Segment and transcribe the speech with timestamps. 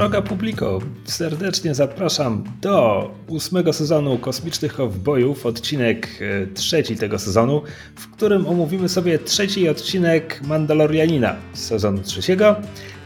[0.00, 7.62] Droga publiko, serdecznie zapraszam do ósmego sezonu Kosmicznych Kowbojów, odcinek e, trzeci tego sezonu,
[7.96, 12.56] w którym omówimy sobie trzeci odcinek Mandalorianina z sezonu trzeciego.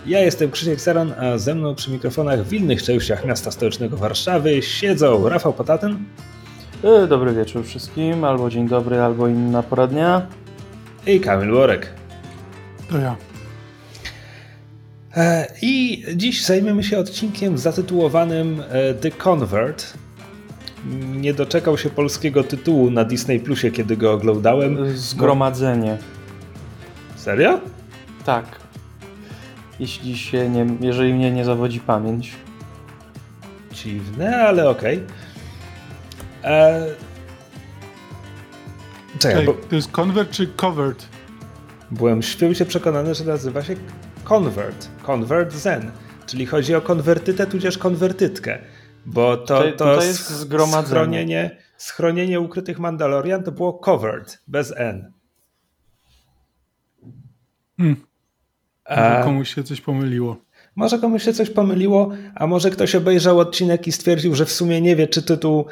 [0.07, 4.62] Ja jestem Krzysiek Seron, a ze mną przy mikrofonach w innych częściach miasta stołecznego Warszawy
[4.62, 5.98] siedzą Rafał Potatyn.
[6.84, 10.26] E, dobry wieczór wszystkim, albo dzień dobry, albo inna pora dnia.
[11.06, 11.92] I Kamil Worek.
[12.90, 13.33] To ja.
[15.17, 19.95] E, I dziś zajmiemy się odcinkiem zatytułowanym e, The Convert.
[21.17, 24.96] Nie doczekał się polskiego tytułu na Disney Plusie, kiedy go oglądałem.
[24.96, 25.99] Zgromadzenie.
[27.17, 27.61] Serio?
[28.25, 28.45] Tak.
[29.81, 32.33] Jeśli się nie, jeżeli mnie nie zawodzi pamięć.
[33.73, 35.01] Dziwne, ale okej.
[36.41, 36.53] Okay.
[36.53, 36.87] E,
[39.19, 39.53] Czekaj, bo...
[39.53, 41.06] To jest convert czy covered?
[41.91, 43.77] Byłem święcie przekonany, że nazywa się
[44.25, 45.91] Convert, Convert Zen,
[46.27, 48.58] czyli chodzi o konwertytę tudzież konwertytkę,
[49.06, 50.86] bo to, to, to jest zgromadzenie.
[50.86, 55.12] Schronienie, schronienie ukrytych Mandalorian to było covered, bez N.
[57.77, 57.97] Hmm.
[58.91, 60.36] Może komuś się coś pomyliło.
[60.77, 64.81] Może komuś się coś pomyliło, a może ktoś obejrzał odcinek i stwierdził, że w sumie
[64.81, 65.66] nie wie, czy tytuł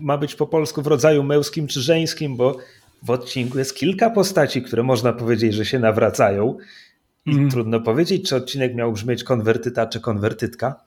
[0.00, 2.56] ma być po polsku w rodzaju męskim czy żeńskim, bo
[3.02, 6.56] w odcinku jest kilka postaci, które można powiedzieć, że się nawracają.
[7.26, 7.50] I mm.
[7.50, 10.84] trudno powiedzieć, czy odcinek miał brzmieć konwertyta czy konwertytka.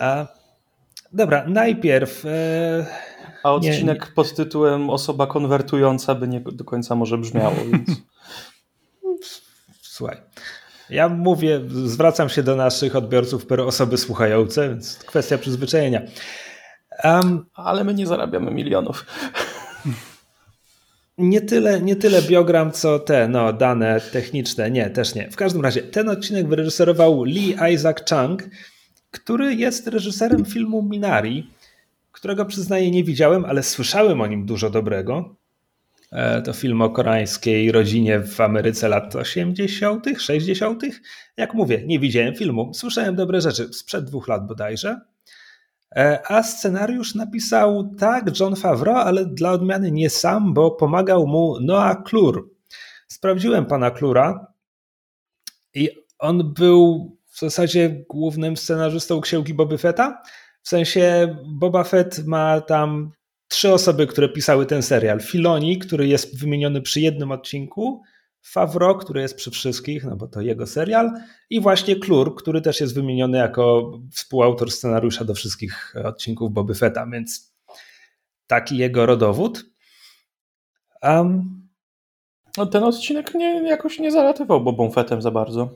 [0.00, 0.26] A,
[1.12, 2.24] dobra, najpierw.
[2.26, 2.86] E,
[3.42, 7.90] A odcinek nie, pod tytułem Osoba konwertująca by nie do końca może brzmiało, więc.
[9.82, 10.16] Słuchaj.
[10.90, 16.00] Ja mówię, zwracam się do naszych odbiorców per osoby słuchające, więc kwestia przyzwyczajenia.
[17.04, 19.06] Um, Ale my nie zarabiamy milionów
[21.18, 24.70] nie tyle, nie tyle biogram, co te no, dane techniczne.
[24.70, 25.30] Nie, też nie.
[25.30, 28.48] W każdym razie ten odcinek wyreżyserował Lee Isaac Chung,
[29.10, 31.50] który jest reżyserem filmu Minari,
[32.12, 35.36] którego przyznaję nie widziałem, ale słyszałem o nim dużo dobrego.
[36.12, 40.82] E, to film o koreańskiej rodzinie w Ameryce lat 80., 60.
[41.36, 42.74] Jak mówię, nie widziałem filmu.
[42.74, 45.00] Słyszałem dobre rzeczy sprzed dwóch lat bodajże.
[45.96, 51.60] E, a scenariusz napisał tak John Favreau, ale dla odmiany nie sam, bo pomagał mu
[51.60, 52.50] Noah Klur.
[53.08, 54.52] Sprawdziłem pana Klura
[55.74, 60.22] i on był w zasadzie głównym scenarzystą księgi Boba Fetta.
[60.62, 63.10] W sensie Boba Fett ma tam
[63.48, 65.20] trzy osoby, które pisały ten serial.
[65.20, 68.02] Filoni, który jest wymieniony przy jednym odcinku,
[68.42, 71.12] Favreau, który jest przy wszystkich, no bo to jego serial,
[71.50, 77.06] i właśnie Klur, który też jest wymieniony jako współautor scenariusza do wszystkich odcinków Boby Fetta,
[77.06, 77.54] więc
[78.46, 79.64] taki jego rodowód.
[81.02, 81.68] Um,
[82.56, 85.70] no ten odcinek nie, jakoś nie zalatywał Bobą Fettem za bardzo.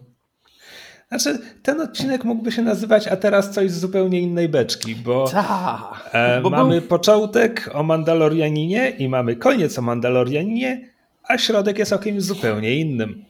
[1.09, 5.93] Znaczy, ten odcinek mógłby się nazywać, a teraz coś z zupełnie innej beczki, bo, Ta,
[6.13, 6.89] e, bo mamy był...
[6.89, 10.92] początek o Mandalorianinie i mamy koniec o Mandalorianinie,
[11.29, 13.25] a środek jest o kimś zupełnie innym.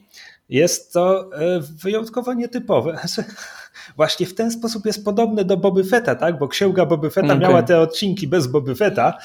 [0.49, 2.99] Jest to e, wyjątkowo nietypowe.
[3.97, 6.39] Właśnie w ten sposób jest podobne do Boby Fetta, tak?
[6.39, 7.39] bo księga Boby Fetta okay.
[7.39, 9.17] miała te odcinki bez Boby Fetta,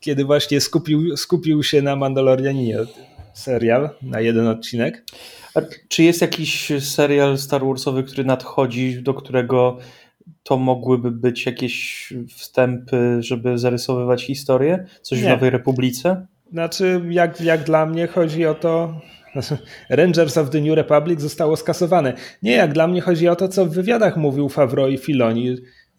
[0.00, 2.78] kiedy właśnie skupił, skupił się na Mandalorianinie
[3.34, 5.04] serial, na jeden odcinek.
[5.54, 9.78] A czy jest jakiś serial Star Warsowy, który nadchodzi, do którego
[10.42, 14.86] to mogłyby być jakieś wstępy, żeby zarysowywać historię?
[15.02, 15.24] Coś Nie.
[15.24, 16.26] w Nowej Republice?
[16.52, 19.00] Znaczy, jak, jak dla mnie chodzi o to,
[19.90, 22.12] Rangers of the New Republic zostało skasowane.
[22.42, 25.56] Nie, jak dla mnie chodzi o to, co w wywiadach mówił Favreau i Filoni,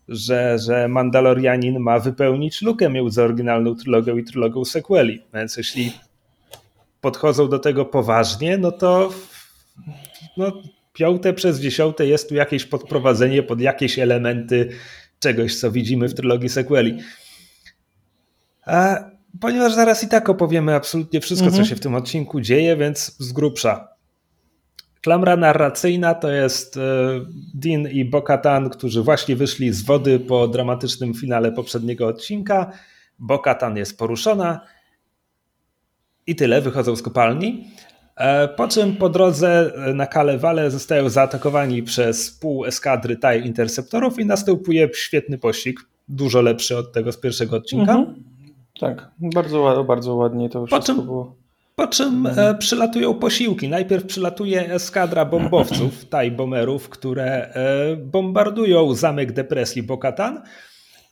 [0.07, 5.21] że, że Mandalorianin ma wypełnić lukę między oryginalną trylogią i trylogią sequeli.
[5.33, 5.93] Więc jeśli
[7.01, 9.09] podchodzą do tego poważnie, no to
[10.37, 10.51] no,
[10.93, 14.69] piąte przez dziesiąte jest tu jakieś podprowadzenie pod jakieś elementy
[15.19, 16.97] czegoś, co widzimy w trylogii sequeli.
[18.65, 21.63] A ponieważ zaraz i tak opowiemy absolutnie wszystko, mhm.
[21.63, 23.87] co się w tym odcinku dzieje, więc z grubsza.
[25.01, 26.79] Klamra narracyjna to jest e,
[27.53, 32.71] Dean i Bokatan, którzy właśnie wyszli z wody po dramatycznym finale poprzedniego odcinka.
[33.19, 34.61] Bokatan jest poruszona
[36.27, 37.67] i tyle, wychodzą z kopalni.
[38.15, 44.25] E, po czym po drodze na Kalewale zostają zaatakowani przez pół eskadry TIE Interceptorów i
[44.25, 47.93] następuje świetny pościg, dużo lepszy od tego z pierwszego odcinka.
[47.93, 48.30] Mhm.
[48.81, 51.35] Tak, bardzo, bardzo ładnie to wszystko po czym, było.
[51.75, 53.69] Po czym e, przylatują posiłki.
[53.69, 60.41] Najpierw przylatuje eskadra bombowców, taj bomberów, które e, bombardują zamek depresji Bokatan,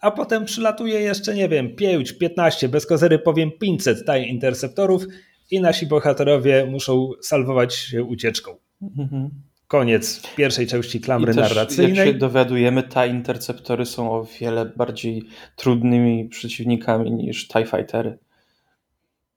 [0.02, 5.06] a potem przylatuje jeszcze, nie wiem, 5, 15, bez kozery powiem 500 taj interceptorów
[5.52, 8.56] i nasi bohaterowie muszą salwować się ucieczką.
[8.82, 9.30] Mhm.
[9.70, 11.98] Koniec pierwszej części klamry I też, narracyjnej.
[11.98, 15.24] Jak się dowiadujemy, te interceptory są o wiele bardziej
[15.56, 18.18] trudnymi przeciwnikami niż TIE Fightery.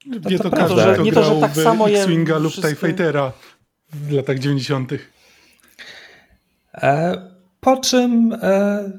[0.06, 3.32] Wie to, to każdy, że, nie to, że tak samo X-Winga lub TIE Fightera
[3.92, 4.92] w latach 90.
[6.74, 7.22] E,
[7.60, 8.92] po czym e,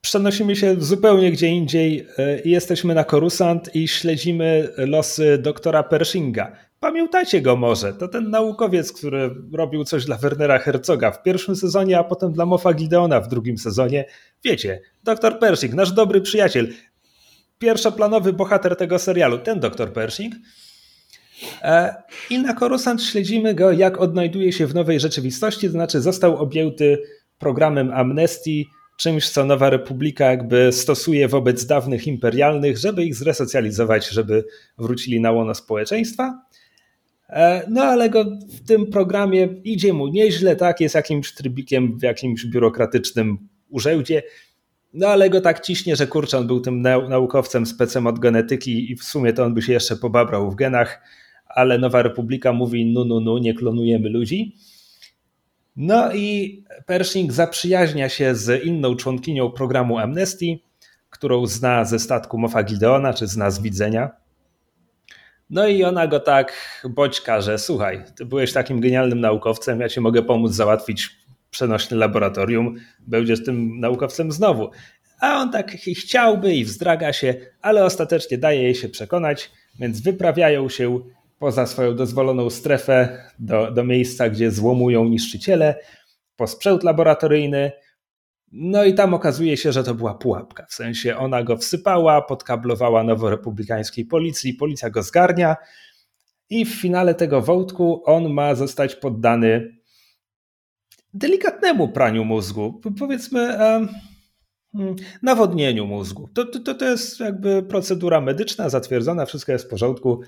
[0.00, 6.69] przenosimy się zupełnie gdzie indziej e, i jesteśmy na Korusant i śledzimy losy doktora Pershinga.
[6.80, 7.92] Pamiętacie go może?
[7.92, 12.46] To ten naukowiec, który robił coś dla Wernera Herzoga w pierwszym sezonie, a potem dla
[12.46, 14.04] Moffa Gideona w drugim sezonie.
[14.44, 16.68] Wiecie, doktor Pershing, nasz dobry przyjaciel,
[17.58, 20.34] pierwszoplanowy bohater tego serialu, ten doktor Pershing.
[21.62, 21.94] E,
[22.30, 26.98] I na Korusant śledzimy go, jak odnajduje się w nowej rzeczywistości, to znaczy został objęty
[27.38, 28.66] programem amnestii,
[28.96, 34.44] czymś, co Nowa Republika jakby stosuje wobec dawnych imperialnych, żeby ich zresocjalizować, żeby
[34.78, 36.42] wrócili na łono społeczeństwa.
[37.30, 42.02] E, no ale go w tym programie idzie mu nieźle, tak, jest jakimś trybikiem w
[42.02, 44.22] jakimś biurokratycznym urzędzie,
[44.94, 48.96] no ale go tak ciśnie, że kurczę, on był tym naukowcem specem od genetyki i
[48.96, 51.00] w sumie to on by się jeszcze pobabrał w genach,
[51.46, 54.56] ale Nowa Republika mówi nu, nu, nu, nie klonujemy ludzi.
[55.76, 60.58] No i Pershing zaprzyjaźnia się z inną członkinią programu Amnesty,
[61.10, 64.10] którą zna ze statku Mofa Gideona, czy zna z widzenia.
[65.50, 66.52] No i ona go tak
[66.90, 71.10] bodźka, że słuchaj, ty byłeś takim genialnym naukowcem, ja ci mogę pomóc załatwić
[71.50, 74.70] przenośne laboratorium, będziesz tym naukowcem znowu.
[75.20, 80.68] A on tak chciałby i wzdraga się, ale ostatecznie daje jej się przekonać, więc wyprawiają
[80.68, 81.00] się
[81.38, 85.74] poza swoją dozwoloną strefę do, do miejsca, gdzie złomują niszczyciele,
[86.36, 87.72] po sprzęt laboratoryjny.
[88.52, 90.66] No i tam okazuje się, że to była pułapka.
[90.68, 95.56] W sensie ona go wsypała, podkablowała noworepublikańskiej policji, policja go zgarnia
[96.50, 99.80] i w finale tego wątku on ma zostać poddany
[101.14, 103.56] delikatnemu praniu mózgu, powiedzmy
[104.72, 106.28] hmm, nawodnieniu mózgu.
[106.34, 110.20] To, to, to jest jakby procedura medyczna zatwierdzona, wszystko jest w porządku.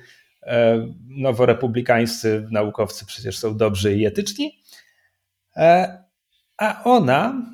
[0.43, 4.59] E, noworepublikańscy naukowcy przecież są dobrzy i etyczni.
[5.57, 5.99] E,
[6.59, 7.53] a ona,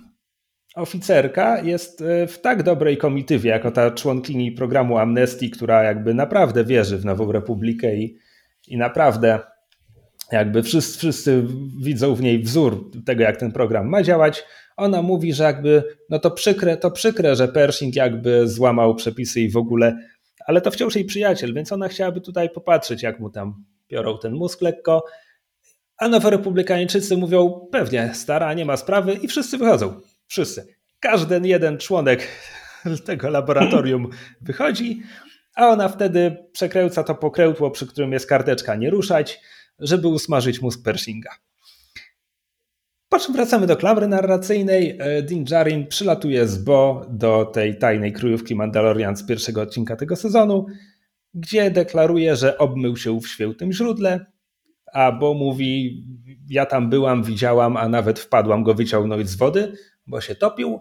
[0.79, 6.65] oficerka, jest e, w tak dobrej komitywie, jako ta członkini programu Amnestii, która jakby naprawdę
[6.65, 8.19] wierzy w Nową Republikę i,
[8.69, 9.39] i naprawdę
[10.33, 11.45] jakby wszyscy, wszyscy
[11.83, 14.45] widzą w niej wzór tego, jak ten program ma działać.
[14.77, 19.51] Ona mówi, że jakby no to przykre, to przykre, że Pershing jakby złamał przepisy i
[19.51, 19.97] w ogóle
[20.49, 24.33] ale to wciąż jej przyjaciel, więc ona chciałaby tutaj popatrzeć, jak mu tam biorą ten
[24.33, 25.05] mózg lekko.
[25.99, 30.01] A noworepublikańczycy mówią, pewnie, stara, nie ma sprawy i wszyscy wychodzą.
[30.29, 30.67] Wszyscy.
[31.01, 32.29] Każdy jeden członek
[33.07, 34.11] tego laboratorium
[34.41, 35.03] wychodzi,
[35.55, 39.41] a ona wtedy przekręca to pokrętło, przy którym jest karteczka nie ruszać,
[39.79, 41.31] żeby usmażyć mózg Pershinga.
[43.09, 44.99] Po czym wracamy do klamry narracyjnej.
[45.01, 50.17] E, Din Djarin przylatuje z Bo do tej tajnej kryjówki Mandalorian z pierwszego odcinka tego
[50.17, 50.67] sezonu,
[51.35, 54.27] gdzie deklaruje, że obmył się w świętym źródle,
[54.93, 56.05] a Bo mówi,
[56.49, 59.73] ja tam byłam, widziałam, a nawet wpadłam go wyciągnąć z wody,
[60.09, 60.81] bo się topił.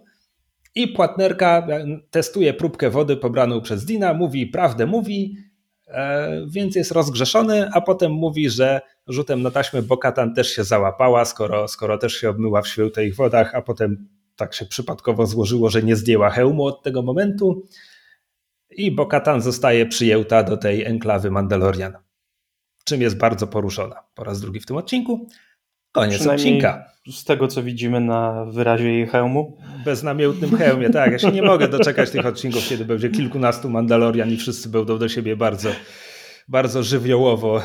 [0.75, 1.67] I płatnerka
[2.12, 5.38] testuje próbkę wody pobraną przez Dina, mówi, prawdę mówi,
[5.88, 11.25] e, więc jest rozgrzeszony, a potem mówi, że rzutem na taśmę Bokatan też się załapała,
[11.25, 15.84] skoro, skoro też się obmyła w świętych wodach, a potem tak się przypadkowo złożyło, że
[15.84, 17.63] nie zdjęła hełmu od tego momentu
[18.69, 21.93] i Bokatan zostaje przyjęta do tej enklawy Mandalorian,
[22.84, 25.27] czym jest bardzo poruszona po raz drugi w tym odcinku.
[25.91, 26.97] Koniec odcinka.
[27.12, 29.58] Z tego, co widzimy na wyrazie jej hełmu.
[29.86, 31.12] Beznamiętnym hełmie, tak.
[31.12, 35.10] Ja się nie mogę doczekać tych odcinków, kiedy będzie kilkunastu Mandalorian i wszyscy będą do
[35.10, 35.70] siebie bardzo,
[36.48, 37.62] bardzo żywiołowo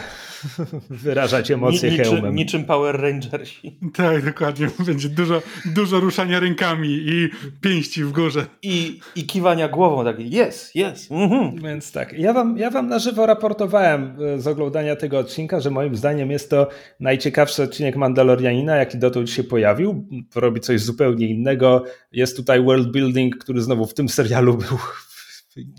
[0.91, 2.35] wyrażać emocje Ni, niczym, hełmem.
[2.35, 3.79] Niczym Power Rangersi.
[3.95, 4.69] Tak, dokładnie.
[4.87, 7.29] Będzie dużo, dużo ruszania rękami i
[7.61, 8.47] pięści w górze.
[8.63, 11.13] I, i kiwania głową, tak jest, jest.
[11.13, 11.57] Mhm.
[11.57, 15.71] Więc tak, ja wam, ja wam na żywo raportowałem e, z oglądania tego odcinka, że
[15.71, 16.69] moim zdaniem jest to
[17.01, 20.09] najciekawszy odcinek Mandalorianina, jaki dotąd się pojawił.
[20.35, 21.85] Robi coś zupełnie innego.
[22.13, 24.79] Jest tutaj world building, który znowu w tym serialu był,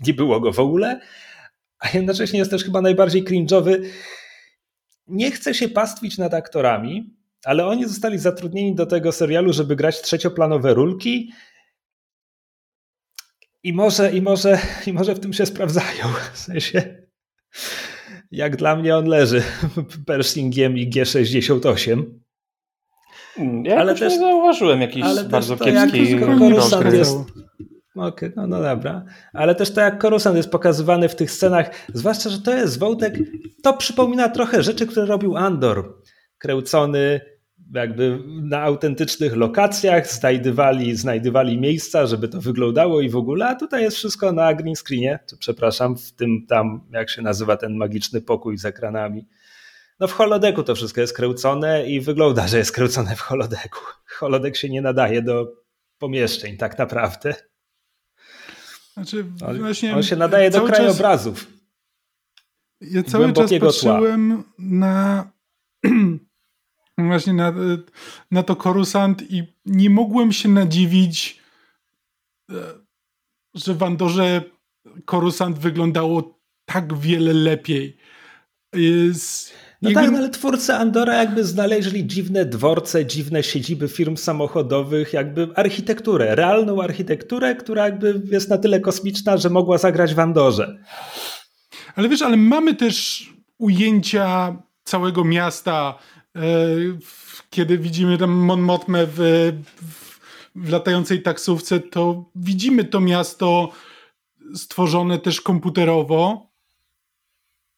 [0.06, 1.00] nie było go w ogóle.
[1.84, 3.80] A jednocześnie jest też chyba najbardziej cringe'owy
[5.06, 10.02] nie chcę się pastwić nad aktorami, ale oni zostali zatrudnieni do tego serialu, żeby grać
[10.02, 11.32] trzecioplanowe rulki.
[13.62, 16.04] I może, i może, i może w tym się sprawdzają.
[16.34, 17.04] W sensie,
[18.30, 19.42] jak dla mnie on leży
[20.06, 22.04] Pershingiem i G68.
[23.64, 26.10] Ja ale też nie zauważyłem jakiejś bardzo kiepskiej
[26.92, 27.16] jest,
[27.96, 29.04] Okej, okay, no, no dobra.
[29.32, 33.14] Ale też to jak Korusant jest pokazywany w tych scenach, zwłaszcza, że to jest wątek,
[33.62, 35.94] to przypomina trochę rzeczy, które robił Andor.
[36.38, 37.20] Kręcony
[37.74, 43.82] jakby na autentycznych lokacjach, znajdywali, znajdywali miejsca, żeby to wyglądało i w ogóle, a tutaj
[43.82, 48.58] jest wszystko na green screenie, przepraszam, w tym tam, jak się nazywa ten magiczny pokój
[48.58, 49.26] z ekranami.
[50.00, 53.80] No w holodeku to wszystko jest kręcone i wygląda, że jest kręcone w holodeku.
[54.18, 55.52] Holodek się nie nadaje do
[55.98, 57.34] pomieszczeń tak naprawdę.
[58.94, 59.24] Znaczy,
[59.58, 61.46] właśnie on się nadaje do krajobrazów.
[61.46, 61.54] Czas,
[62.80, 64.52] ja cały czas patrzyłem tła.
[64.58, 65.30] na
[66.98, 67.52] właśnie na,
[68.30, 71.40] na to Korusant i nie mogłem się nadziwić,
[72.50, 72.54] e,
[73.54, 74.42] że w Andorze
[75.04, 77.96] Korusant wyglądało tak wiele lepiej.
[78.74, 85.12] Jest, no tak, no ale twórcy Andora jakby znaleźli dziwne dworce, dziwne siedziby firm samochodowych,
[85.12, 90.78] jakby architekturę, realną architekturę, która jakby jest na tyle kosmiczna, że mogła zagrać w Andorze.
[91.96, 95.98] Ale wiesz, ale mamy też ujęcia całego miasta,
[96.36, 96.40] e,
[97.50, 100.20] kiedy widzimy tam Mon Mothmę w, w,
[100.54, 103.68] w latającej taksówce, to widzimy to miasto
[104.54, 106.50] stworzone też komputerowo.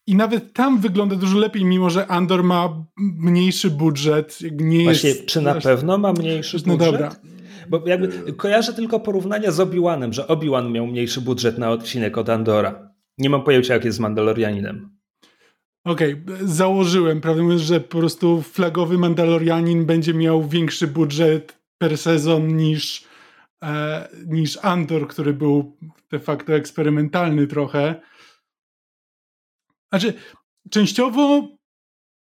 [0.06, 4.38] I nawet tam wygląda dużo lepiej, mimo że Andor ma mniejszy budżet.
[4.52, 6.92] Nie Właśnie, jest, czy na pewno ma mniejszy no budżet?
[6.92, 7.16] Dobra.
[7.68, 12.28] Bo jakby kojarzę tylko porównania z Obi-Wanem, że Obi-Wan miał mniejszy budżet na odcinek od
[12.28, 12.90] Andora.
[13.18, 14.96] Nie mam pojęcia, jak jest z Mandalorianinem.
[15.84, 21.98] Okej, okay, założyłem, prawdę mówiąc, że po prostu flagowy Mandalorianin będzie miał większy budżet per
[21.98, 23.04] sezon niż,
[23.62, 25.76] e, niż Andor, który był
[26.10, 27.94] de facto eksperymentalny trochę.
[30.00, 30.18] Znaczy,
[30.70, 31.48] częściowo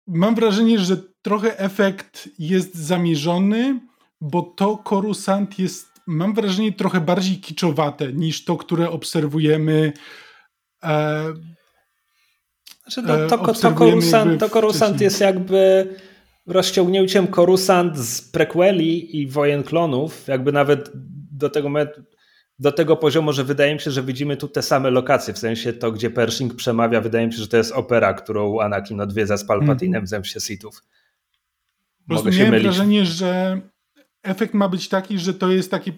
[0.08, 3.80] mam wrażenie, że trochę efekt jest zamierzony,
[4.22, 9.94] bo to Coruscant jest, mam wrażenie, trochę bardziej kiczowate niż to, które obserwujemy.
[10.84, 11.24] E,
[12.82, 15.96] znaczy, to, to, to, Coruscant, to Coruscant jest jakby
[16.46, 20.92] rozciągnięciem Coruscant z prequeli i Wojen Klonów, jakby nawet
[21.32, 22.02] do tego momentu,
[22.60, 25.74] do tego poziomu, że wydaje mi się, że widzimy tu te same lokacje, w sensie
[25.74, 29.46] to, gdzie Pershing przemawia, wydaje mi się, że to jest opera, którą Anakin odwiedza z
[29.46, 30.06] Palpatinem mm.
[30.06, 30.84] w Zemście Sithów.
[32.08, 32.68] Po prostu miałem mylić.
[32.68, 33.62] wrażenie, że
[34.24, 35.92] efekt ma być taki, że to jest taki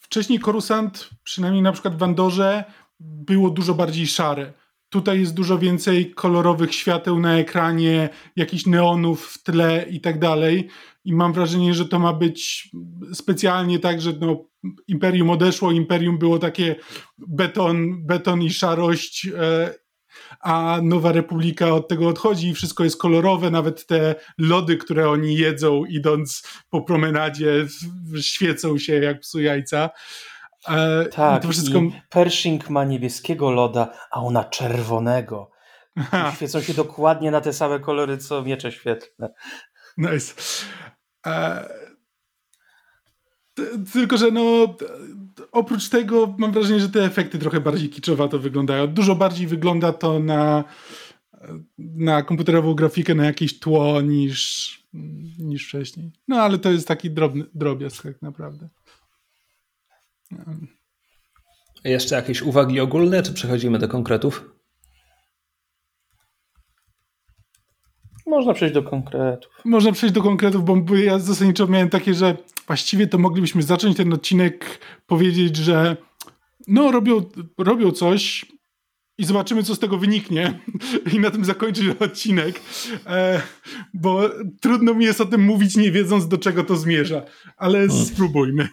[0.00, 2.64] wcześniej Coruscant, przynajmniej na przykład w Andorze,
[3.00, 4.52] było dużo bardziej szare.
[4.88, 10.68] Tutaj jest dużo więcej kolorowych świateł na ekranie, jakichś neonów w tle i tak dalej.
[11.04, 12.70] I mam wrażenie, że to ma być
[13.14, 14.44] specjalnie tak, że no,
[14.88, 16.76] Imperium odeszło, Imperium było takie
[17.18, 19.74] beton, beton i szarość, e,
[20.40, 25.36] a Nowa Republika od tego odchodzi i wszystko jest kolorowe, nawet te lody, które oni
[25.36, 27.66] jedzą idąc po promenadzie
[28.20, 29.90] świecą się jak psu jajca.
[30.68, 31.80] E, tak, to wszystko...
[32.10, 35.50] Pershing ma niebieskiego loda, a ona czerwonego.
[36.36, 39.34] Świecą się dokładnie na te same kolory, co miecze świetlne.
[39.98, 40.34] Nice.
[41.26, 41.68] E,
[43.92, 44.74] tylko, że no
[45.52, 48.86] oprócz tego mam wrażenie, że te efekty trochę bardziej kiczowato wyglądają.
[48.86, 50.64] Dużo bardziej wygląda to na,
[51.78, 54.70] na komputerową grafikę, na jakieś tło niż,
[55.38, 56.12] niż wcześniej.
[56.28, 58.68] No ale to jest taki drobny, drobiazg tak naprawdę.
[61.84, 64.50] Jeszcze jakieś uwagi ogólne, czy przechodzimy do konkretów?
[68.26, 69.52] Można przejść do konkretów.
[69.64, 74.12] Można przejść do konkretów, bo ja zasadniczo miałem takie, że właściwie to moglibyśmy zacząć ten
[74.12, 75.96] odcinek, powiedzieć, że
[76.68, 77.24] no robią,
[77.58, 78.46] robią coś
[79.18, 80.60] i zobaczymy, co z tego wyniknie
[81.14, 82.60] i na tym zakończyć odcinek,
[83.06, 83.42] e,
[83.94, 84.30] bo
[84.60, 87.22] trudno mi jest o tym mówić, nie wiedząc, do czego to zmierza,
[87.56, 88.06] ale hmm.
[88.06, 88.68] spróbujmy.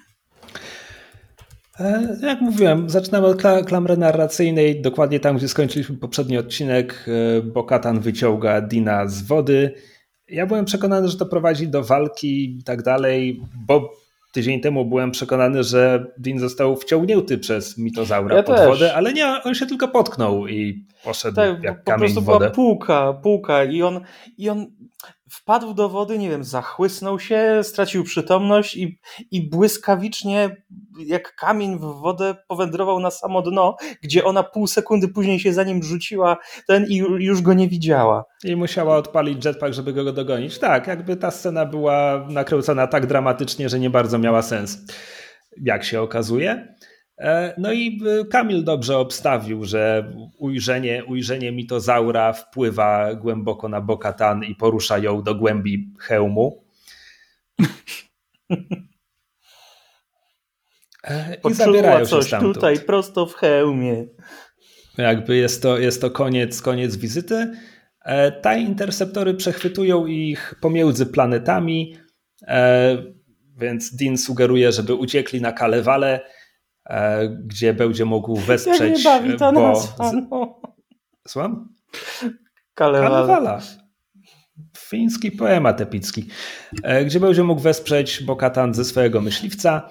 [1.79, 7.05] E, jak mówiłem, zaczynamy od klamry narracyjnej, dokładnie tam, gdzie skończyliśmy poprzedni odcinek.
[7.37, 9.73] E, Bokatan wyciąga Dina z wody.
[10.29, 13.91] Ja byłem przekonany, że to prowadzi do walki i tak dalej, bo
[14.33, 18.67] tydzień temu byłem przekonany, że Din został wciągnięty przez mitozaura ja pod też.
[18.67, 22.25] wodę, ale nie, on się tylko potknął i poszedł tak, jak po kamień prostu w
[22.25, 22.39] wodę.
[22.39, 24.01] była półka, półka i on,
[24.37, 24.67] i on
[25.33, 28.99] wpadł do wody, nie wiem, zachłysnął się, stracił przytomność i,
[29.31, 30.63] i błyskawicznie,
[31.05, 35.63] jak kamień w wodę, powędrował na samo dno, gdzie ona pół sekundy później się za
[35.63, 36.37] nim rzuciła
[36.67, 38.25] ten i już go nie widziała.
[38.43, 40.59] I musiała odpalić jetpack, żeby go dogonić.
[40.59, 44.77] Tak, jakby ta scena była nakręcona tak dramatycznie, że nie bardzo miała sens,
[45.61, 46.75] jak się okazuje.
[47.23, 54.43] E, no i e, Kamil dobrze obstawił, że ujrzenie, ujrzenie mitozaura wpływa głęboko na Bokatan
[54.43, 56.63] i porusza ją do głębi hełmu.
[61.07, 64.05] E, I zabierają coś się tutaj prosto w hełmie.
[64.97, 67.51] Jakby jest to, jest to koniec, koniec wizyty.
[68.41, 71.95] Te interceptory przechwytują ich pomiędzy planetami,
[73.57, 76.19] więc Dean sugeruje, żeby uciekli na Kalewale,
[77.29, 79.03] gdzie będzie mógł wesprzeć...
[79.03, 79.61] Jak nie bawi ta bo...
[80.31, 80.61] no.
[81.27, 81.75] Słucham?
[82.73, 83.09] Kalewala.
[83.09, 83.61] Kalewala.
[84.77, 86.27] Fiński poemat epicki,
[87.05, 89.89] gdzie będzie mógł wesprzeć Bokatan ze swojego myśliwca.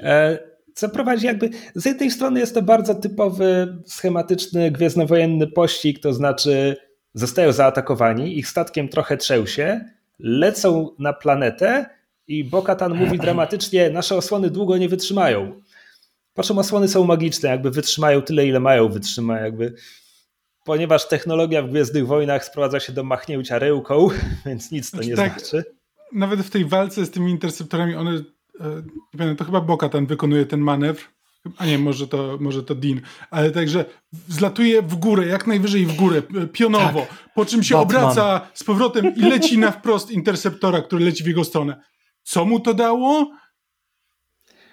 [0.00, 0.38] E,
[0.74, 6.76] co prowadzi jakby, z jednej strony jest to bardzo typowy, schematyczny, gwiezdnowojenny pościg, to znaczy
[7.14, 9.80] zostają zaatakowani, ich statkiem trochę trzęsie,
[10.18, 11.86] lecą na planetę
[12.26, 15.60] i Bokatan mówi dramatycznie, nasze osłony długo nie wytrzymają.
[16.42, 19.74] Czym osłony są magiczne, jakby wytrzymają tyle, ile mają wytrzymać, jakby
[20.64, 24.08] ponieważ technologia w Gwiezdnych Wojnach sprowadza się do machnięcia ryłką,
[24.46, 25.64] więc nic to znaczy, nie tak, znaczy.
[26.12, 28.22] Nawet w tej walce z tymi interceptorami, one,
[29.18, 31.02] e, to chyba Boka tam wykonuje ten manewr,
[31.56, 33.00] a nie, może to, może to Dean,
[33.30, 33.84] ale także
[34.28, 36.22] zlatuje w górę, jak najwyżej w górę,
[36.52, 37.32] pionowo, tak.
[37.34, 38.02] po czym się Batman.
[38.02, 41.80] obraca z powrotem i leci na wprost interceptora, który leci w jego stronę.
[42.22, 43.30] Co mu to dało?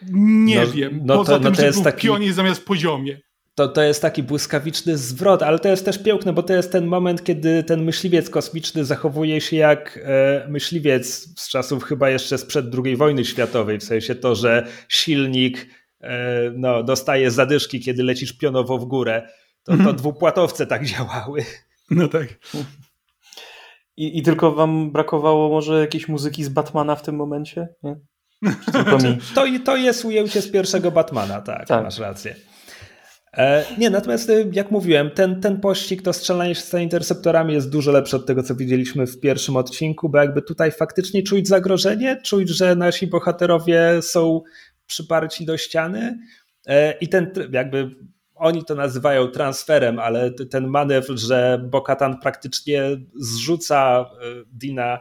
[0.10, 1.02] Nie no, wiem.
[1.04, 2.08] No Poza to, no tym, no to że jest był taki...
[2.08, 3.22] pionie zamiast poziomie
[3.56, 6.86] to, to jest taki błyskawiczny zwrot, ale to jest też piękne, bo to jest ten
[6.86, 12.66] moment, kiedy ten myśliwiec kosmiczny zachowuje się jak e, myśliwiec z czasów chyba jeszcze sprzed
[12.86, 15.68] II wojny światowej, w sensie to, że silnik
[16.02, 19.28] e, no, dostaje zadyszki, kiedy lecisz pionowo w górę.
[19.64, 19.96] To, to mhm.
[19.96, 21.46] dwupłatowce tak działały.
[21.92, 22.28] No tak.
[23.98, 27.68] I, I tylko wam brakowało może jakiejś muzyki z Batmana w tym momencie?
[27.84, 27.96] Nie?
[29.36, 31.84] To, to jest ujęcie z pierwszego Batmana, tak, tak.
[31.84, 32.36] masz rację.
[33.38, 37.70] E, nie, natomiast e, jak mówiłem, ten, ten pościg, to strzelanie się z interceptorami jest
[37.70, 42.22] dużo lepsze od tego, co widzieliśmy w pierwszym odcinku, bo jakby tutaj faktycznie czuć zagrożenie,
[42.24, 44.42] czuć, że nasi bohaterowie są
[44.86, 46.20] przyparci do ściany
[46.68, 47.96] e, i ten jakby
[48.36, 52.84] oni to nazywają transferem, ale ten manewr, że Bokatan praktycznie
[53.16, 54.06] zrzuca
[54.52, 55.00] Dina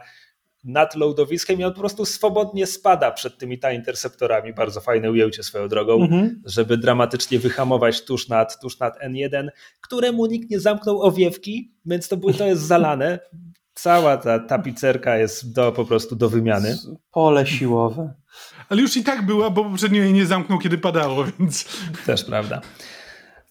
[0.63, 4.53] nad lądowiskiem i on po prostu swobodnie spada przed tymi ta interceptorami.
[4.53, 6.41] Bardzo fajne ujęcie swoją drogą, mhm.
[6.45, 9.47] żeby dramatycznie wyhamować tuż nad, tuż nad N1,
[9.81, 13.19] któremu nikt nie zamknął owiewki, więc to, to jest zalane.
[13.73, 16.77] Cała ta tapicerka jest do, po prostu do wymiany.
[17.11, 18.13] Pole siłowe.
[18.69, 21.65] Ale już i tak była, bo poprzednio jej nie zamknął, kiedy padało, więc...
[22.05, 22.61] Też prawda.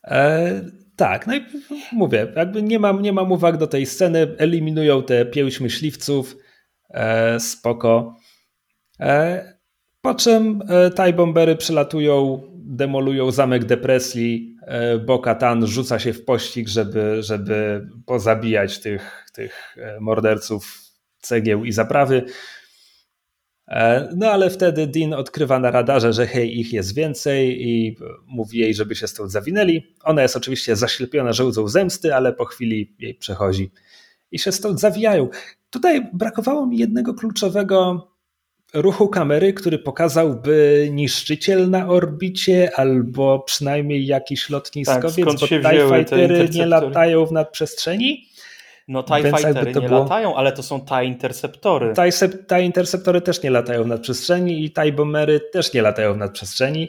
[0.04, 0.60] E,
[0.96, 1.44] tak, no i
[1.92, 6.36] mówię, jakby nie mam, nie mam uwag do tej sceny, eliminują te pięć myśliwców,
[7.38, 8.16] spoko.
[9.00, 9.60] E,
[10.00, 14.56] po czym e, Thai bombery przylatują, demolują zamek depresji,
[15.06, 20.82] Bo-Katan rzuca się w pościg, żeby, żeby pozabijać tych, tych morderców
[21.20, 22.24] cegieł i zaprawy.
[24.16, 28.74] No ale wtedy Dean odkrywa na radarze, że hej, ich jest więcej i mówi jej,
[28.74, 29.94] żeby się stąd zawinęli.
[30.04, 33.70] Ona jest oczywiście zaślepiona żołdzą zemsty, ale po chwili jej przechodzi
[34.32, 35.28] i się stąd zawijają.
[35.70, 38.10] Tutaj brakowało mi jednego kluczowego
[38.74, 46.48] ruchu kamery, który pokazałby niszczyciel na orbicie albo przynajmniej jakiś lotniskowiec, tak, bo TIE Fightery
[46.52, 48.26] nie latają w nadprzestrzeni.
[48.88, 50.02] No TIE Fightery nie było...
[50.02, 51.94] latają, ale to są TIE Interceptory.
[51.94, 56.16] TIE, TIE Interceptory też nie latają w nadprzestrzeni i TIE Bombery też nie latają w
[56.16, 56.88] nadprzestrzeni.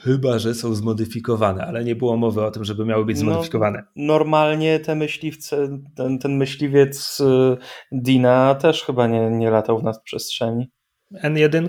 [0.00, 3.82] Chyba, że są zmodyfikowane, ale nie było mowy o tym, żeby miały być no, zmodyfikowane.
[3.96, 7.56] No, normalnie te myśliwce, ten, ten myśliwiec y,
[7.92, 10.70] Dina też chyba nie, nie latał w nadprzestrzeni.
[11.24, 11.68] N1?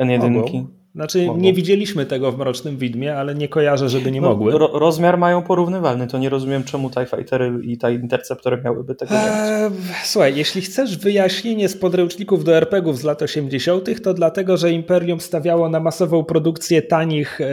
[0.00, 0.30] N1.
[0.30, 0.68] Mogą.
[0.96, 1.40] Znaczy, Mogą.
[1.40, 4.52] nie widzieliśmy tego w Mrocznym Widmie, ale nie kojarzę, żeby nie no, mogły.
[4.52, 9.14] Ro rozmiar mają porównywalny, to nie rozumiem, czemu TIE Fightery i TIE Interceptory miałyby tego
[9.14, 9.70] nie eee,
[10.04, 15.20] Słuchaj, jeśli chcesz wyjaśnienie z podręczników do RPGów z lat 80., to dlatego, że Imperium
[15.20, 17.46] stawiało na masową produkcję tanich e,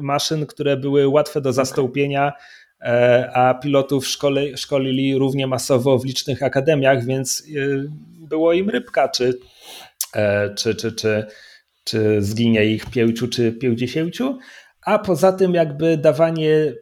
[0.00, 2.32] maszyn, które były łatwe do zastąpienia,
[2.80, 9.08] e, a pilotów szkole, szkolili równie masowo w licznych akademiach, więc e, było im rybka,
[9.08, 9.38] czy,
[10.14, 11.26] e, czy, czy, czy
[11.88, 14.38] czy zginie ich pięciu czy pięćdziesięciu,
[14.82, 16.74] a poza tym jakby dawanie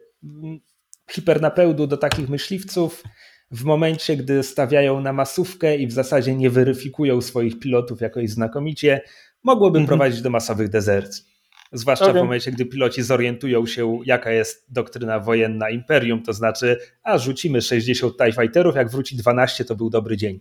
[1.11, 3.03] hipernapełdu do takich myśliwców
[3.51, 9.01] w momencie, gdy stawiają na masówkę i w zasadzie nie weryfikują swoich pilotów jakoś znakomicie,
[9.43, 9.87] mogłoby mhm.
[9.87, 11.23] prowadzić do masowych dezercji.
[11.71, 12.21] Zwłaszcza okay.
[12.21, 17.61] w momencie, gdy piloci zorientują się, jaka jest doktryna wojenna imperium, to znaczy, a rzucimy
[17.61, 20.39] 60 TIE Fighterów, jak wróci 12, to był dobry dzień.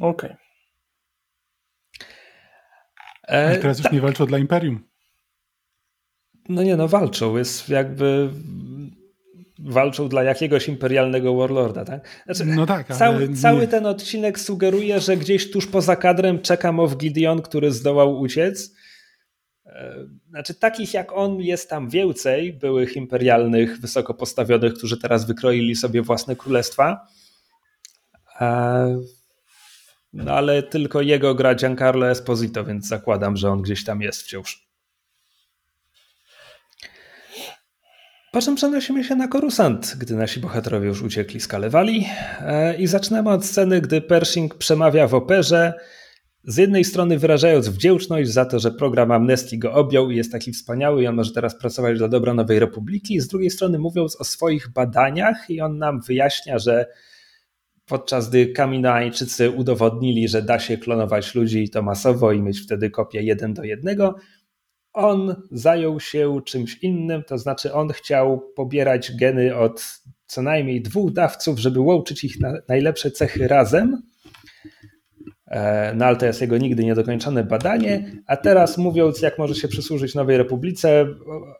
[0.00, 0.30] Okej.
[0.30, 0.43] Okay.
[3.26, 4.80] E, teraz już nie walczą dla Imperium.
[6.48, 7.36] No nie, no walczą.
[7.36, 8.30] Jest jakby
[9.58, 12.22] walczą dla jakiegoś imperialnego warlorda, tak?
[12.24, 13.36] Znaczy, no tak, cały, nie...
[13.36, 18.74] cały, ten odcinek sugeruje, że gdzieś tuż poza kadrem czeka Moff Gideon, który zdołał uciec.
[19.66, 19.94] E,
[20.28, 26.02] znaczy, takich jak on jest tam więcej, byłych imperialnych, wysoko postawionych, którzy teraz wykroili sobie
[26.02, 27.06] własne królestwa.
[30.14, 34.68] No ale tylko jego gra Giancarlo Esposito, więc zakładam, że on gdzieś tam jest wciąż.
[38.32, 42.06] Po czym przenosimy się na Korusant, gdy nasi bohaterowie już uciekli z Kalewali
[42.40, 45.74] e, i zaczynamy od sceny, gdy Pershing przemawia w operze,
[46.44, 50.52] z jednej strony wyrażając wdzięczność za to, że program Amnestii go objął i jest taki
[50.52, 54.24] wspaniały i on może teraz pracować dla dobra Nowej Republiki, z drugiej strony mówiąc o
[54.24, 56.86] swoich badaniach i on nam wyjaśnia, że
[57.86, 62.90] podczas gdy Kaminoańczycy udowodnili, że da się klonować ludzi i to masowo i mieć wtedy
[62.90, 64.14] kopię jeden do jednego,
[64.92, 71.12] on zajął się czymś innym, to znaczy on chciał pobierać geny od co najmniej dwóch
[71.12, 74.02] dawców, żeby łączyć ich na najlepsze cechy razem
[75.94, 78.12] no ale to jest jego nigdy niedokończone badanie.
[78.26, 81.06] A teraz mówiąc, jak może się przysłużyć Nowej Republice,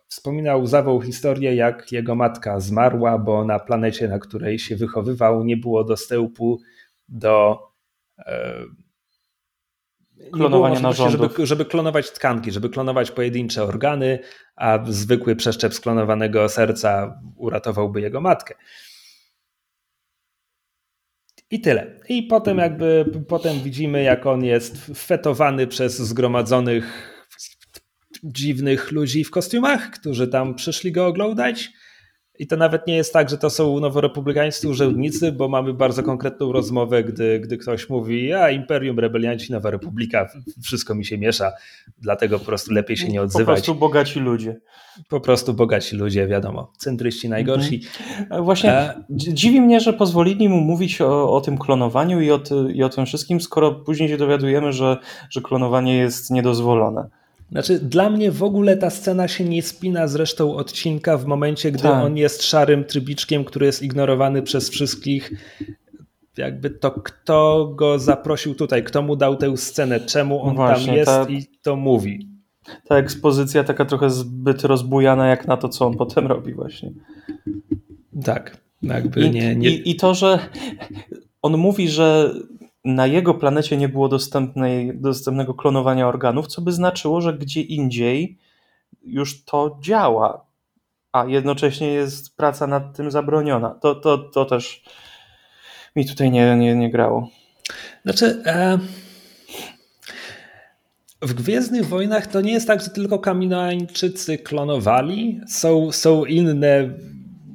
[0.09, 5.57] wspominał zawał historię, jak jego matka zmarła, bo na planecie, na której się wychowywał, nie
[5.57, 6.61] było dostępu
[7.09, 7.59] do
[8.19, 8.55] e,
[10.33, 11.33] klonowania narządów.
[11.33, 14.19] Żeby, żeby klonować tkanki, żeby klonować pojedyncze organy,
[14.57, 18.55] a zwykły przeszczep sklonowanego serca uratowałby jego matkę.
[21.51, 22.01] I tyle.
[22.09, 27.15] I potem jakby potem widzimy, jak on jest fetowany przez zgromadzonych
[28.25, 31.71] dziwnych ludzi w kostiumach, którzy tam przyszli go oglądać.
[32.39, 36.53] I to nawet nie jest tak, że to są noworepublikańscy urzędnicy, bo mamy bardzo konkretną
[36.53, 40.29] rozmowę, gdy, gdy ktoś mówi, a Imperium, Rebelianci, Nowa Republika,
[40.63, 41.53] wszystko mi się miesza,
[41.99, 43.47] dlatego po prostu lepiej się nie odzywać.
[43.47, 44.61] Po prostu bogaci ludzie.
[45.09, 46.73] Po prostu bogaci ludzie, wiadomo.
[46.79, 47.81] Centryści najgorsi.
[48.21, 48.45] Mhm.
[48.45, 49.05] Właśnie e...
[49.11, 52.41] dziwi mnie, że pozwolili mu mówić o, o tym klonowaniu i o,
[52.73, 54.97] i o tym wszystkim, skoro później się dowiadujemy, że,
[55.31, 57.09] że klonowanie jest niedozwolone.
[57.51, 61.73] Znaczy, dla mnie w ogóle ta scena się nie spina z resztą odcinka w momencie,
[61.73, 62.05] gdy tak.
[62.05, 65.33] on jest szarym trybiczkiem, który jest ignorowany przez wszystkich.
[66.37, 70.97] Jakby to kto go zaprosił tutaj, kto mu dał tę scenę, czemu on Właśnie, tam
[70.97, 72.29] jest ta, i to mówi.
[72.89, 76.93] Ta ekspozycja taka trochę zbyt rozbujana jak na to, co on potem robi właśnie.
[78.25, 78.65] Tak.
[78.83, 79.71] Jakby I, nie, nie...
[79.71, 80.39] I, I to, że
[81.43, 82.35] on mówi, że
[82.85, 88.39] na jego planecie nie było dostępnej, dostępnego klonowania organów, co by znaczyło, że gdzie indziej
[89.03, 90.47] już to działa,
[91.13, 93.71] a jednocześnie jest praca nad tym zabroniona.
[93.71, 94.85] To, to, to też
[95.97, 97.29] mi tutaj nie, nie, nie grało.
[98.05, 98.79] Znaczy, e,
[101.23, 105.41] w Gwiezdnych Wojnach to nie jest tak, że tylko Kaminoańczycy klonowali.
[105.49, 106.91] Są, są inne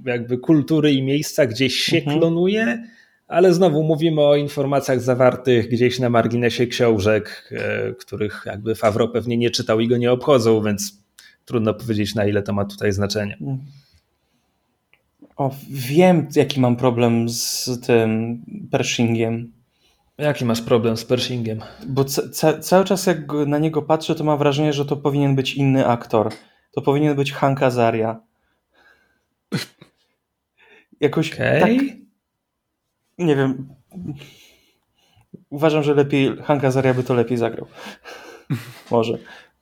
[0.05, 2.19] jakby kultury i miejsca, gdzie się mhm.
[2.19, 2.83] klonuje
[3.29, 9.37] ale znowu mówimy o informacjach zawartych gdzieś na marginesie książek, e, których jakby Favro pewnie
[9.37, 11.03] nie czytał i go nie obchodzą, więc
[11.45, 13.37] trudno powiedzieć na ile to ma tutaj znaczenie.
[15.35, 19.51] O, wiem jaki mam problem z tym Pershingiem.
[20.17, 21.59] Jaki masz problem z Pershingiem?
[21.87, 25.55] Bo ca cały czas jak na niego patrzę, to mam wrażenie, że to powinien być
[25.55, 26.31] inny aktor.
[26.71, 28.19] To powinien być Hank Azaria.
[30.99, 31.59] Jakoś okay.
[31.59, 31.69] tak
[33.19, 33.67] nie wiem.
[35.49, 37.67] Uważam, że lepiej Hank Azaria by to lepiej zagrał.
[38.91, 39.17] Może.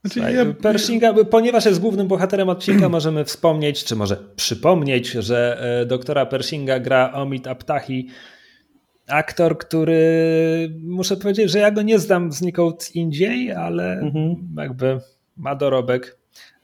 [0.05, 0.45] Znaczy, ja...
[0.45, 6.79] Pershinga, ponieważ jest głównym bohaterem odcinka, możemy wspomnieć, czy może przypomnieć, że e, doktora Pershinga
[6.79, 8.07] gra Omid Aptahi,
[9.07, 14.35] aktor, który muszę powiedzieć, że ja go nie znam znikąd indziej, ale mhm.
[14.57, 14.99] jakby
[15.37, 16.17] ma dorobek.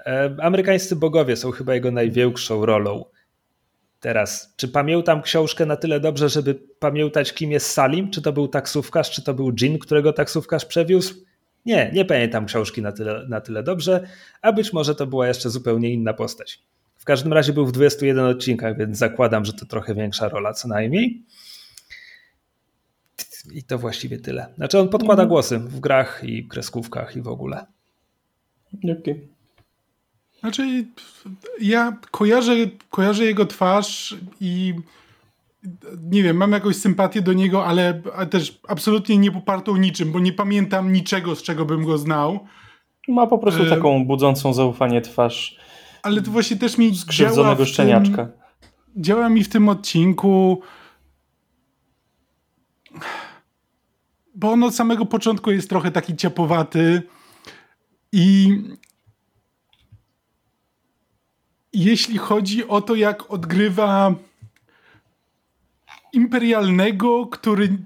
[0.06, 3.06] E, amerykańscy bogowie są chyba jego największą rolą.
[4.04, 8.12] Teraz, czy pamiętam książkę na tyle dobrze, żeby pamiętać, kim jest Salim?
[8.12, 11.16] Czy to był taksówkarz, czy to był dżin, którego taksówkarz przewiózł?
[11.66, 14.08] Nie, nie pamiętam książki na tyle, na tyle dobrze,
[14.42, 16.64] a być może to była jeszcze zupełnie inna postać.
[16.98, 20.68] W każdym razie był w 21 odcinkach, więc zakładam, że to trochę większa rola co
[20.68, 21.24] najmniej.
[23.52, 24.54] I to właściwie tyle.
[24.56, 25.30] Znaczy on podkłada mhm.
[25.30, 27.66] głosy w grach i kreskówkach i w ogóle.
[28.84, 29.28] Okay.
[30.44, 30.86] Znaczy,
[31.62, 32.54] ja kojarzę,
[32.90, 34.74] kojarzę jego twarz i
[36.12, 40.34] nie wiem, mam jakąś sympatię do niego, ale też absolutnie nie popartą niczym, bo nie
[40.34, 42.40] pamiętam niczego, z czego bym go znał.
[43.08, 43.70] Ma po prostu e...
[43.70, 45.58] taką budzącą zaufanie twarz.
[46.02, 48.26] Ale to właśnie też mi skrzywdzonego szczeniaczka.
[48.26, 50.62] Tym, działa mi w tym odcinku.
[54.36, 57.02] Bo on od samego początku jest trochę taki ciapowaty
[58.12, 58.58] i
[61.74, 64.16] jeśli chodzi o to, jak odgrywa
[66.14, 67.78] imperialnego, który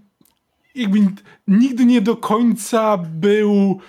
[0.75, 0.99] jakby
[1.47, 3.79] nigdy nie do końca był,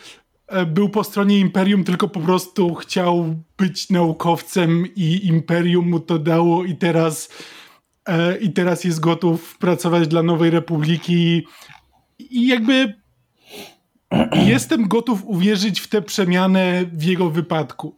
[0.46, 6.18] e, był po stronie imperium, tylko po prostu chciał być naukowcem i imperium mu to
[6.18, 7.28] dało i teraz
[8.06, 11.46] e, i teraz jest gotów pracować dla Nowej Republiki
[12.18, 12.94] i jakby
[14.52, 17.96] jestem gotów uwierzyć w tę przemianę w jego wypadku.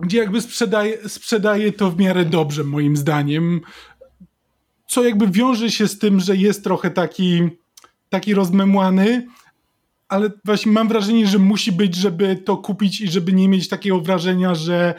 [0.00, 3.60] Gdzie jakby sprzedaje, sprzedaje to w miarę dobrze, moim zdaniem.
[4.88, 7.48] Co jakby wiąże się z tym, że jest trochę taki,
[8.08, 9.26] taki rozmemłany,
[10.08, 14.00] ale właśnie mam wrażenie, że musi być, żeby to kupić i żeby nie mieć takiego
[14.00, 14.94] wrażenia, że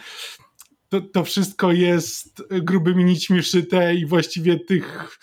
[0.90, 5.18] to, to wszystko jest grubymi nićmi szyte i właściwie tych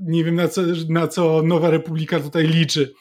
[0.00, 2.94] nie wiem na co, na co Nowa Republika tutaj liczy.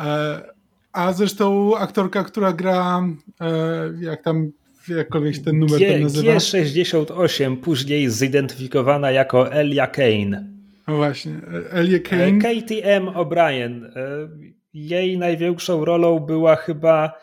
[0.00, 0.55] E,
[0.96, 3.02] a zresztą aktorka, która gra,
[3.40, 4.52] e, jak tam
[4.88, 6.32] jakkolwiek ten numer G, nazywa.
[6.32, 10.48] G68, później zidentyfikowana jako Elia Kane.
[10.88, 12.38] No właśnie, Elia Kane.
[12.38, 13.84] KTM O'Brien.
[13.84, 14.28] E,
[14.74, 17.20] jej największą rolą była chyba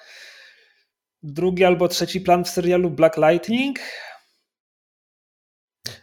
[1.24, 3.80] drugi albo trzeci plan w serialu Black Lightning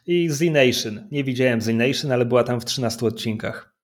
[0.07, 1.09] i Z Nation.
[1.11, 3.75] Nie widziałem Z Nation, ale była tam w 13 odcinkach.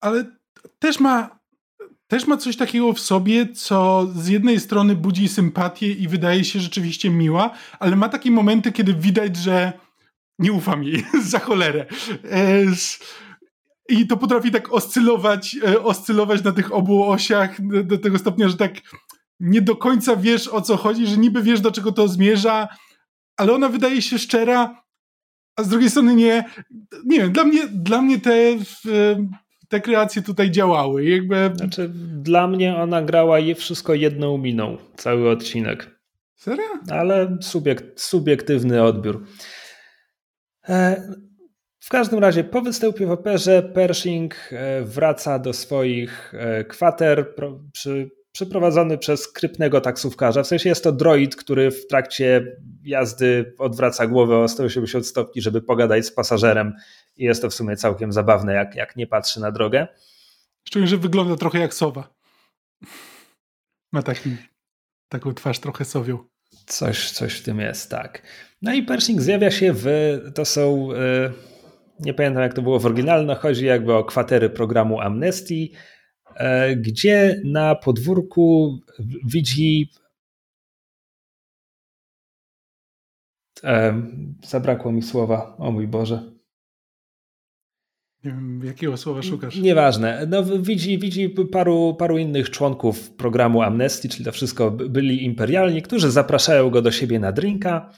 [0.00, 0.24] Ale
[0.78, 1.37] też ma,
[2.08, 6.60] też ma coś takiego w sobie, co z jednej strony budzi sympatię i wydaje się
[6.60, 9.72] rzeczywiście miła, ale ma takie momenty, kiedy widać, że
[10.38, 11.86] nie ufam jej za cholerę.
[12.30, 12.64] E,
[13.88, 18.56] I to potrafi tak oscylować, e, oscylować na tych obu osiach do tego stopnia, że
[18.56, 18.72] tak
[19.40, 22.68] nie do końca wiesz o co chodzi, że niby wiesz do czego to zmierza,
[23.36, 24.82] ale ona wydaje się szczera,
[25.56, 26.44] a z drugiej strony nie.
[27.04, 28.56] Nie wiem, dla mnie, dla mnie te,
[29.68, 31.04] te kreacje tutaj działały.
[31.04, 31.50] Jakby...
[31.56, 31.90] Znaczy,
[32.22, 35.98] dla mnie ona grała je wszystko jedną miną, cały odcinek.
[36.36, 36.64] Serio?
[36.90, 39.24] Ale subiekt, subiektywny odbiór.
[40.68, 41.02] E,
[41.80, 47.34] w każdym razie, po występie w operze Pershing e, wraca do swoich e, kwater
[47.72, 50.42] przy przeprowadzony przez krypnego taksówkarza.
[50.42, 55.62] W sensie jest to droid, który w trakcie jazdy odwraca głowę o 180 stopni, żeby
[55.62, 56.74] pogadać z pasażerem
[57.16, 59.88] i jest to w sumie całkiem zabawne, jak, jak nie patrzy na drogę.
[60.64, 62.14] Szczególnie, że wygląda trochę jak sowa.
[63.92, 64.36] Ma taki,
[65.08, 66.18] taką twarz trochę sowią.
[66.66, 68.22] Coś, coś w tym jest, tak.
[68.62, 69.86] No i Pershing zjawia się w,
[70.34, 71.32] to są, e,
[72.00, 75.97] nie pamiętam jak to było w oryginalne, chodzi jakby o kwatery programu Amnesty, E,
[76.76, 78.78] gdzie na podwórku
[79.24, 79.90] widzi.
[83.64, 84.02] E,
[84.44, 86.38] zabrakło mi słowa, o mój Boże.
[88.24, 89.56] Nie wiem, jakiego słowa szukasz?
[89.56, 90.26] Nieważne.
[90.28, 96.10] No, widzi, widzi paru, paru innych członków programu Amnesty, czyli to wszystko byli imperialni, którzy
[96.10, 97.92] zapraszają go do siebie na drinka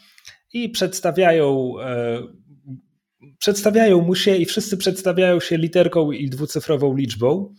[0.52, 2.22] i przedstawiają, e,
[3.38, 7.54] przedstawiają mu się i wszyscy przedstawiają się literką i dwucyfrową liczbą.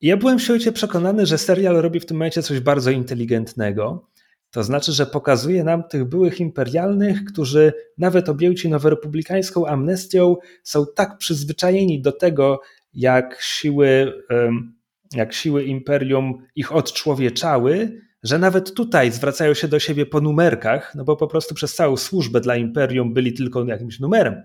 [0.00, 4.08] Ja byłem w świecie przekonany, że serial robi w tym momencie coś bardzo inteligentnego.
[4.50, 11.18] To znaczy, że pokazuje nam tych byłych imperialnych, którzy nawet objęci noworepublikańską amnestią są tak
[11.18, 12.60] przyzwyczajeni do tego,
[12.94, 14.12] jak siły,
[15.14, 21.04] jak siły imperium ich odczłowieczały, że nawet tutaj zwracają się do siebie po numerkach, no
[21.04, 24.42] bo po prostu przez całą służbę dla imperium byli tylko jakimś numerem.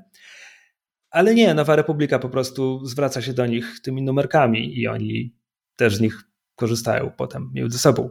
[1.09, 5.35] Ale nie, Nowa Republika po prostu zwraca się do nich tymi numerkami i oni
[5.75, 6.23] też z nich
[6.55, 8.09] korzystają potem między sobą.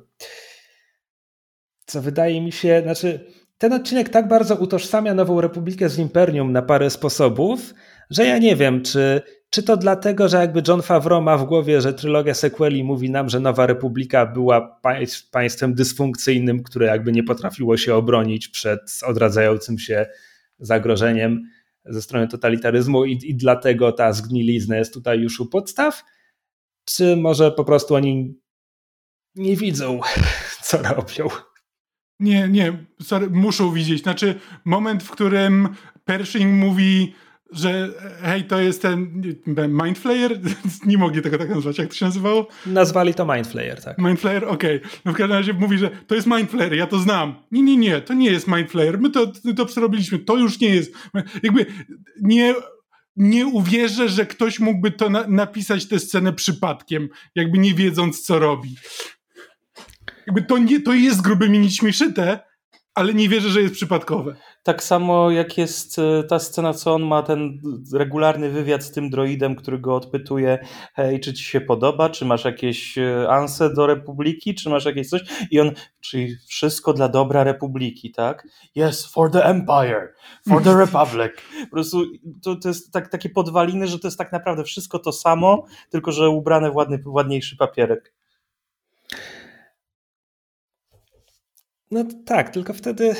[1.86, 3.26] Co wydaje mi się, znaczy
[3.58, 7.74] ten odcinek tak bardzo utożsamia Nową Republikę z Imperium na parę sposobów,
[8.10, 11.80] że ja nie wiem, czy, czy to dlatego, że jakby John Favreau ma w głowie,
[11.80, 14.80] że trylogia sequeli mówi nam, że Nowa Republika była
[15.30, 20.06] państwem dysfunkcyjnym, które jakby nie potrafiło się obronić przed odradzającym się
[20.58, 21.42] zagrożeniem
[21.84, 26.02] ze strony totalitaryzmu i, i dlatego ta zgnilizna jest tutaj już u podstaw,
[26.84, 28.34] czy może po prostu oni
[29.34, 30.00] nie widzą,
[30.66, 31.28] co robią?
[32.20, 34.02] Nie, nie, sorry, muszą widzieć.
[34.02, 35.68] Znaczy, moment, w którym
[36.04, 37.14] Pershing mówi,
[37.52, 37.88] że
[38.22, 39.22] hej, to jest ten
[39.68, 40.40] Mindflayer?
[40.86, 42.48] Nie mogli tego tak nazwać, jak to się nazywało?
[42.66, 43.98] Nazwali to Mindflayer, tak.
[43.98, 44.76] Mindflayer, okej.
[44.76, 44.90] Okay.
[45.04, 47.34] No w każdym razie mówi, że to jest Mindflayer, ja to znam.
[47.50, 50.94] Nie, nie, nie, to nie jest Mindflayer, my to, to przerobiliśmy, to już nie jest.
[51.42, 51.66] Jakby
[52.20, 52.54] nie
[53.16, 58.38] nie uwierzę, że ktoś mógłby to na napisać tę scenę przypadkiem, jakby nie wiedząc, co
[58.38, 58.76] robi.
[60.26, 62.40] Jakby to, nie, to jest grubymi nićmi szyte,
[62.94, 64.36] ale nie wierzę, że jest przypadkowe.
[64.62, 67.60] Tak samo jak jest e, ta scena, co on ma ten
[67.94, 70.58] regularny wywiad z tym droidem, który go odpytuje,
[70.94, 75.08] hej, czy ci się podoba, czy masz jakieś e, anse do Republiki, czy masz jakieś
[75.08, 78.46] coś i on, czyli wszystko dla dobra Republiki, tak?
[78.76, 80.14] Yes, for the Empire,
[80.48, 81.32] for the Republic.
[81.70, 82.02] Po prostu
[82.42, 86.12] to, to jest tak, takie podwaliny, że to jest tak naprawdę wszystko to samo, tylko
[86.12, 88.14] że ubrane w ładny, ładniejszy papierek.
[91.90, 93.14] No tak, tylko wtedy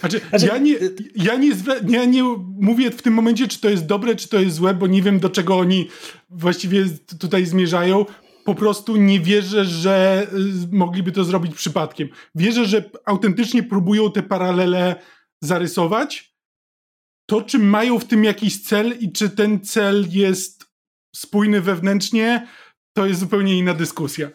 [0.00, 0.74] Znaczy, znaczy, ja, nie,
[1.16, 1.52] ja, nie,
[1.88, 2.22] ja nie
[2.60, 5.20] mówię w tym momencie, czy to jest dobre, czy to jest złe, bo nie wiem,
[5.20, 5.88] do czego oni
[6.30, 6.84] właściwie
[7.18, 8.06] tutaj zmierzają.
[8.44, 10.26] Po prostu nie wierzę, że
[10.72, 12.08] y, mogliby to zrobić przypadkiem.
[12.34, 14.96] Wierzę, że autentycznie próbują te paralele
[15.42, 16.32] zarysować.
[17.26, 20.66] To, czy mają w tym jakiś cel i czy ten cel jest
[21.16, 22.46] spójny wewnętrznie,
[22.92, 24.30] to jest zupełnie inna dyskusja.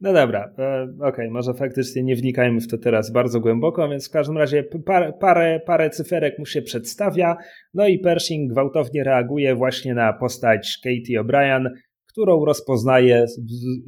[0.00, 4.08] No dobra, e, okej, okay, może faktycznie nie wnikajmy w to teraz bardzo głęboko, więc
[4.08, 7.36] w każdym razie parę, parę, parę cyferek mu się przedstawia,
[7.74, 11.68] no i Pershing gwałtownie reaguje właśnie na postać Katie O'Brien,
[12.06, 13.24] którą rozpoznaje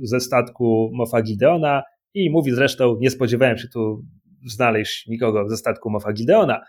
[0.02, 1.82] ze statku Mofa Gideona
[2.14, 4.04] i mówi zresztą, nie spodziewałem się tu
[4.46, 6.60] znaleźć nikogo ze statku Mofa Gideona.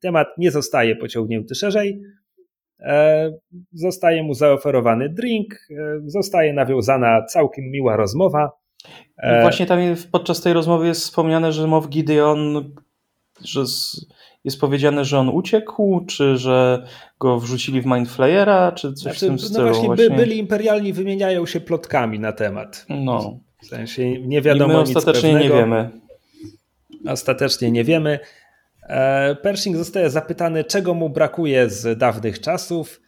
[0.00, 2.00] Temat nie zostaje pociągnięty szerzej,
[3.72, 5.74] zostaje mu zaoferowany drink, e,
[6.06, 8.50] zostaje nawiązana całkiem miła rozmowa.
[9.22, 9.78] I właśnie tam
[10.12, 12.72] podczas tej rozmowy jest wspomniane, że Mow Gideon,
[13.44, 13.64] że
[14.44, 16.86] jest powiedziane, że on uciekł, czy że
[17.20, 19.64] go wrzucili w Mindflayera, czy coś znaczy, w tym no stylu.
[19.64, 22.86] No właśnie, właśnie, byli imperialni, wymieniają się plotkami na temat.
[22.88, 23.38] No.
[23.62, 25.90] W sensie nie wiadomo I my ostatecznie nie wiemy.
[27.06, 28.18] Ostatecznie nie wiemy.
[28.88, 33.00] E, Pershing zostaje zapytany, czego mu brakuje z dawnych czasów.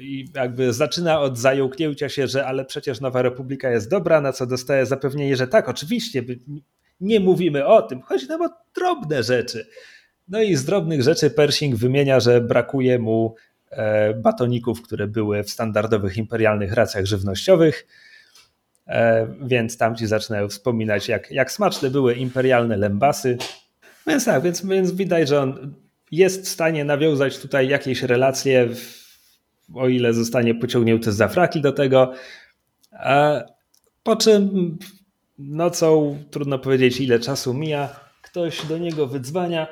[0.00, 4.46] I jakby zaczyna od zająknięcia się, że ale przecież Nowa Republika jest dobra, na co
[4.46, 6.22] dostaje zapewnienie, że tak, oczywiście,
[7.00, 9.66] nie mówimy o tym, chodzi nam o drobne rzeczy.
[10.28, 13.34] No i z drobnych rzeczy Pershing wymienia, że brakuje mu
[13.70, 17.86] e, batoników, które były w standardowych imperialnych racjach żywnościowych,
[18.86, 23.38] e, więc tam ci zaczynają wspominać, jak, jak smaczne były imperialne lembasy,
[24.06, 25.74] więc tak, więc, więc widać, że on
[26.10, 28.68] jest w stanie nawiązać tutaj jakieś relacje,
[29.74, 32.12] o ile zostanie pociągnięty za fraki do tego.
[34.02, 34.78] Po czym
[35.38, 39.66] nocą, trudno powiedzieć ile czasu mija, ktoś do niego wydzwania,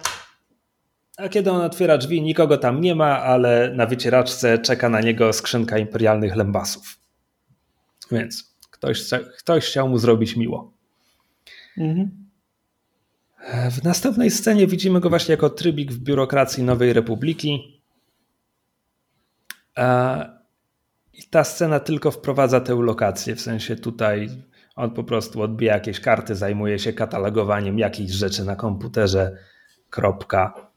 [1.16, 5.32] a kiedy on otwiera drzwi, nikogo tam nie ma, ale na wycieraczce czeka na niego
[5.32, 6.98] skrzynka imperialnych lembasów.
[8.12, 9.02] Więc ktoś,
[9.38, 10.72] ktoś chciał mu zrobić miło.
[11.78, 12.21] Mhm.
[13.70, 17.82] W następnej scenie widzimy go właśnie jako trybik w biurokracji Nowej Republiki.
[21.12, 24.28] I ta scena tylko wprowadza tę lokację, w sensie tutaj
[24.76, 29.36] on po prostu odbija jakieś karty, zajmuje się katalogowaniem jakichś rzeczy na komputerze.
[29.90, 30.70] Kropka.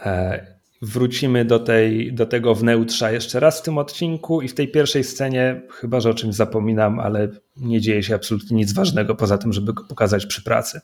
[0.00, 4.68] E, wrócimy do, tej, do tego wnętrza jeszcze raz w tym odcinku i w tej
[4.68, 9.38] pierwszej scenie, chyba że o czymś zapominam, ale nie dzieje się absolutnie nic ważnego poza
[9.38, 10.80] tym, żeby go pokazać przy pracy.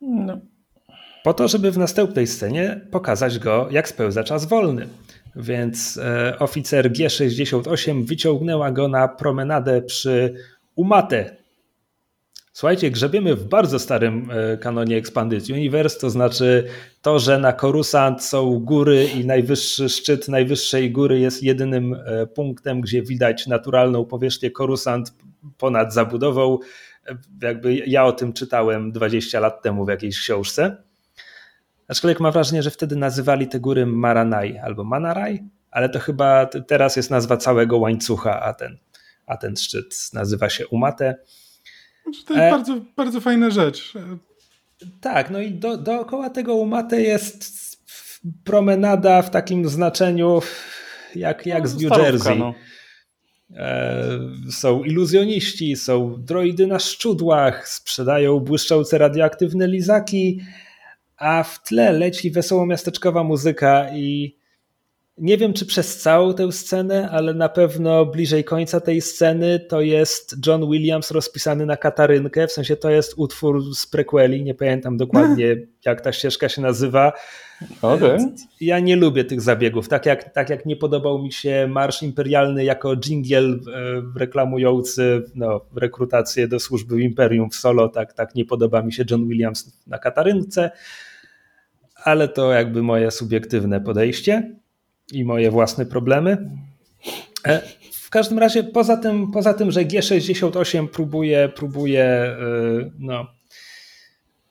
[0.00, 0.40] No.
[1.24, 4.88] Po to, żeby w następnej scenie pokazać go, jak spełza czas wolny.
[5.36, 10.34] Więc e, oficer G68 wyciągnęła go na promenadę przy
[10.74, 11.36] Umate.
[12.52, 16.64] Słuchajcie, grzebiemy w bardzo starym e, kanonie Expanded Universe, to znaczy
[17.02, 22.80] to, że na Coruscant są góry i najwyższy szczyt najwyższej góry jest jedynym e, punktem,
[22.80, 25.12] gdzie widać naturalną powierzchnię Coruscant
[25.58, 26.58] ponad zabudową
[27.42, 30.76] jakby ja o tym czytałem 20 lat temu w jakiejś książce.
[31.88, 36.96] Aczkolwiek mam wrażenie, że wtedy nazywali te góry Maranaj albo Manaraj, ale to chyba teraz
[36.96, 38.78] jest nazwa całego łańcucha, a ten,
[39.26, 41.14] a ten szczyt nazywa się Umate.
[42.02, 42.50] Znaczy, to jest e...
[42.50, 43.94] bardzo, bardzo fajna rzecz.
[45.00, 47.58] Tak, no i do, dookoła tego Umate jest
[48.44, 50.40] promenada w takim znaczeniu
[51.14, 52.38] jak, jak no, z New Jersey.
[52.38, 52.54] No.
[53.56, 54.08] E,
[54.50, 60.40] są iluzjoniści, są droidy na szczudłach, sprzedają błyszczące radioaktywne lizaki,
[61.16, 64.37] a w tle leci wesoło miasteczkowa muzyka i
[65.20, 69.80] nie wiem, czy przez całą tę scenę, ale na pewno bliżej końca tej sceny to
[69.80, 74.96] jest John Williams rozpisany na katarynkę, w sensie to jest utwór z prequeli, nie pamiętam
[74.96, 75.56] dokładnie
[75.86, 77.12] jak ta ścieżka się nazywa.
[77.82, 78.18] Okay.
[78.60, 82.64] Ja nie lubię tych zabiegów, tak jak, tak jak nie podobał mi się Marsz Imperialny
[82.64, 88.82] jako dżingiel e, reklamujący no, rekrutację do służby Imperium w solo, tak, tak nie podoba
[88.82, 90.70] mi się John Williams na katarynce,
[91.94, 94.58] ale to jakby moje subiektywne podejście
[95.12, 96.50] i moje własne problemy.
[97.46, 102.36] E, w każdym razie, poza tym, poza tym że G68 próbuje, próbuje e,
[102.98, 103.26] no,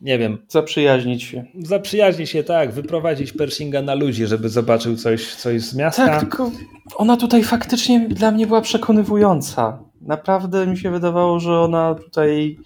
[0.01, 0.37] nie wiem.
[0.47, 1.45] Zaprzyjaźnić się.
[1.59, 6.05] Zaprzyjaźnić się, tak, wyprowadzić Pershinga na ludzi, żeby zobaczył coś, coś z miasta.
[6.05, 6.51] Tak, tylko
[6.95, 9.79] ona tutaj faktycznie dla mnie była przekonywująca.
[10.01, 12.57] Naprawdę mi się wydawało, że ona tutaj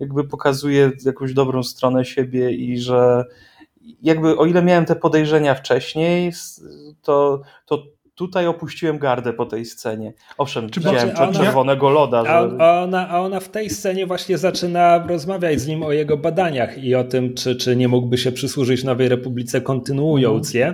[0.00, 3.24] jakby pokazuje jakąś dobrą stronę siebie i że
[4.02, 6.32] jakby o ile miałem te podejrzenia wcześniej,
[7.02, 7.82] to, to
[8.18, 10.12] tutaj opuściłem gardę po tej scenie.
[10.38, 12.24] Owszem, Czy widziałem ona, czerwonego loda.
[12.24, 12.30] Że...
[12.58, 16.84] A, ona, a ona w tej scenie właśnie zaczyna rozmawiać z nim o jego badaniach
[16.84, 20.72] i o tym, czy, czy nie mógłby się przysłużyć Nowej Republice, kontynuując je.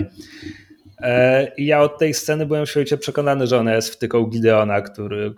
[0.99, 5.35] E, I ja od tej sceny byłem świecie przekonany, że ona jest wtyką Gideona, który,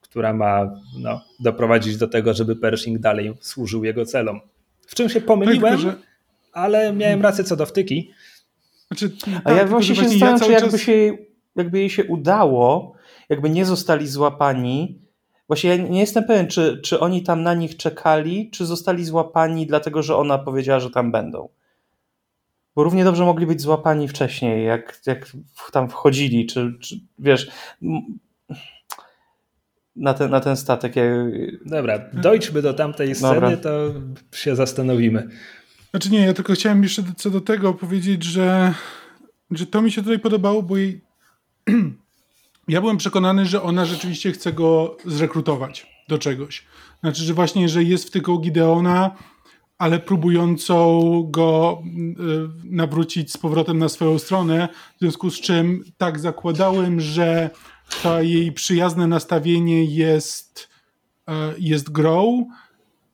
[0.00, 4.40] która ma no, doprowadzić do tego, żeby Pershing dalej służył jego celom.
[4.86, 5.96] W czym się pomyliłem, tak,
[6.56, 8.10] ale miałem rację co do wtyki.
[8.88, 10.80] Znaczy, tak, A ja właśnie się zastanawiam, czy jakby, czas...
[10.80, 11.16] się,
[11.56, 12.94] jakby jej się udało,
[13.28, 15.00] jakby nie zostali złapani.
[15.48, 19.66] Właśnie ja nie jestem pewien, czy, czy oni tam na nich czekali, czy zostali złapani
[19.66, 21.48] dlatego, że ona powiedziała, że tam będą.
[22.74, 25.32] Bo równie dobrze mogli być złapani wcześniej, jak, jak
[25.72, 27.50] tam wchodzili, czy, czy wiesz,
[29.96, 30.94] na ten, na ten statek.
[31.66, 33.56] Dobra, dojdźmy do tamtej sceny, Dobra.
[33.56, 33.94] to
[34.32, 35.28] się zastanowimy.
[35.96, 38.74] Znaczy nie, ja tylko chciałem jeszcze co do tego powiedzieć, że,
[39.50, 41.00] że to mi się tutaj podobało, bo jej...
[42.68, 46.66] ja byłem przekonany, że ona rzeczywiście chce go zrekrutować do czegoś.
[47.00, 49.16] Znaczy, że właśnie, że jest w tylko Gideona,
[49.78, 56.18] ale próbującą go y, nawrócić z powrotem na swoją stronę, w związku z czym tak
[56.18, 57.50] zakładałem, że
[58.02, 60.68] to jej przyjazne nastawienie jest,
[61.28, 62.26] y, jest grow,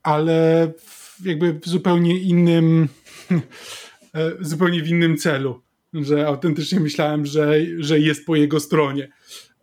[0.03, 0.73] ale
[1.25, 2.89] jakby w zupełnie innym,
[4.15, 5.63] e, zupełnie w innym celu.
[5.95, 9.09] Że autentycznie myślałem, że, że jest po jego stronie.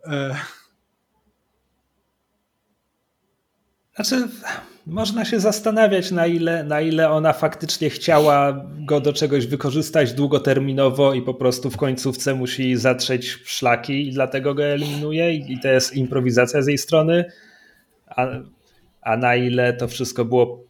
[0.04, 0.36] E,
[3.94, 4.28] znaczy,
[4.86, 11.14] można się zastanawiać, na ile, na ile ona faktycznie chciała go do czegoś wykorzystać długoterminowo
[11.14, 15.96] i po prostu w końcówce musi zatrzeć szlaki i dlatego go eliminuje i to jest
[15.96, 17.24] improwizacja z jej strony,
[18.06, 18.26] a,
[19.02, 20.69] a na ile to wszystko było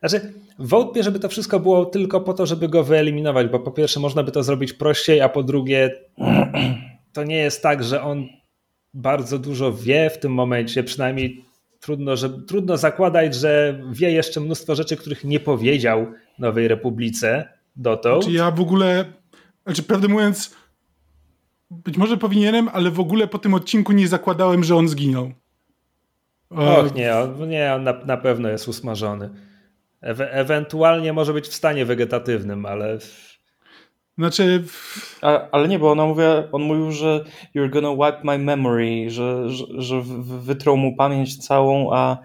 [0.00, 4.00] znaczy, wątpię, żeby to wszystko było tylko po to, żeby go wyeliminować, bo po pierwsze
[4.00, 5.90] można by to zrobić prościej, a po drugie
[7.12, 8.26] to nie jest tak, że on
[8.94, 11.44] bardzo dużo wie w tym momencie, przynajmniej
[11.80, 16.06] trudno, że, trudno zakładać, że wie jeszcze mnóstwo rzeczy, których nie powiedział
[16.38, 18.22] Nowej Republice dotąd.
[18.22, 19.04] Znaczy ja w ogóle,
[19.64, 20.54] znaczy prawdę mówiąc,
[21.70, 25.32] być może powinienem, ale w ogóle po tym odcinku nie zakładałem, że on zginął.
[26.50, 29.30] Och nie, on, nie, on na, na pewno jest usmażony.
[30.00, 32.98] Ewe ewentualnie może być w stanie wegetatywnym, ale.
[34.18, 34.64] Znaczy.
[35.22, 36.22] A, ale nie, bo ona mówi,
[36.52, 37.24] on mówił, że
[37.56, 42.18] you're gonna wipe my memory, że, że, że wytrą mu pamięć całą, a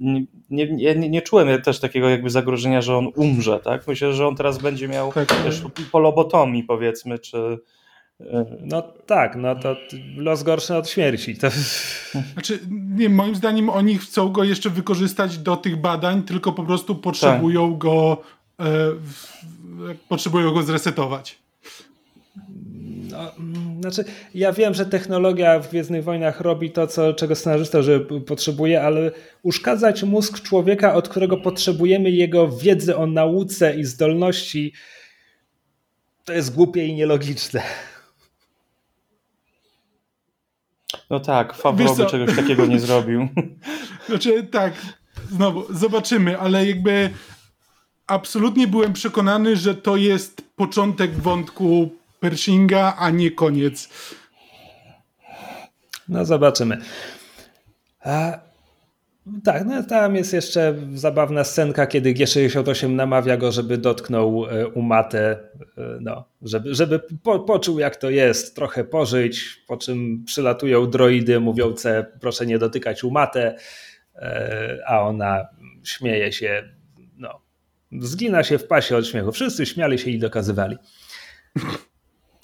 [0.00, 3.86] nie, nie, nie, nie czułem też takiego jakby zagrożenia, że on umrze, tak?
[3.86, 5.28] Myślę, że on teraz będzie miał tak.
[5.28, 7.58] też polobotomii powiedzmy, czy
[8.60, 9.76] no tak, no to
[10.16, 11.36] los gorszy od śmierci.
[11.36, 11.48] To...
[12.32, 16.94] Znaczy, nie, moim zdaniem oni chcą go jeszcze wykorzystać do tych badań, tylko po prostu
[16.94, 17.78] potrzebują tak.
[17.78, 18.22] go
[18.60, 18.66] e,
[20.08, 21.38] potrzebują go zresetować.
[23.10, 23.32] No,
[23.80, 24.04] znaczy,
[24.34, 29.10] ja wiem, że technologia w Gwiezdnych Wojnach robi to, co, czego scenarzysta że potrzebuje, ale
[29.42, 34.72] uszkadzać mózg człowieka, od którego potrzebujemy jego wiedzy o nauce i zdolności,
[36.24, 37.62] to jest głupie i nielogiczne.
[41.10, 43.28] No tak, Favreau by czegoś takiego nie zrobił.
[44.08, 44.72] Znaczy tak,
[45.30, 47.10] znowu, zobaczymy, ale jakby
[48.06, 51.90] absolutnie byłem przekonany, że to jest początek wątku
[52.20, 53.88] Pershinga, a nie koniec.
[56.08, 56.78] No zobaczymy.
[58.04, 58.38] A
[59.44, 65.30] tak, no tam jest jeszcze zabawna scenka, kiedy G68 namawia go, żeby dotknął e, umatę,
[65.78, 71.40] e, no, żeby, żeby po, poczuł jak to jest, trochę pożyć, po czym przylatują droidy
[71.40, 73.56] mówiące proszę nie dotykać umatę,
[74.16, 75.46] e, a ona
[75.84, 76.68] śmieje się,
[77.16, 77.40] no,
[77.92, 79.32] zgina się w pasie od śmiechu.
[79.32, 80.76] Wszyscy śmiali się i dokazywali.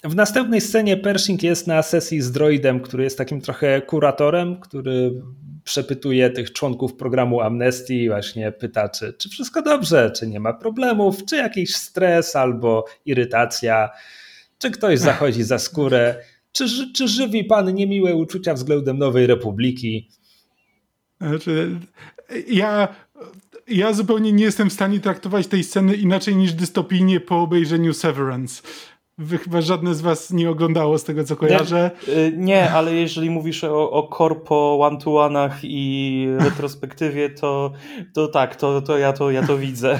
[0.03, 5.11] W następnej scenie Pershing jest na sesji z droidem, który jest takim trochę kuratorem, który
[5.63, 10.53] przepytuje tych członków programu Amnesty i właśnie pyta, czy, czy wszystko dobrze, czy nie ma
[10.53, 13.89] problemów, czy jakiś stres albo irytacja,
[14.57, 16.15] czy ktoś zachodzi za skórę,
[16.51, 20.09] czy, czy żywi pan niemiłe uczucia względem Nowej Republiki.
[21.21, 21.79] Znaczy,
[22.47, 22.87] ja,
[23.67, 28.61] ja zupełnie nie jestem w stanie traktować tej sceny inaczej niż dystopijnie po obejrzeniu Severance.
[29.21, 31.91] Wy chyba żadne z was nie oglądało z tego, co kojarzę.
[32.07, 37.71] Nie, y, nie ale jeżeli mówisz o, o korpo, one-to-one'ach i retrospektywie, to,
[38.13, 39.99] to tak, to, to, ja to ja to widzę.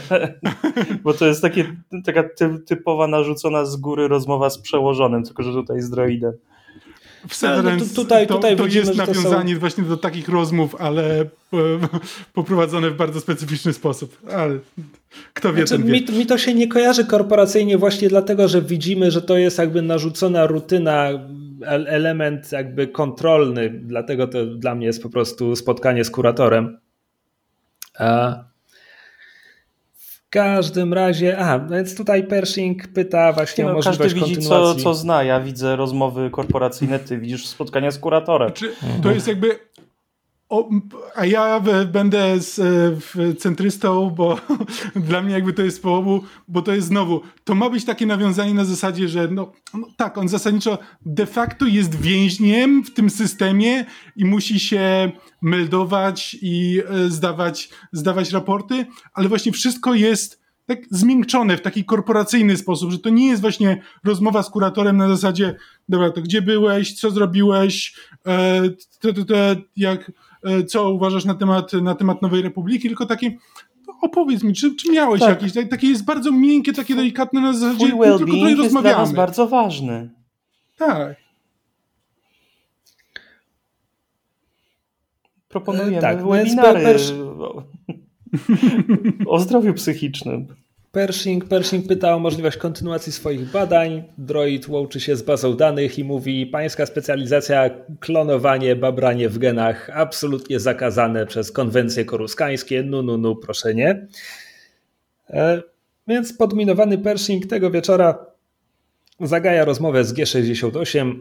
[1.03, 2.23] Bo to jest takie, taka
[2.65, 6.33] typowa narzucona z góry rozmowa z przełożonym, tylko że tutaj z droidem.
[7.27, 9.59] W Severance no, tutaj, to, tutaj to widzimy, jest nawiązanie są...
[9.59, 11.25] właśnie do takich rozmów, ale
[12.33, 14.17] poprowadzone w bardzo specyficzny sposób.
[14.31, 14.59] Ale
[15.33, 16.01] kto wie, znaczy, ten wie.
[16.01, 19.81] Mi, mi to się nie kojarzy korporacyjnie właśnie dlatego, że widzimy, że to jest jakby
[19.81, 21.09] narzucona rutyna
[21.67, 26.77] element jakby kontrolny, dlatego to dla mnie jest po prostu spotkanie z kuratorem.
[27.99, 28.50] W
[30.31, 34.93] każdym razie, a więc tutaj Pershing pyta właśnie no, o możliwość każdy widzi co, co
[34.93, 38.47] zna, ja widzę rozmowy korporacyjne, ty widzisz spotkania z kuratorem.
[38.47, 38.73] Znaczy,
[39.03, 39.59] to jest jakby
[40.51, 40.69] o,
[41.15, 42.55] a ja będę z,
[43.03, 44.37] w, centrystą, bo
[44.95, 48.53] dla mnie jakby to jest połowu, bo to jest znowu, to ma być takie nawiązanie
[48.53, 53.85] na zasadzie, że no, no, tak, on zasadniczo de facto jest więźniem w tym systemie
[54.15, 61.57] i musi się meldować i e, zdawać, zdawać raporty, ale właśnie wszystko jest tak zmiękczone
[61.57, 65.55] w taki korporacyjny sposób, że to nie jest właśnie rozmowa z kuratorem na zasadzie,
[65.89, 67.95] dobra, to gdzie byłeś, co zrobiłeś,
[68.27, 68.61] e,
[68.99, 70.30] te, jak E,
[70.67, 73.37] co uważasz na temat, na temat Nowej Republiki, tylko takie
[73.87, 75.29] no, opowiedz mi, czy, czy miałeś tak.
[75.29, 78.81] jakieś, takie jest bardzo miękkie, takie delikatne na zasadzie, Twój well tylko tutaj jest dla
[78.81, 80.09] nas bardzo ważny.
[80.77, 81.15] Tak.
[85.47, 86.99] Proponujemy e, tak, webinary
[89.27, 90.47] o zdrowiu psychicznym.
[90.91, 94.03] Pershing, Pershing pyta o możliwość kontynuacji swoich badań.
[94.17, 97.69] Droid łączy się z bazą danych i mówi: Pańska specjalizacja
[97.99, 102.83] klonowanie, babranie w genach absolutnie zakazane przez konwencje koruskańskie.
[102.83, 104.07] Nu, nu, nu, proszę nie.
[105.29, 105.61] E,
[106.07, 108.25] więc podminowany Pershing tego wieczora
[109.19, 111.13] zagaja rozmowę z G68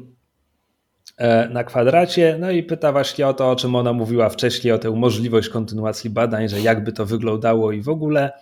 [1.17, 4.79] e, na kwadracie, no i pyta właśnie o to, o czym ona mówiła wcześniej, o
[4.79, 8.33] tę możliwość kontynuacji badań, że jakby to wyglądało i w ogóle.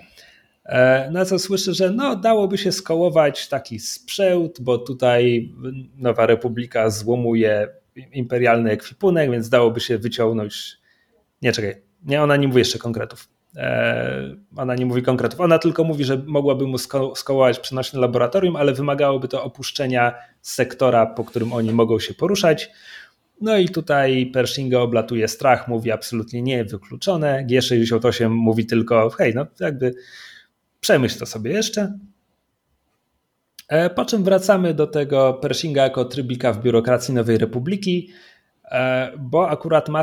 [0.69, 5.53] E, na co słyszę, że no, dałoby się skołować taki sprzęt, bo tutaj
[5.97, 7.69] Nowa Republika złomuje
[8.13, 10.77] imperialny ekwipunek, więc dałoby się wyciągnąć.
[11.43, 13.29] Nie, czekaj, nie, ona nie mówi jeszcze konkretów.
[13.57, 15.41] E, ona nie mówi konkretów.
[15.41, 21.07] Ona tylko mówi, że mogłaby mu sko skołować przenośne laboratorium, ale wymagałoby to opuszczenia sektora,
[21.07, 22.71] po którym oni mogą się poruszać.
[23.41, 27.47] No i tutaj Pershinga oblatuje strach, mówi absolutnie nie, wykluczone.
[27.51, 29.95] G68 mówi tylko, hej, no jakby
[30.81, 31.99] Przemyśl to sobie jeszcze.
[33.69, 38.11] E, po czym wracamy do tego Pershinga jako trybika w biurokracji Nowej Republiki,
[38.65, 40.03] e, bo akurat ma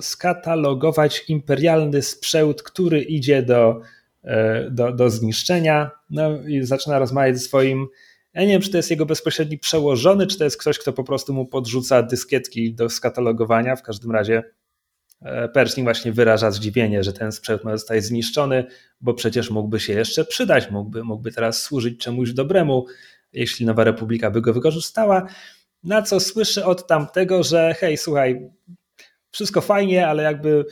[0.00, 3.80] skatalogować imperialny sprzęt, który idzie do,
[4.24, 5.90] e, do, do zniszczenia.
[6.10, 7.86] No i zaczyna rozmawiać ze swoim.
[8.34, 11.04] Ja nie wiem, czy to jest jego bezpośredni przełożony, czy to jest ktoś, kto po
[11.04, 13.76] prostu mu podrzuca dyskietki do skatalogowania.
[13.76, 14.42] W każdym razie
[15.52, 18.64] Pershing właśnie wyraża zdziwienie, że ten sprzęt ma zostać zniszczony,
[19.00, 22.86] bo przecież mógłby się jeszcze przydać, mógłby, mógłby teraz służyć czemuś dobremu,
[23.32, 25.26] jeśli Nowa Republika by go wykorzystała.
[25.84, 28.50] Na co słyszy od tamtego, że hej, słuchaj,
[29.30, 30.64] wszystko fajnie, ale jakby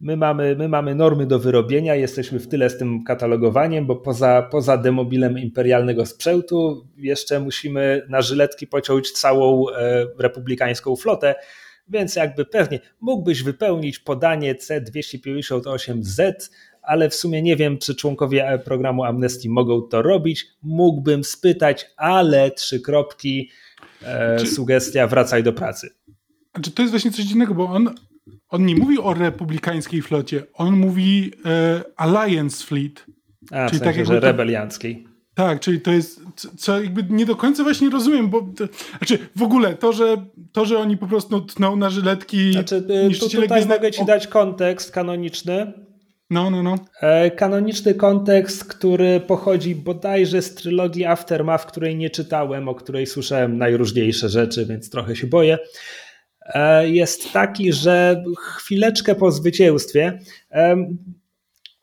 [0.00, 4.48] my mamy, my mamy normy do wyrobienia, jesteśmy w tyle z tym katalogowaniem, bo poza,
[4.50, 11.34] poza demobilem imperialnego sprzętu jeszcze musimy na żyletki pociąć całą e, republikańską flotę,
[11.88, 16.32] więc jakby pewnie mógłbyś wypełnić podanie C258Z,
[16.82, 20.46] ale w sumie nie wiem, czy członkowie programu Amnesty mogą to robić.
[20.62, 23.50] Mógłbym spytać, ale trzy kropki,
[24.02, 25.90] e, czy, sugestia, wracaj do pracy.
[26.62, 27.94] Czy to jest właśnie coś innego, bo on,
[28.48, 33.06] on nie mówi o republikańskiej flocie, on mówi e, Alliance Fleet.
[33.50, 35.13] A, czyli w sensie, tak że rebelianckiej.
[35.34, 36.20] Tak, czyli to jest,
[36.56, 38.64] co jakby nie do końca właśnie rozumiem, bo to,
[38.98, 40.16] znaczy w ogóle to, że,
[40.52, 44.26] to, że oni po prostu tną na żyletki znaczy, y, tu, Tutaj mogę ci dać
[44.26, 45.72] kontekst kanoniczny.
[46.30, 46.74] No, no, no.
[47.00, 53.58] E, kanoniczny kontekst, który pochodzi bodajże z trylogii Aftermath, której nie czytałem, o której słyszałem
[53.58, 55.58] najróżniejsze rzeczy, więc trochę się boję
[56.42, 60.18] e, jest taki, że chwileczkę po zwycięstwie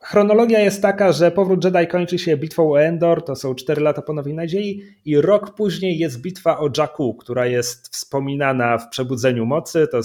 [0.03, 4.01] Chronologia jest taka, że powrót Jedi kończy się bitwą o Endor, to są 4 lata
[4.01, 9.45] po Nowej Nadziei i rok później jest bitwa o Jakku, która jest wspominana w Przebudzeniu
[9.45, 10.01] Mocy, to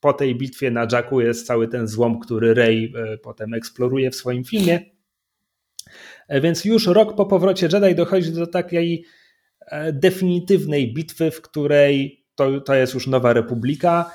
[0.00, 4.16] po tej bitwie na Jakku jest cały ten złom, który Rey e, potem eksploruje w
[4.16, 4.80] swoim filmie.
[6.28, 9.04] E, więc już rok po powrocie Jedi dochodzi do takiej
[9.66, 14.10] e, definitywnej bitwy, w której to, to jest już Nowa Republika,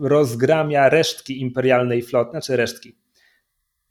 [0.00, 3.01] rozgramia resztki imperialnej floty, znaczy resztki,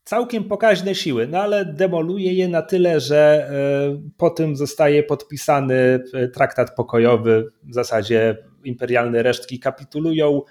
[0.03, 6.03] całkiem pokaźne siły, no ale demoluje je na tyle, że e, po tym zostaje podpisany
[6.13, 7.51] e, traktat pokojowy.
[7.63, 10.41] W zasadzie imperialne resztki kapitulują.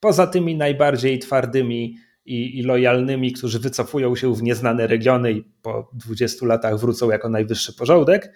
[0.00, 5.90] Poza tymi najbardziej twardymi i, i lojalnymi, którzy wycofują się w nieznane regiony i po
[5.92, 8.32] 20 latach wrócą jako najwyższy porządek.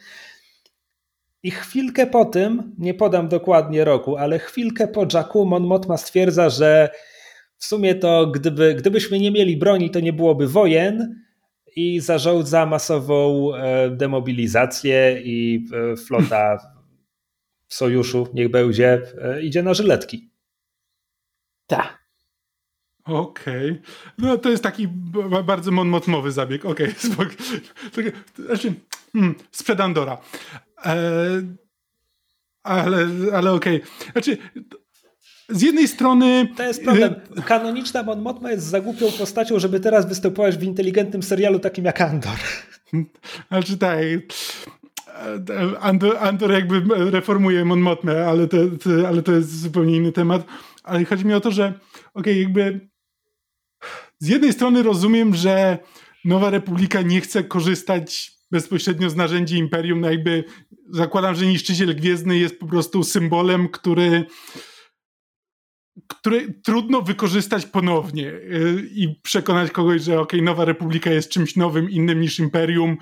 [1.42, 6.50] I chwilkę po tym, nie podam dokładnie roku, ale chwilkę po Jacku Mon Mothma stwierdza,
[6.50, 6.90] że
[7.58, 11.22] w sumie to gdyby, gdybyśmy nie mieli broni, to nie byłoby wojen
[11.76, 16.58] i zarządza masową e, demobilizację i e, flota
[17.68, 20.30] w sojuszu, niech będzie, e, idzie na żyletki.
[21.66, 22.06] Tak.
[23.04, 23.70] Okej.
[23.70, 23.82] Okay.
[24.18, 24.88] No to jest taki
[25.44, 26.64] bardzo monmotmowy zabieg.
[26.64, 26.88] Okej,
[27.92, 28.12] okay.
[28.46, 28.74] znaczy,
[29.12, 30.18] hmm, sprzed Andora.
[30.84, 31.42] E,
[32.62, 33.82] ale ale okej.
[33.82, 34.12] Okay.
[34.12, 34.38] Znaczy,
[35.48, 36.48] z jednej strony...
[36.56, 37.14] To jest problem.
[37.46, 42.00] Kanoniczna Mon Mothma jest za głupią postacią, żeby teraz występować w inteligentnym serialu takim jak
[42.00, 42.38] Andor.
[43.48, 43.98] Znaczy tak...
[45.80, 50.46] Andor, Andor jakby reformuje Mon Mothmę, ale to, to, ale to jest zupełnie inny temat.
[50.82, 51.66] Ale chodzi mi o to, że
[52.14, 52.88] okej, okay, jakby
[54.18, 55.78] z jednej strony rozumiem, że
[56.24, 60.44] Nowa Republika nie chce korzystać bezpośrednio z narzędzi Imperium, no jakby
[60.90, 64.26] zakładam, że Niszczyciel Gwiezdny jest po prostu symbolem, który
[66.08, 71.90] który trudno wykorzystać ponownie y, i przekonać kogoś, że ok, Nowa Republika jest czymś nowym,
[71.90, 72.96] innym niż Imperium,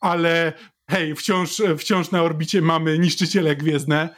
[0.00, 0.52] ale
[0.90, 4.08] hej, wciąż, wciąż na orbicie mamy niszczyciele gwiezdne.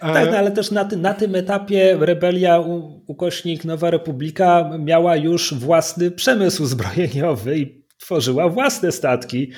[0.00, 5.16] Tak, no, ale też na, ty, na tym etapie rebelia u, ukośnik Nowa Republika miała
[5.16, 9.52] już własny przemysł zbrojeniowy i tworzyła własne statki.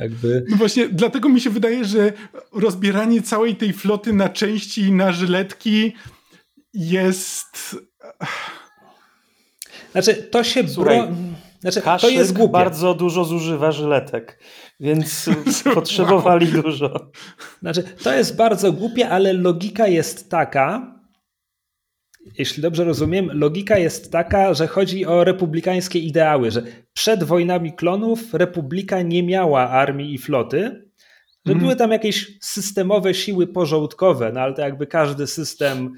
[0.00, 0.44] Jakby...
[0.48, 2.12] No właśnie, dlatego mi się wydaje, że
[2.52, 5.92] rozbieranie całej tej floty na części na żyletki
[6.74, 7.76] jest.
[9.92, 10.68] Znaczy, to się.
[10.68, 11.16] Słuchaj, bro...
[11.60, 12.52] znaczy, to jest głupie.
[12.52, 14.38] bardzo dużo zużywa żyletek,
[14.80, 15.30] więc
[15.74, 16.62] potrzebowali wow.
[16.62, 17.10] dużo.
[17.60, 20.98] Znaczy, to jest bardzo głupie, ale logika jest taka,
[22.38, 26.62] jeśli dobrze rozumiem, logika jest taka, że chodzi o republikańskie ideały, że
[26.92, 30.90] przed wojnami klonów republika nie miała armii i floty,
[31.46, 31.58] że mm.
[31.64, 35.92] były tam jakieś systemowe siły porządkowe, no ale to jakby każdy system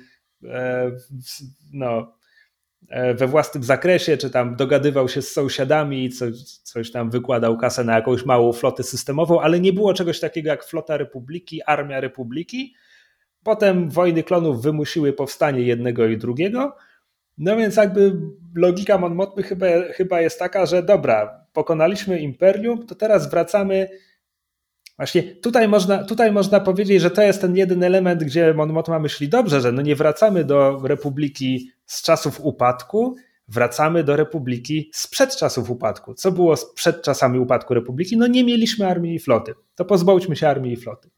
[1.73, 2.17] no,
[2.89, 7.85] e, we własnym zakresie, czy tam dogadywał się z sąsiadami, coś, coś tam wykładał kasę
[7.85, 12.75] na jakąś małą flotę systemową, ale nie było czegoś takiego jak flota Republiki, armia Republiki.
[13.43, 16.77] Potem wojny klonów wymusiły powstanie jednego i drugiego.
[17.39, 18.13] No więc jakby
[18.55, 23.89] logika Mon chyba, chyba jest taka, że dobra, pokonaliśmy imperium, to teraz wracamy
[24.97, 28.99] Właśnie tutaj można, tutaj można powiedzieć, że to jest ten jeden element, gdzie Mon Mothma
[28.99, 33.17] myśli dobrze, że no nie wracamy do Republiki z czasów upadku,
[33.49, 36.15] wracamy do Republiki sprzed czasów upadku.
[36.15, 38.17] Co było przed czasami upadku Republiki?
[38.17, 39.55] No nie mieliśmy armii i floty.
[39.75, 41.11] To pozbądźmy się armii i floty.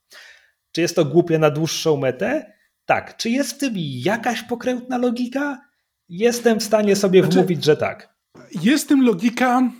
[0.72, 2.52] Czy jest to głupie na dłuższą metę?
[2.86, 3.16] Tak.
[3.16, 5.60] Czy jest w tym jakaś pokrętna logika?
[6.08, 8.14] Jestem w stanie sobie znaczy, wmówić, że tak.
[8.62, 9.70] Jest w tym logika,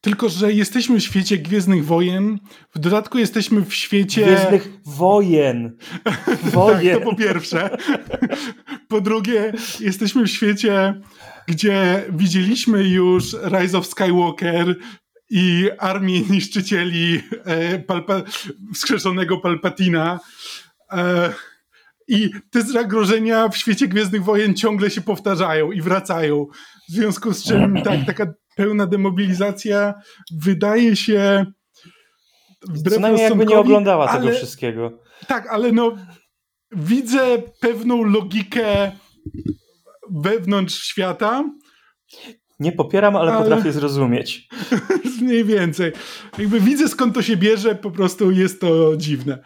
[0.00, 2.38] tylko, że jesteśmy w świecie Gwiezdnych Wojen,
[2.74, 4.26] w dodatku jesteśmy w świecie...
[4.26, 5.76] Gwiezdnych Wojen!
[6.52, 6.94] Wojen!
[6.94, 7.76] tak, to po pierwsze.
[8.88, 11.00] po drugie, jesteśmy w świecie,
[11.48, 14.76] gdzie widzieliśmy już Rise of Skywalker
[15.30, 18.22] i armię niszczycieli e, Palpa
[18.74, 20.20] wskrzeszonego Palpatina.
[20.92, 21.32] E,
[22.08, 26.46] I te zagrożenia w świecie Gwiezdnych Wojen ciągle się powtarzają i wracają.
[26.88, 29.94] W związku z czym tak, taka pełna demobilizacja
[30.42, 31.46] wydaje się
[32.90, 34.98] Co najmniej jakby nie oglądała ale, tego wszystkiego.
[35.26, 35.96] Tak, ale no
[36.72, 38.92] widzę pewną logikę
[40.10, 41.44] wewnątrz świata.
[42.58, 43.42] Nie popieram, ale, ale...
[43.42, 44.48] potrafię zrozumieć.
[45.22, 45.92] Mniej więcej.
[46.38, 49.38] Jakby widzę skąd to się bierze, po prostu jest to dziwne.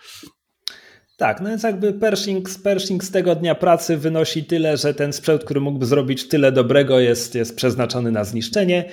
[1.21, 5.45] Tak, no więc jakby Pershing, Pershing z tego dnia pracy wynosi tyle, że ten sprzęt,
[5.45, 8.91] który mógłby zrobić tyle dobrego, jest, jest przeznaczony na zniszczenie.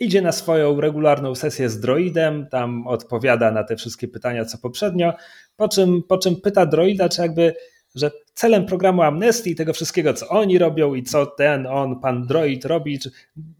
[0.00, 5.12] Idzie na swoją regularną sesję z droidem, tam odpowiada na te wszystkie pytania co poprzednio,
[5.56, 7.54] po czym, po czym pyta droida, czy jakby,
[7.94, 12.64] że celem programu Amnestii, tego wszystkiego, co oni robią i co ten, on, pan droid
[12.64, 13.10] robi, czy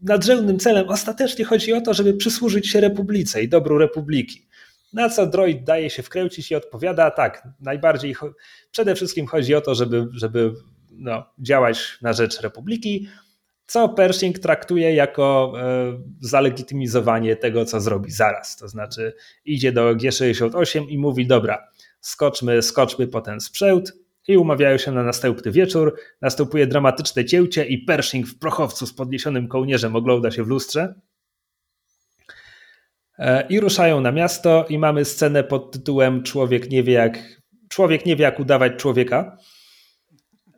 [0.01, 4.50] nadrzędnym celem ostatecznie chodzi o to, żeby przysłużyć się Republice i dobru Republiki.
[4.93, 8.15] Na co droid daje się wkręcić i odpowiada, tak, najbardziej,
[8.71, 10.53] przede wszystkim chodzi o to, żeby, żeby
[10.91, 13.07] no, działać na rzecz Republiki,
[13.71, 18.57] co Pershing traktuje jako e, zalegitymizowanie tego, co zrobi zaraz.
[18.57, 19.13] To znaczy
[19.45, 21.67] idzie do G68 i mówi, dobra,
[21.99, 23.93] skoczmy, skoczmy po ten sprzęt
[24.27, 25.95] i umawiają się na następny wieczór.
[26.21, 30.93] Następuje dramatyczne cięcie i Pershing w prochowcu z podniesionym kołnierzem ogląda się w lustrze.
[33.19, 38.05] E, I ruszają na miasto i mamy scenę pod tytułem Człowiek nie wie jak, człowiek
[38.05, 39.37] nie wie jak udawać człowieka,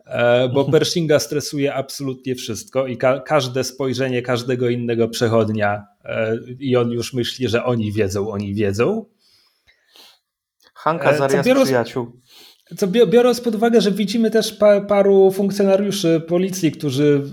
[0.06, 6.76] e, bo Pershinga stresuje absolutnie wszystko i ka każde spojrzenie każdego innego przechodnia e, i
[6.76, 9.06] on już myśli, że oni wiedzą, oni wiedzą.
[10.74, 12.12] Hanka zariast biorąc, przyjaciół.
[12.78, 17.24] Co biorąc pod uwagę, że widzimy też pa paru funkcjonariuszy policji, którzy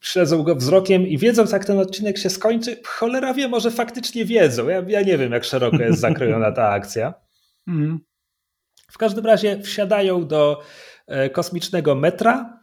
[0.00, 2.80] śledzą go wzrokiem i wiedzą, jak ten odcinek się skończy.
[2.84, 4.68] Cholera wie, może faktycznie wiedzą.
[4.68, 7.14] Ja, ja nie wiem, jak szeroko jest zakrojona ta akcja.
[7.68, 8.00] Mm.
[8.90, 10.62] W każdym razie wsiadają do
[11.06, 12.60] e, kosmicznego metra,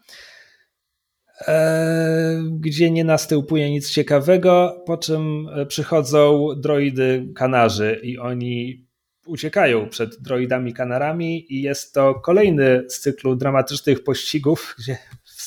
[1.48, 8.86] e, gdzie nie następuje nic ciekawego, po czym e, przychodzą droidy kanarzy i oni
[9.26, 14.98] uciekają przed droidami kanarami i jest to kolejny z cyklu dramatycznych pościgów, gdzie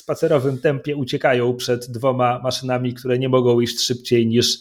[0.09, 4.59] spacerowym tempie uciekają przed dwoma maszynami, które nie mogą iść szybciej niż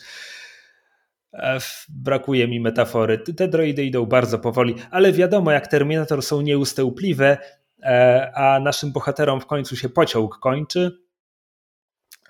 [1.33, 3.17] E, brakuje mi metafory.
[3.17, 7.37] Te droidy idą bardzo powoli, ale wiadomo, jak Terminator są nieustępliwe,
[7.83, 10.91] e, a naszym bohaterom w końcu się pociąg kończy.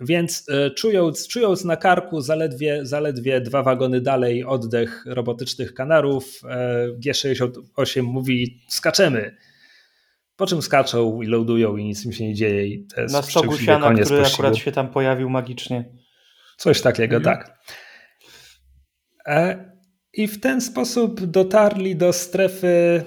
[0.01, 6.41] Więc e, czując, czując na karku zaledwie, zaledwie dwa wagony dalej oddech robotycznych kanarów,
[7.05, 9.35] G68 mówi: skaczemy.
[10.37, 12.67] Po czym skaczą i loadują i nic im się nie dzieje.
[12.67, 14.33] I to jest na stogu siana, który pościgu.
[14.33, 15.89] akurat się tam pojawił magicznie.
[16.57, 17.37] Coś takiego, mhm.
[17.37, 17.59] tak.
[19.25, 19.71] E,
[20.13, 23.03] I w ten sposób dotarli do strefy,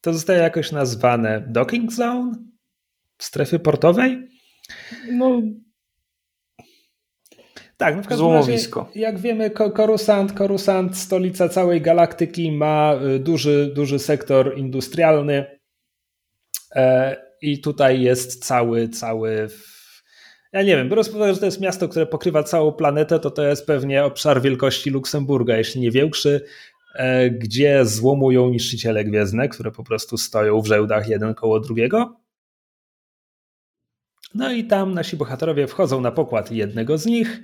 [0.00, 2.32] to zostaje jakoś nazwane docking zone?
[3.18, 4.28] Strefy portowej?
[5.12, 5.42] No.
[7.76, 8.56] Tak, no w każdym razie,
[8.94, 15.53] jak wiemy, Korusant, Korusant, stolica całej galaktyki, ma y, duży, duży sektor industrialny
[17.42, 19.48] i tutaj jest cały, cały
[20.54, 23.30] ja nie wiem, biorąc pod uwagę, że to jest miasto, które pokrywa całą planetę, to
[23.30, 26.44] to jest pewnie obszar wielkości Luksemburga, jeśli nie większy,
[26.94, 32.20] e, gdzie złomują niszczyciele gwiezdne, które po prostu stoją w żełdach jeden koło drugiego.
[34.34, 37.40] No i tam nasi bohaterowie wchodzą na pokład jednego z nich.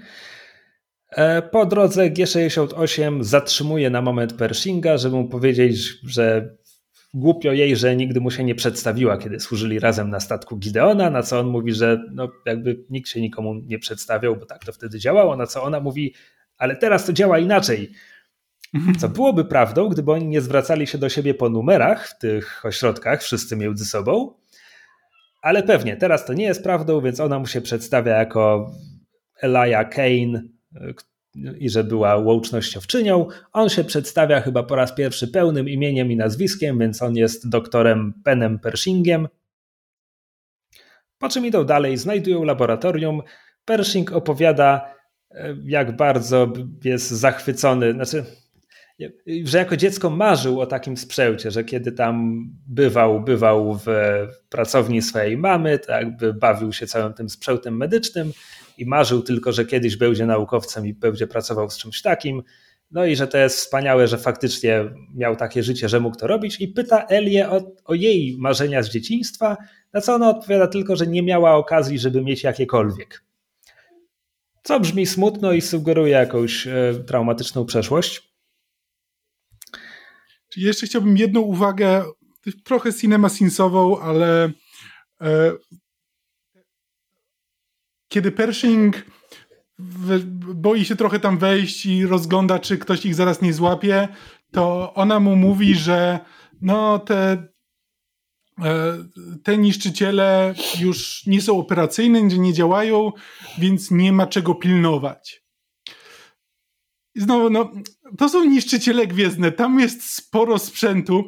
[1.10, 6.56] E, po drodze G68 zatrzymuje na moment Pershinga, żeby mu powiedzieć, że
[7.14, 11.22] głupio jej, że nigdy mu się nie przedstawiła, kiedy służyli razem na statku Gideona, na
[11.22, 14.98] co on mówi, że no jakby nikt się nikomu nie przedstawiał, bo tak to wtedy
[14.98, 16.14] działało, na co ona mówi,
[16.58, 17.92] ale teraz to działa inaczej.
[18.98, 23.22] Co byłoby prawdą, gdyby oni nie zwracali się do siebie po numerach w tych ośrodkach,
[23.22, 24.34] wszyscy między sobą,
[25.42, 28.70] ale pewnie teraz to nie jest prawdą, więc ona mu się przedstawia jako
[29.42, 30.42] Elia Kane,
[31.34, 33.26] i że była łącznościowczynią.
[33.52, 38.14] On się przedstawia chyba po raz pierwszy pełnym imieniem i nazwiskiem, więc on jest doktorem
[38.24, 39.28] Penem Pershingiem.
[41.18, 43.22] Po czym idą dalej, znajdują laboratorium.
[43.64, 44.94] Pershing opowiada,
[45.30, 46.52] e, jak bardzo
[46.84, 48.24] jest zachwycony, znaczy,
[49.44, 53.86] że jako dziecko marzył o takim sprzęcie, że kiedy tam bywał, bywał w
[54.48, 58.32] pracowni swojej mamy, tak jakby bawił się całym tym sprzętem medycznym
[58.80, 62.42] i marzył tylko, że kiedyś będzie naukowcem i będzie pracował z czymś takim.
[62.90, 66.60] No i że to jest wspaniałe, że faktycznie miał takie życie, że mógł to robić
[66.60, 69.56] i pyta Elię o, o, jej marzenia z dzieciństwa,
[69.92, 73.24] na co ona odpowiada tylko, że nie miała okazji, żeby mieć jakiekolwiek.
[74.62, 78.30] Co brzmi smutno i sugeruje jakąś e, traumatyczną przeszłość.
[80.56, 82.04] Jeszcze chciałbym jedną uwagę,
[82.64, 84.50] trochę cinemasinsową, ale
[85.20, 85.52] e,
[88.10, 89.04] kiedy Pershing
[90.54, 94.08] boi się trochę tam wejść i rozgląda, czy ktoś ich zaraz nie złapie,
[94.50, 96.18] to ona mu mówi, że
[96.60, 97.48] no te,
[98.62, 98.96] e,
[99.42, 103.12] te niszczyciele już nie są operacyjne, nie działają,
[103.58, 105.44] więc nie ma czego pilnować.
[107.14, 107.72] I znowu, no,
[108.18, 111.24] to są niszczyciele gwiezdne, tam jest sporo sprzętu,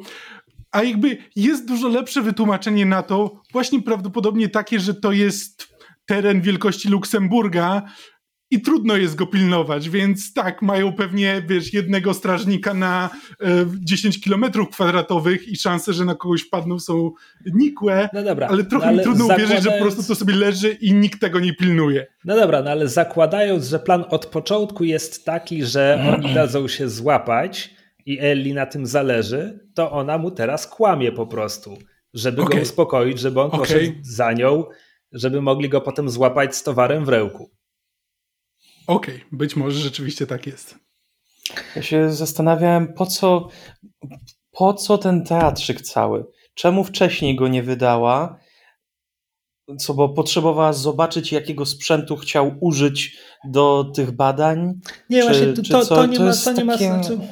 [0.71, 5.72] a jakby jest dużo lepsze wytłumaczenie na to, właśnie prawdopodobnie takie, że to jest
[6.05, 7.83] teren wielkości Luksemburga
[8.53, 13.09] i trudno jest go pilnować, więc tak, mają pewnie, wiesz, jednego strażnika na
[13.41, 17.11] e, 10 kilometrów kwadratowych i szanse, że na kogoś padną są
[17.53, 19.51] nikłe, no dobra, ale trochę no ale mi trudno zakładając...
[19.51, 22.07] uwierzyć, że po prostu to sobie leży i nikt tego nie pilnuje.
[22.25, 26.89] No dobra, no ale zakładając, że plan od początku jest taki, że oni dadzą się
[26.89, 27.75] złapać
[28.05, 31.77] i Ellie na tym zależy, to ona mu teraz kłamie po prostu,
[32.13, 32.55] żeby okay.
[32.55, 33.59] go uspokoić, żeby on okay.
[33.59, 34.63] poszedł za nią
[35.13, 37.49] żeby mogli go potem złapać z towarem w rełku.
[38.87, 40.75] Okej, okay, być może rzeczywiście tak jest.
[41.75, 43.49] Ja się zastanawiałem, po co,
[44.51, 46.25] po co ten teatrzyk cały?
[46.53, 48.39] Czemu wcześniej go nie wydała?
[49.79, 54.73] Co, bo potrzebowała zobaczyć, jakiego sprzętu chciał użyć do tych badań?
[55.09, 57.15] Nie, czy, właśnie, to, to, to, nie ma, to nie ma sensu.
[57.15, 57.27] Znaczy,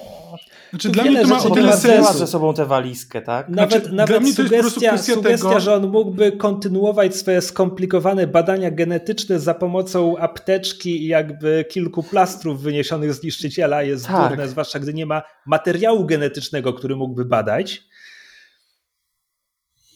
[0.74, 2.18] dla mnie to ma o tyle sensu.
[2.18, 3.50] ze sobą tę walizkę, tak?
[3.50, 5.60] Nawet, znaczy, nawet sugestia, sugestia tego...
[5.60, 12.62] że on mógłby kontynuować swoje skomplikowane badania genetyczne za pomocą apteczki i jakby kilku plastrów
[12.62, 14.30] wyniesionych z niszczyciela jest tak.
[14.30, 17.84] durne, zwłaszcza gdy nie ma materiału genetycznego, który mógłby badać.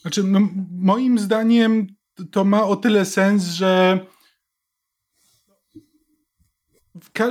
[0.02, 1.86] Znaczy, no, moim zdaniem
[2.30, 3.98] to ma o tyle sens, że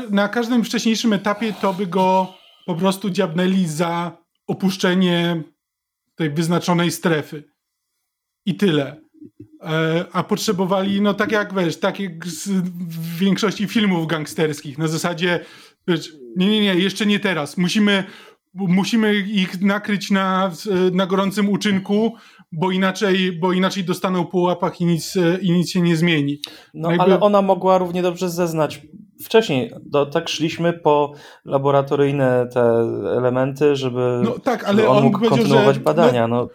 [0.09, 2.33] na każdym wcześniejszym etapie to by go
[2.65, 5.43] po prostu dziabnęli za opuszczenie
[6.15, 7.43] tej wyznaczonej strefy.
[8.45, 9.01] I tyle.
[9.61, 15.39] E, a potrzebowali, no tak jak wiesz, tak jak w większości filmów gangsterskich, na zasadzie,
[15.87, 17.57] wiesz, nie, nie, nie, jeszcze nie teraz.
[17.57, 18.03] Musimy,
[18.53, 20.51] musimy ich nakryć na,
[20.91, 22.15] na gorącym uczynku,
[22.51, 26.39] bo inaczej, bo inaczej dostaną po łapach i nic, i nic się nie zmieni.
[26.73, 27.03] No, Jakby...
[27.03, 28.81] ale ona mogła równie dobrze zeznać
[29.23, 29.71] wcześniej.
[29.85, 31.13] Do, tak szliśmy po
[31.45, 32.61] laboratoryjne te
[33.17, 36.27] elementy, żeby, no, tak, ale żeby on, on mógł kontynuować że, badania.
[36.27, 36.49] No, no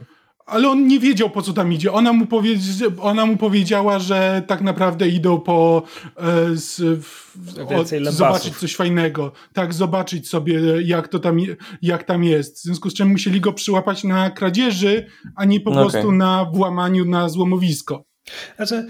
[0.51, 1.93] ale on nie wiedział po co tam idzie.
[1.93, 2.57] Ona mu, powie,
[3.01, 5.83] ona mu powiedziała, że tak naprawdę idą po
[6.17, 9.33] e, z, w, o, zobaczyć coś fajnego.
[9.53, 11.39] Tak, zobaczyć sobie jak to tam,
[11.83, 12.59] jak tam jest.
[12.59, 15.07] W związku z czym musieli go przyłapać na kradzieży,
[15.37, 16.17] a nie po no prostu okay.
[16.17, 18.05] na włamaniu na złomowisko.
[18.57, 18.87] Znaczy,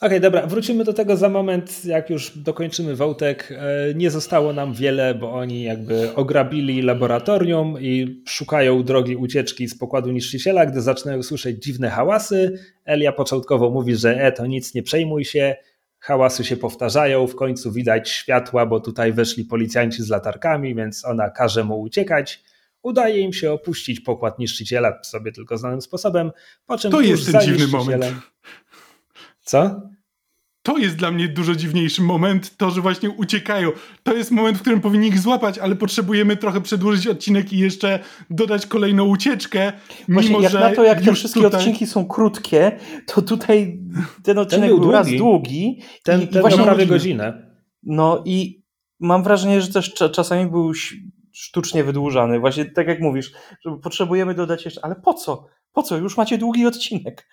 [0.00, 3.52] Okej, okay, dobra, wrócimy do tego za moment, jak już dokończymy wątek.
[3.52, 9.78] E, nie zostało nam wiele, bo oni jakby ograbili laboratorium i szukają drogi ucieczki z
[9.78, 12.58] pokładu niszczyciela, gdy zaczynają słyszeć dziwne hałasy.
[12.84, 15.56] Elia początkowo mówi, że e, to nic, nie przejmuj się.
[15.98, 21.30] Hałasy się powtarzają, w końcu widać światła, bo tutaj weszli policjanci z latarkami, więc ona
[21.30, 22.42] każe mu uciekać.
[22.82, 26.30] Udaje im się opuścić pokład niszczyciela sobie tylko znanym sposobem,
[26.66, 28.04] po czym to jest ten dziwny moment.
[29.46, 29.80] Co?
[30.62, 33.70] To jest dla mnie dużo dziwniejszy moment, to, że właśnie uciekają.
[34.02, 37.98] To jest moment, w którym powinni ich złapać, ale potrzebujemy trochę przedłużyć odcinek i jeszcze
[38.30, 39.72] dodać kolejną ucieczkę.
[40.08, 41.60] Właśnie mimo, jak że na to, jak te wszystkie tutaj...
[41.60, 43.78] odcinki są krótkie, to tutaj
[44.22, 45.82] ten odcinek ten był, był raz długi.
[46.02, 47.56] Ten, i, ten i właśnie prawie godzinę.
[47.82, 48.62] No i
[49.00, 50.72] mam wrażenie, że też czasami był
[51.32, 52.40] sztucznie wydłużany.
[52.40, 53.32] Właśnie tak jak mówisz,
[53.64, 55.46] że potrzebujemy dodać jeszcze, ale po co?
[55.72, 55.96] Po co?
[55.96, 57.26] Już macie długi odcinek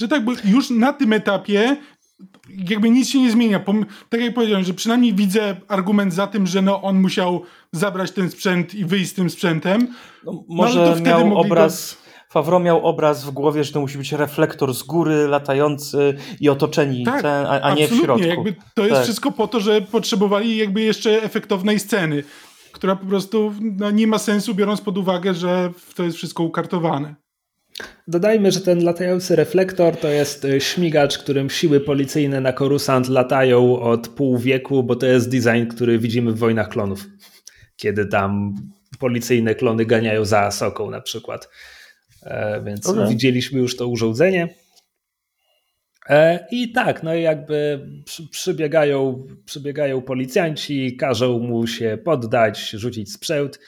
[0.00, 1.76] że tak, bo już na tym etapie
[2.70, 3.60] jakby nic się nie zmienia.
[4.08, 7.42] Tak jak powiedziałem, że przynajmniej widzę argument za tym, że no on musiał
[7.72, 9.88] zabrać ten sprzęt i wyjść z tym sprzętem.
[10.24, 11.94] No, no może no, miał obraz...
[12.00, 12.06] Go...
[12.30, 17.04] Favro miał obraz w głowie, że to musi być reflektor z góry, latający i otoczeni,
[17.04, 18.26] tak, ten, a, a nie w środku.
[18.26, 19.04] Jakby to jest tak.
[19.04, 22.24] wszystko po to, że potrzebowali jakby jeszcze efektownej sceny,
[22.72, 27.14] która po prostu no, nie ma sensu, biorąc pod uwagę, że to jest wszystko ukartowane.
[28.08, 33.80] Dodajmy, że ten latający reflektor to jest e, śmigacz, którym siły policyjne na Korusant latają
[33.80, 37.04] od pół wieku, bo to jest design, który widzimy w Wojnach Klonów,
[37.76, 38.54] kiedy tam
[38.98, 41.48] policyjne klony ganiają za Asoką na przykład.
[42.22, 43.08] E, więc okay.
[43.08, 44.48] widzieliśmy już to urządzenie.
[46.08, 47.86] E, I tak, no i jakby
[48.30, 53.58] przybiegają, przybiegają policjanci, każą mu się poddać, rzucić sprzęt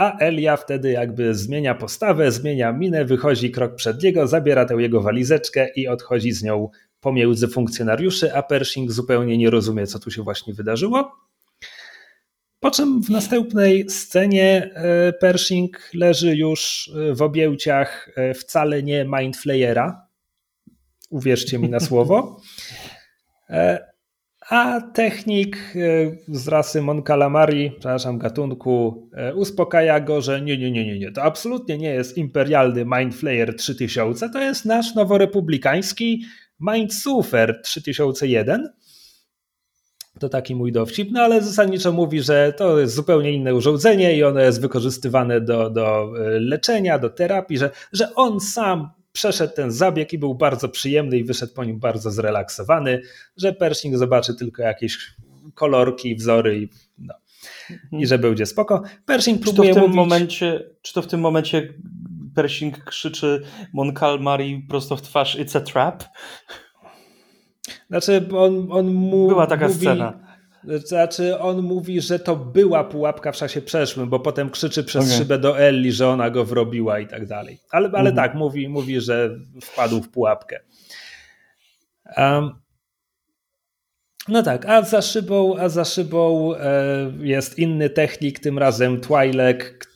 [0.00, 5.00] a Elia wtedy jakby zmienia postawę, zmienia minę, wychodzi krok przed niego, zabiera tę jego
[5.00, 6.68] walizeczkę i odchodzi z nią
[7.00, 11.12] pomiędzy funkcjonariuszy, a Pershing zupełnie nie rozumie, co tu się właśnie wydarzyło.
[12.60, 19.06] Po czym w następnej scenie e, Pershing leży już e, w objęciach e, wcale nie
[19.18, 20.06] Mindflayera.
[21.10, 22.40] Uwierzcie mi na słowo
[24.50, 30.70] a technik e, z rasy Mon Calamari, przepraszam, gatunku, e, uspokaja go, że nie, nie,
[30.70, 36.22] nie, nie, nie, to absolutnie nie jest imperialny Mind Flayer 3000, to jest nasz noworepublikański
[36.60, 38.68] Mind Surfer 3001.
[40.20, 44.24] To taki mój dowcip, no ale zasadniczo mówi, że to jest zupełnie inne urządzenie i
[44.24, 49.70] ono jest wykorzystywane do, do e, leczenia, do terapii, że, że on sam przeszedł ten
[49.70, 53.02] zabieg i był bardzo przyjemny i wyszedł po nim bardzo zrelaksowany,
[53.36, 55.14] że Pershing zobaczy tylko jakieś
[55.54, 57.14] kolorki, wzory i, no,
[57.92, 58.82] i że będzie spoko.
[59.06, 59.96] Pershing próbuje czy to w tym mówić...
[59.96, 61.74] momencie, Czy to w tym momencie
[62.34, 63.42] Pershing krzyczy
[63.72, 66.04] Mon Calmari prosto w twarz It's a trap?
[67.90, 69.80] Znaczy on, on mu Była taka mówi...
[69.80, 70.29] scena
[70.64, 75.18] znaczy, on mówi, że to była pułapka w czasie przeszłym, bo potem krzyczy przez okay.
[75.18, 77.60] szybę do Elli, że ona go wrobiła i tak dalej.
[77.70, 78.16] Ale, ale mhm.
[78.16, 80.60] tak, mówi, mówi, że wpadł w pułapkę.
[82.16, 82.50] Um,
[84.28, 89.86] no tak, a za szybą, a za szybą e, jest inny technik, tym razem Twilek.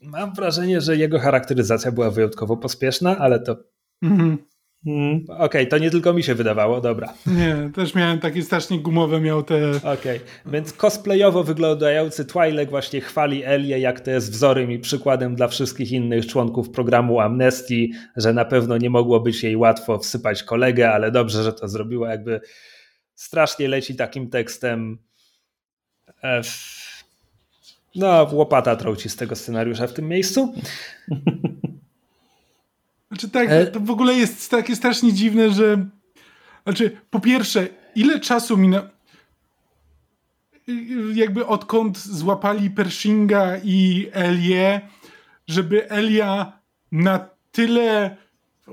[0.00, 3.56] Mam wrażenie, że jego charakteryzacja była wyjątkowo pospieszna, ale to
[4.02, 4.38] mhm.
[4.86, 5.24] Mm.
[5.28, 7.14] Okej, okay, to nie tylko mi się wydawało, dobra.
[7.26, 9.70] Nie, też miałem takie strasznie gumowe, miał te...
[9.76, 10.20] Okej, okay.
[10.46, 15.92] więc cosplayowo wyglądający Twilight właśnie chwali Elię, jak to jest wzorem i przykładem dla wszystkich
[15.92, 21.10] innych członków programu Amnesty, że na pewno nie mogło być jej łatwo wsypać kolegę, ale
[21.10, 22.40] dobrze, że to zrobiła, jakby
[23.14, 24.98] strasznie leci takim tekstem.
[27.94, 30.54] No, łopata trąci z tego scenariusza w tym miejscu.
[33.14, 33.66] Znaczy tak, e...
[33.66, 35.86] to w ogóle jest takie strasznie dziwne, że
[36.64, 38.86] znaczy po pierwsze, ile czasu minęło
[41.14, 44.80] jakby odkąd złapali Pershinga i Elię,
[45.48, 46.52] żeby Elia
[46.92, 48.16] na tyle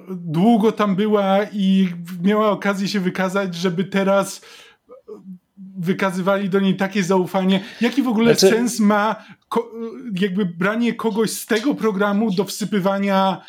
[0.09, 1.89] długo tam była i
[2.21, 4.41] miała okazję się wykazać, żeby teraz
[5.77, 7.63] wykazywali do niej takie zaufanie.
[7.81, 8.55] Jaki w ogóle znaczy...
[8.55, 9.15] sens ma
[10.21, 13.41] jakby branie kogoś z tego programu do wsypywania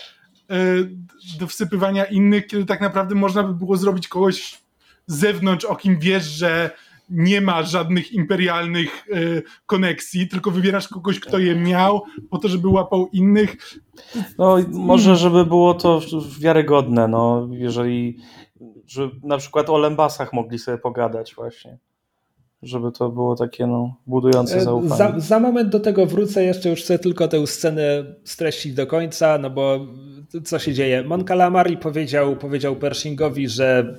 [1.40, 4.62] do wsypywania innych, kiedy tak naprawdę można by było zrobić kogoś
[5.06, 6.70] z zewnątrz, o kim wiesz, że
[7.10, 12.68] nie ma żadnych imperialnych y, koneksji, tylko wybierasz kogoś, kto je miał, po to, żeby
[12.68, 13.56] łapał innych.
[14.38, 16.00] No, może, żeby było to
[16.38, 18.18] wiarygodne, no, jeżeli
[18.86, 21.78] że na przykład o Lembasach mogli sobie pogadać właśnie.
[22.62, 24.96] Żeby to było takie no, budujące e, zaufanie.
[24.96, 29.38] Za, za moment do tego wrócę, jeszcze już chcę tylko tę scenę streścić do końca,
[29.38, 29.86] no bo
[30.44, 31.02] co się dzieje?
[31.02, 33.94] Mon Calamari powiedział, powiedział Pershingowi, że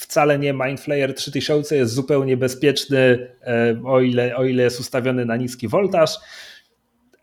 [0.00, 5.36] wcale nie Mindflayer 3000 jest zupełnie bezpieczny, e, o ile, o ile jest ustawiony na
[5.36, 6.16] niski voltaż.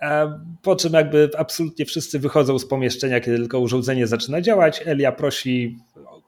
[0.02, 4.82] E, po czym jakby absolutnie wszyscy wychodzą z pomieszczenia, kiedy tylko urządzenie zaczyna działać.
[4.86, 5.78] Elia prosi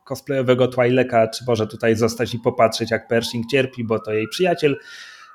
[0.10, 4.78] cosplayowego Twileka, czy może tutaj zostać i popatrzeć, jak Pershing cierpi, bo to jej przyjaciel.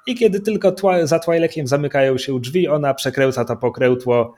[0.07, 4.35] I kiedy tylko za Twilekiem zamykają się drzwi, ona przekręca to pokrętło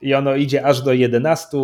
[0.00, 1.58] i ono idzie aż do 11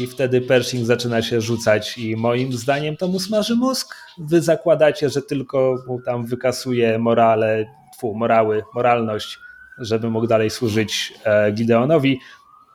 [0.00, 3.94] i wtedy Pershing zaczyna się rzucać i moim zdaniem to mu smaży mózg.
[4.18, 7.66] Wy zakładacie, że tylko mu tam wykasuje morale,
[8.00, 9.38] fu, morały, moralność,
[9.78, 12.20] żeby mógł dalej służyć e, Gideonowi.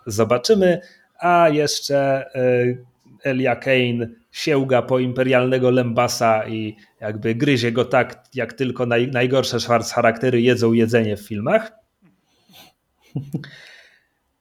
[0.05, 0.81] Zobaczymy.
[1.19, 8.53] A jeszcze e, Elia Kane sięga po imperialnego Lembasa i jakby gryzie go tak, jak
[8.53, 11.71] tylko naj, najgorsze Schwarz charaktery jedzą jedzenie w filmach.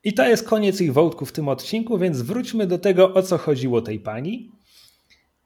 [0.04, 3.38] I to jest koniec ich wątku w tym odcinku, więc wróćmy do tego, o co
[3.38, 4.50] chodziło tej pani.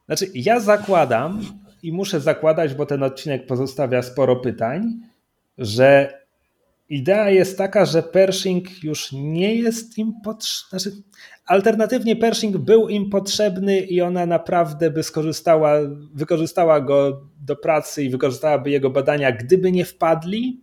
[0.05, 1.41] Znaczy, ja zakładam
[1.83, 4.99] i muszę zakładać, bo ten odcinek pozostawia sporo pytań,
[5.57, 6.19] że
[6.89, 10.79] idea jest taka, że Pershing już nie jest im potrzebny.
[10.79, 10.97] Znaczy,
[11.49, 15.73] alternatywnie Pershing był im potrzebny i ona naprawdę by skorzystała,
[16.13, 20.61] wykorzystała go do pracy i wykorzystałaby jego badania, gdyby nie wpadli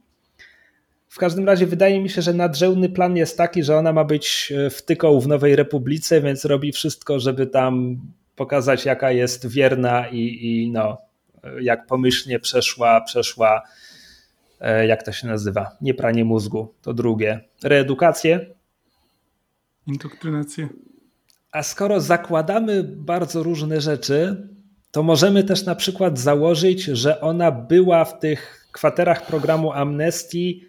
[1.17, 4.53] w każdym razie wydaje mi się, że nadrzędny plan jest taki, że ona ma być
[4.57, 8.01] e, wtyką w Nowej Republice, więc robi wszystko, żeby tam
[8.37, 10.99] pokazać, jaka jest wierna i, i no,
[11.61, 13.63] jak pomyślnie przeszła, przeszła,
[14.61, 15.77] e, jak to się nazywa?
[15.81, 17.41] Nie pranie mózgu, to drugie.
[17.65, 18.47] Reedukację.
[19.87, 20.69] Indoktrynację.
[21.53, 24.49] A skoro zakładamy bardzo różne rzeczy,
[24.91, 30.65] to możemy też na przykład założyć, że ona była w tych kwaterach programu Amnestii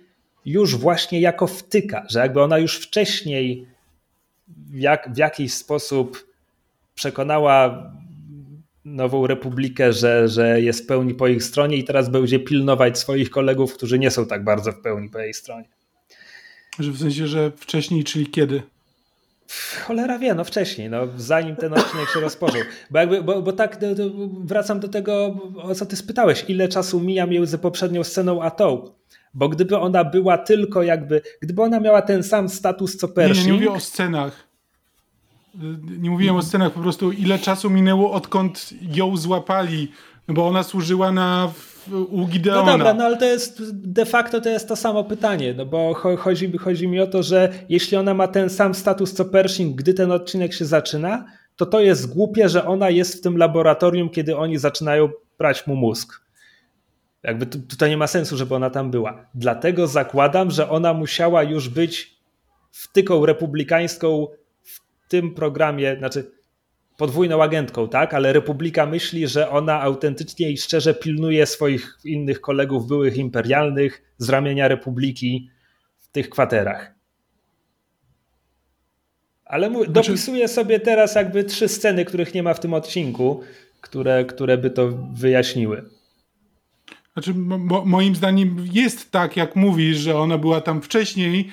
[0.46, 3.68] już właśnie jako wtyka, że jakby ona już wcześniej
[4.74, 6.28] jak, w jakiś sposób
[6.96, 7.92] przekonała
[8.86, 13.30] Nową Republikę, że, że jest w pełni po ich stronie i teraz będzie pilnować swoich
[13.30, 15.68] kolegów, którzy nie są tak bardzo w pełni po jej stronie.
[16.80, 18.62] Że w sensie, że wcześniej, czyli kiedy?
[19.86, 22.62] Cholera wie, no wcześniej, no zanim ten odcinek się rozpoczął.
[22.92, 23.78] Bo, jakby, bo, bo tak
[24.44, 28.92] wracam do tego, o co ty spytałeś, ile czasu mija między poprzednią sceną a tą.
[29.34, 33.46] Bo gdyby ona była tylko jakby, gdyby ona miała ten sam status co Pershing...
[33.46, 34.48] Nie, nie, nie mówię o scenach.
[36.00, 39.92] Nie mówiłem o scenach, po prostu ile czasu minęło odkąd ją złapali,
[40.28, 41.52] no bo ona służyła na
[41.92, 42.72] u Gideona.
[42.72, 45.94] No dobra, no ale to jest de facto to jest to samo pytanie, no bo
[45.94, 49.94] chodzi, chodzi mi o to, że jeśli ona ma ten sam status co Pershing, gdy
[49.94, 51.26] ten odcinek się zaczyna,
[51.56, 55.76] to to jest głupie, że ona jest w tym laboratorium, kiedy oni zaczynają brać mu
[55.76, 56.22] mózg.
[57.24, 59.26] Jakby tutaj nie ma sensu, żeby ona tam była.
[59.36, 62.18] Dlatego zakładam, że ona musiała już być
[62.72, 64.28] wtyką republikańską
[64.64, 64.80] w
[65.10, 66.32] tym programie, znaczy
[66.98, 68.14] podwójną agentką, tak?
[68.14, 74.30] Ale Republika myśli, że ona autentycznie i szczerze pilnuje swoich innych kolegów byłych imperialnych z
[74.30, 75.50] ramienia Republiki
[75.98, 76.94] w tych kwaterach.
[79.46, 79.92] Ale mu, znaczy...
[79.92, 83.44] dopisuję sobie teraz jakby trzy sceny, których nie ma w tym odcinku,
[83.82, 85.90] które, które by to wyjaśniły.
[87.14, 91.52] Znaczy, mo moim zdaniem jest tak, jak mówisz, że ona była tam wcześniej,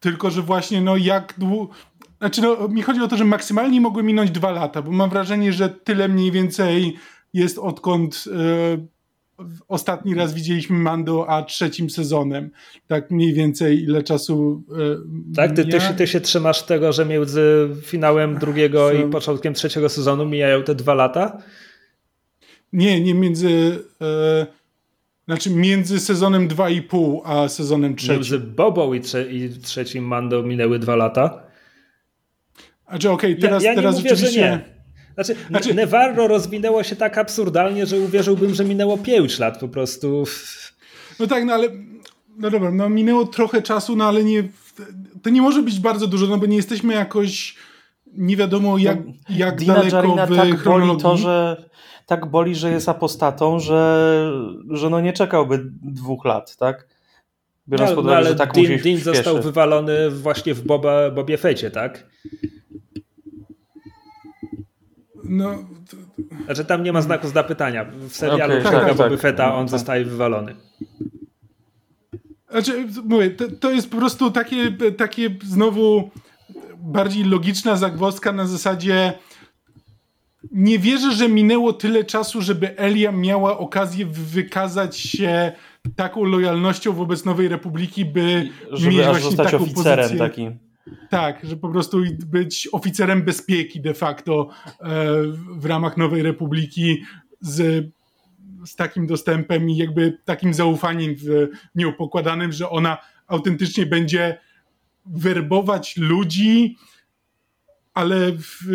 [0.00, 1.74] tylko że właśnie, no jak długo.
[2.18, 5.52] Znaczy, no, mi chodzi o to, że maksymalnie mogły minąć dwa lata, bo mam wrażenie,
[5.52, 6.96] że tyle mniej więcej
[7.32, 8.86] jest odkąd e,
[9.68, 12.50] ostatni raz widzieliśmy Mando, a trzecim sezonem.
[12.86, 14.64] Tak mniej więcej ile czasu.
[14.72, 19.54] E, tak, ty, ty, się, ty się trzymasz tego, że między finałem drugiego i początkiem
[19.54, 21.38] trzeciego sezonu mijają te dwa lata?
[22.72, 23.84] Nie, nie między.
[24.00, 24.46] E,
[25.26, 28.14] znaczy między sezonem 2,5 a sezonem trzecim.
[28.14, 31.47] Między Bobą i, trze i trzecim Mando minęły dwa lata.
[32.88, 34.40] Znaczy okej, okay, teraz, ja, ja teraz mówię, rzeczywiście...
[34.40, 34.78] Że nie.
[35.14, 40.24] Znaczy, znaczy, Nevarro rozwinęło się tak absurdalnie, że uwierzyłbym, że minęło 5 lat po prostu.
[41.20, 41.68] No tak, no ale
[42.38, 44.44] no dobra, no minęło trochę czasu, no ale nie
[45.22, 47.56] to nie może być bardzo dużo, no bo nie jesteśmy jakoś
[48.12, 51.64] nie wiadomo jak, no, jak Dina daleko Jarina w tak boli to, że
[52.06, 54.32] tak boli, że jest apostatą, że,
[54.70, 56.88] że no nie czekałby dwóch lat, tak?
[57.68, 61.10] Biorąc no, pod uwagę, no, ale że tak Dean, Dean został wywalony właśnie w Boba,
[61.10, 62.06] Bobie Fecie, tak?
[65.28, 65.54] No,
[65.90, 65.96] to...
[66.44, 67.84] Znaczy tam nie ma znaku zapytania.
[67.84, 69.20] W serialu okay, tak, tak, Boba tak.
[69.20, 69.70] Fetta on tak.
[69.70, 70.54] zostaje wywalony.
[72.50, 76.10] Znaczy, mówię, to, to jest po prostu takie, takie znowu
[76.78, 79.12] bardziej logiczna zagwozdka na zasadzie
[80.52, 85.52] nie wierzę, że minęło tyle czasu, żeby Elia miała okazję wykazać się
[85.96, 90.18] taką lojalnością wobec Nowej Republiki, by żeby mieć właśnie zostać taką oficerem pozycję.
[90.18, 90.67] takim.
[91.10, 94.76] Tak, że po prostu być oficerem bezpieki de facto e,
[95.58, 97.02] w ramach Nowej Republiki
[97.40, 97.86] z,
[98.66, 104.38] z takim dostępem i jakby takim zaufaniem w nią pokładanym, że ona autentycznie będzie
[105.06, 106.76] werbować ludzi,
[107.94, 108.66] ale, w,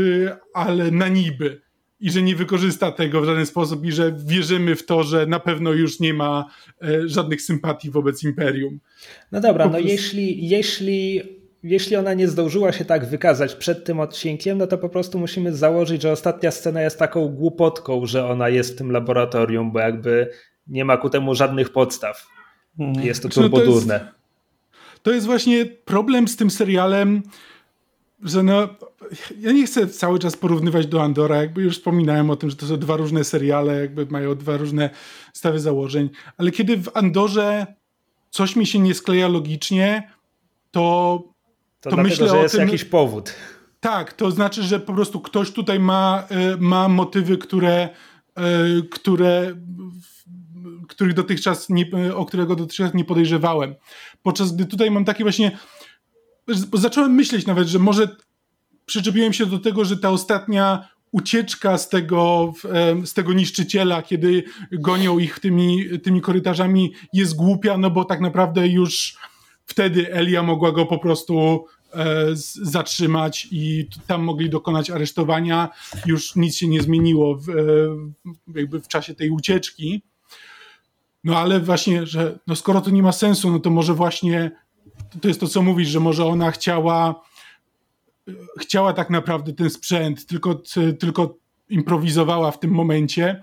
[0.54, 1.62] ale na niby.
[2.00, 5.40] I że nie wykorzysta tego w żaden sposób, i że wierzymy w to, że na
[5.40, 6.46] pewno już nie ma
[6.82, 8.80] e, żadnych sympatii wobec imperium.
[9.32, 9.90] No dobra, po no prostu...
[9.92, 11.22] jeśli, jeśli,
[11.64, 15.56] jeśli ona nie zdążyła się tak wykazać przed tym odcinkiem, no to po prostu musimy
[15.56, 20.30] założyć, że ostatnia scena jest taką głupotką, że ona jest w tym laboratorium, bo jakby
[20.68, 22.28] nie ma ku temu żadnych podstaw.
[22.80, 23.06] Mhm.
[23.06, 24.00] Jest to turbodurne.
[24.04, 24.12] No
[24.94, 27.24] to, to jest właśnie problem z tym serialem,
[28.24, 28.68] że no,
[29.40, 32.66] ja nie chcę cały czas porównywać do Andora, jakby już wspominałem o tym, że to
[32.66, 34.90] są dwa różne seriale, jakby mają dwa różne
[35.34, 37.68] stawy założeń, ale kiedy w Andorze
[38.30, 40.12] coś mi się nie skleja logicznie,
[40.72, 41.24] to,
[41.84, 43.34] to, to myślę że jest tym, jakiś powód.
[43.80, 47.90] Tak, to znaczy, że po prostu ktoś tutaj ma, e, ma motywy, które,
[48.36, 48.42] e,
[48.92, 49.56] które
[50.88, 53.76] których dotychczas nie, o którego dotychczas nie podejrzewałem.
[54.24, 55.58] Podczas gdy tutaj mam takie właśnie
[56.74, 58.16] zacząłem myśleć nawet, że może
[58.86, 62.54] przyczepiłem się do tego, że ta ostatnia ucieczka z tego,
[63.06, 68.68] z tego niszczyciela, kiedy gonią ich tymi, tymi korytarzami jest głupia, no bo tak naprawdę
[68.68, 69.18] już
[69.66, 72.26] wtedy Elia mogła go po prostu e,
[72.62, 75.70] zatrzymać i tam mogli dokonać aresztowania.
[76.06, 77.54] Już nic się nie zmieniło w, e,
[78.56, 80.04] jakby w czasie tej ucieczki.
[81.24, 84.52] No ale właśnie, że no skoro to nie ma sensu, no to może właśnie
[85.22, 87.24] to jest to, co mówisz, że może ona chciała
[88.60, 90.62] chciała tak naprawdę ten sprzęt, tylko,
[91.00, 91.36] tylko
[91.70, 93.42] improwizowała w tym momencie.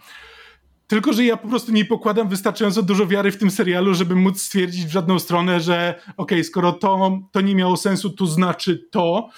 [0.90, 4.42] Tylko, że ja po prostu nie pokładam wystarczająco dużo wiary w tym serialu, żeby móc
[4.42, 8.88] stwierdzić w żadną stronę, że okej, okay, skoro to, to nie miało sensu, to znaczy
[8.90, 9.28] to.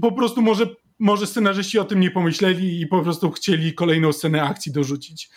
[0.00, 0.66] Po prostu może,
[0.98, 5.30] może scenarzyści o tym nie pomyśleli i po prostu chcieli kolejną scenę akcji dorzucić.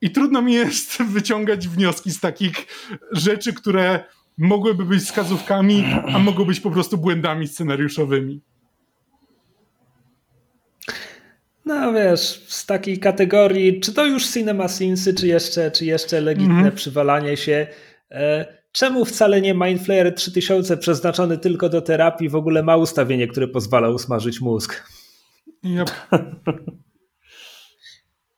[0.00, 2.66] I trudno mi jest wyciągać wnioski z takich
[3.12, 4.04] rzeczy, które
[4.38, 5.84] mogłyby być wskazówkami,
[6.14, 8.40] a mogą być po prostu błędami scenariuszowymi.
[11.66, 16.54] No wiesz, z takiej kategorii, czy to już cinema sinsy, czy jeszcze, czy jeszcze legitne
[16.54, 16.74] mm -hmm.
[16.74, 17.66] przywalanie się.
[18.10, 23.48] E, czemu wcale nie Mindflayer 3000 przeznaczony tylko do terapii w ogóle ma ustawienie, które
[23.48, 24.90] pozwala usmażyć mózg?
[25.64, 25.90] Yep.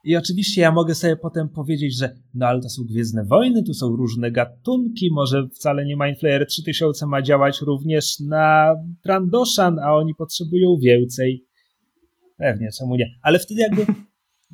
[0.04, 3.74] I oczywiście ja mogę sobie potem powiedzieć, że no ale to są Gwiezdne Wojny, tu
[3.74, 10.14] są różne gatunki, może wcale nie Mindflayer 3000 ma działać również na Trandoshan, a oni
[10.14, 11.47] potrzebują więcej.
[12.38, 13.06] Pewnie, czemu nie?
[13.22, 13.86] Ale wtedy jakby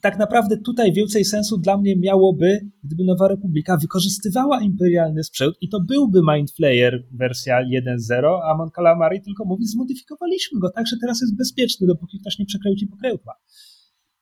[0.03, 5.69] tak naprawdę tutaj więcej sensu dla mnie miałoby, gdyby Nowa Republika wykorzystywała imperialny sprzęt i
[5.69, 11.21] to byłby Mindflayer wersja 1.0, a Mon Calamari tylko mówi, zmodyfikowaliśmy go tak, że teraz
[11.21, 13.35] jest bezpieczny, dopóki ktoś nie przekręci pokrętła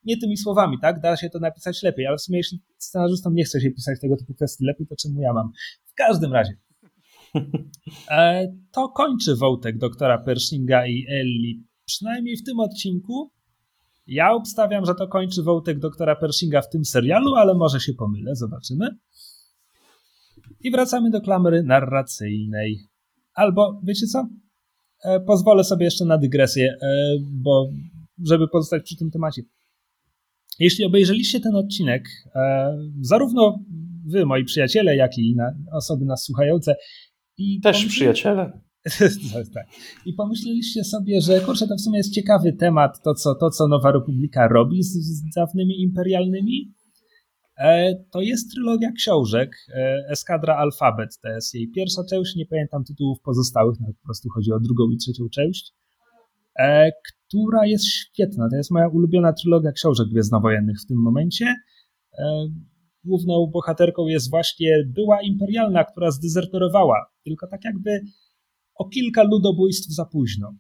[0.05, 1.01] nie tymi słowami, tak?
[1.01, 4.17] Da się to napisać lepiej, ale w sumie jeśli scenarzystom nie chce się pisać tego
[4.17, 5.51] typu kwestii lepiej, to czemu ja mam?
[5.85, 6.53] W każdym razie.
[8.11, 11.63] E, to kończy wątek doktora Pershinga i Ellie.
[11.85, 13.33] Przynajmniej w tym odcinku.
[14.07, 18.37] Ja obstawiam, że to kończy wątek doktora Pershinga w tym serialu, ale może się pomylę,
[18.37, 18.89] zobaczymy.
[20.61, 22.79] I wracamy do klamery narracyjnej.
[23.35, 24.29] Albo, wiecie co?
[25.05, 26.87] E, pozwolę sobie jeszcze na dygresję, e,
[27.33, 27.69] bo
[28.27, 29.43] żeby pozostać przy tym temacie.
[30.59, 32.05] Jeśli obejrzeliście ten odcinek,
[32.35, 33.59] e, zarówno
[34.07, 35.37] wy, moi przyjaciele, jak i
[35.73, 36.75] osoby nas słuchające.
[37.39, 38.61] I Też przyjaciele.
[39.55, 39.67] tak.
[40.07, 43.69] I pomyśleliście sobie, że kurczę, to w sumie jest ciekawy temat, to co, to, co
[43.69, 46.75] Nowa Republika robi z, z dawnymi imperialnymi.
[47.59, 52.85] E, to jest trylogia książek, e, Eskadra Alfabet, to jest jej pierwsza część, nie pamiętam
[52.85, 55.73] tytułów pozostałych, no po prostu chodzi o drugą i trzecią część.
[56.59, 58.49] E, która jest świetna.
[58.51, 61.55] To jest moja ulubiona trylogia książek gwiezdnowojennych w tym momencie.
[62.19, 62.49] E,
[63.05, 67.07] główną bohaterką jest właśnie była imperialna, która zdezerterowała.
[67.25, 68.01] Tylko tak jakby
[68.83, 70.55] o kilka ludobójstw za późno.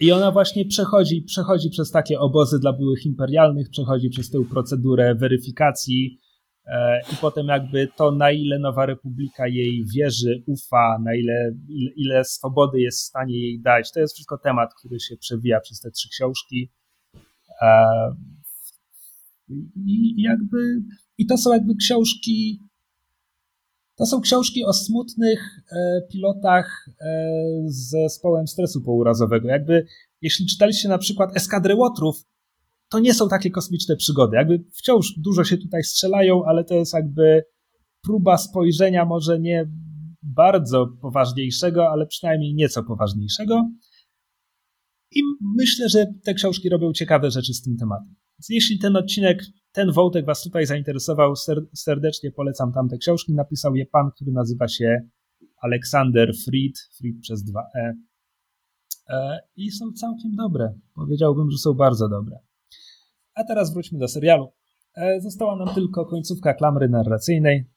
[0.00, 5.14] I ona właśnie przechodzi, przechodzi przez takie obozy dla byłych imperialnych, przechodzi przez tę procedurę
[5.14, 6.18] weryfikacji
[6.66, 11.90] e, i potem jakby to, na ile Nowa Republika jej wierzy, ufa, na ile, ile,
[11.96, 15.80] ile swobody jest w stanie jej dać, to jest wszystko temat, który się przewija przez
[15.80, 16.72] te trzy książki.
[17.62, 17.86] E,
[19.86, 20.82] I jakby,
[21.18, 22.60] i to są jakby książki,
[23.96, 25.40] to są książki o smutnych
[25.72, 27.04] e, pilotach e,
[27.66, 29.48] z zespołem stresu pourazowego.
[29.48, 29.86] Jakby,
[30.20, 32.24] jeśli czytaliście na przykład Eskadrę Łotrów,
[32.88, 34.36] to nie są takie kosmiczne przygody.
[34.36, 37.44] Jakby wciąż dużo się tutaj strzelają, ale to jest jakby
[38.02, 39.66] próba spojrzenia może nie
[40.22, 43.70] bardzo poważniejszego, ale przynajmniej nieco poważniejszego.
[45.10, 45.20] I
[45.56, 48.14] myślę, że te książki robią ciekawe rzeczy z tym tematem.
[48.38, 49.44] Więc jeśli ten odcinek,
[49.76, 51.34] ten wątek Was tutaj zainteresował,
[51.74, 53.34] serdecznie polecam tamte książki.
[53.34, 55.00] Napisał je pan, który nazywa się
[55.62, 57.92] Aleksander Fried, Fried przez 2E.
[59.08, 60.74] E, I są całkiem dobre.
[60.94, 62.38] Powiedziałbym, że są bardzo dobre.
[63.34, 64.52] A teraz wróćmy do serialu.
[64.94, 67.70] E, została nam tylko końcówka klamry narracyjnej.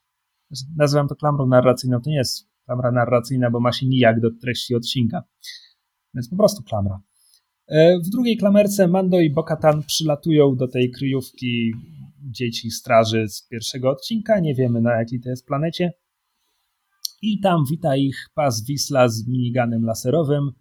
[0.78, 2.02] Nazywam to klamrą narracyjną.
[2.02, 5.24] To nie jest klamra narracyjna, bo ma się nijak do treści odcinka.
[6.14, 7.00] Więc po prostu klamra.
[7.70, 11.72] E, w drugiej klamerce Mando i Bokatan przylatują do tej kryjówki
[12.32, 14.40] dzieci straży z pierwszego odcinka.
[14.40, 15.92] Nie wiemy na jakiej to jest planecie.
[17.22, 20.52] I tam wita ich pas Wisla z miniganem laserowym.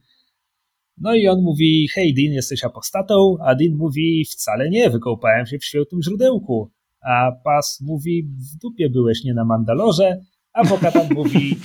[0.97, 3.37] No i on mówi, hej Dean, jesteś apostatą?
[3.41, 6.71] A Dean mówi, wcale nie, wykąpałem się w świętym źródełku.
[7.01, 10.21] A pas mówi, w dupie byłeś nie na Mandalorze.
[10.53, 11.57] A Bokatan mówi,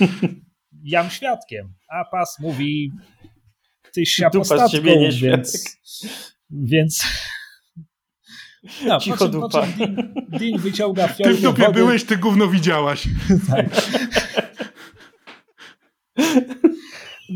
[0.82, 1.72] jam świadkiem.
[1.88, 2.90] A pas mówi,
[3.94, 5.54] tyś apostatką, więc,
[6.50, 7.04] więc
[8.86, 9.62] no, Cicho po czym,
[10.28, 11.78] Dean wyciąga fiolkę Ty w dupie wody.
[11.78, 13.08] byłeś, ty gówno widziałaś.
[13.50, 13.66] tak.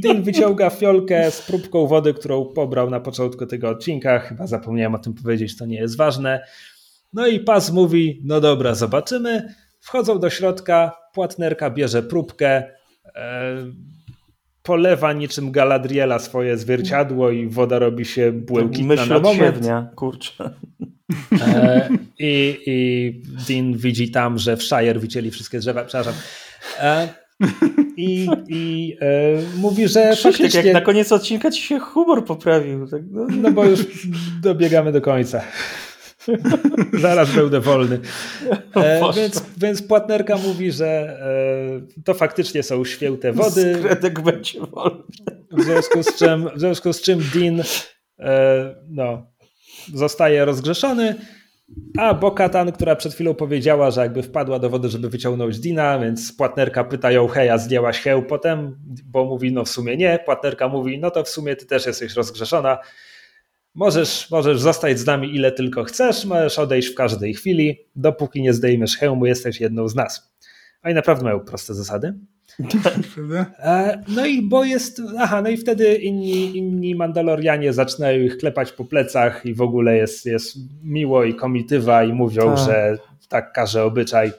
[0.02, 4.18] Dean wyciąga fiolkę z próbką wody, którą pobrał na początku tego odcinka.
[4.18, 6.44] Chyba zapomniałem o tym powiedzieć, to nie jest ważne.
[7.12, 9.55] No i pas mówi, no dobra, zobaczymy.
[9.80, 12.72] Wchodzą do środka, płatnerka bierze próbkę,
[13.14, 13.56] e,
[14.69, 19.09] polewa niczym Galadriela swoje zwierciadło i woda robi się błękitna Myśl
[19.61, 20.51] na kurczę.
[21.40, 21.89] E,
[22.19, 26.15] i, I Dean widzi tam, że w Shire wycięli wszystkie drzewa, przepraszam.
[26.81, 27.09] E,
[27.97, 29.07] I, i e,
[29.57, 30.62] mówi, że Krzysiek, faktycznie...
[30.62, 32.89] jak na koniec odcinka ci się humor poprawił.
[32.89, 33.27] Tak, no.
[33.31, 33.81] no bo już
[34.43, 35.43] dobiegamy do końca.
[37.01, 38.01] Zaraz będę wolny.
[38.74, 43.77] E, więc, więc płatnerka mówi, że e, to faktycznie są święte wody.
[43.78, 45.03] Skredek będzie wolny.
[45.51, 47.62] W związku z czym, w związku z czym Dean
[48.19, 49.27] e, no,
[49.95, 51.15] zostaje rozgrzeszony,
[51.99, 56.32] a Bokatan, która przed chwilą powiedziała, że jakby wpadła do wody, żeby wyciągnąć Dina, więc
[56.32, 58.77] płatnerka pyta ją, hej, a zdjęłaś heł potem?
[59.05, 60.19] Bo mówi, no w sumie nie.
[60.24, 62.78] Płatnerka mówi, no to w sumie ty też jesteś rozgrzeszona.
[63.78, 68.52] Możesz, możesz zostać z nami ile tylko chcesz, możesz odejść w każdej chwili, dopóki nie
[68.52, 70.32] zdejmiesz hełmu, jesteś jedną z nas.
[70.84, 72.14] Oni naprawdę mają proste zasady.
[73.59, 78.72] E, no i bo jest, aha, no i wtedy inni, inni Mandalorianie zaczynają ich klepać
[78.72, 82.59] po plecach i w ogóle jest, jest miło i komitywa i mówią, tak.
[82.59, 82.98] że
[83.28, 84.32] tak każe obyczaj.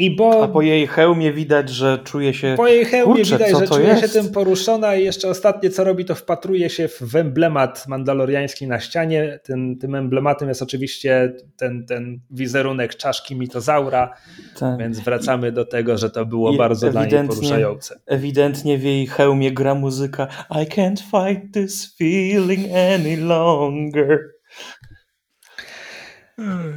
[0.00, 2.54] I bo, A po jej hełmie widać, że czuje się.
[2.56, 4.02] Po jej hełmie kurczę, widać, że czuje jest?
[4.02, 8.80] się tym poruszona i jeszcze ostatnie co robi, to wpatruje się w emblemat mandaloriański na
[8.80, 9.40] ścianie.
[9.42, 14.14] Tym, tym emblematem jest oczywiście ten, ten wizerunek czaszki mitozaura,
[14.58, 14.78] tak.
[14.78, 18.00] więc wracamy do tego, że to było I bardzo dla niej poruszające.
[18.06, 24.18] Ewidentnie w jej hełmie gra muzyka I can't fight this feeling any longer.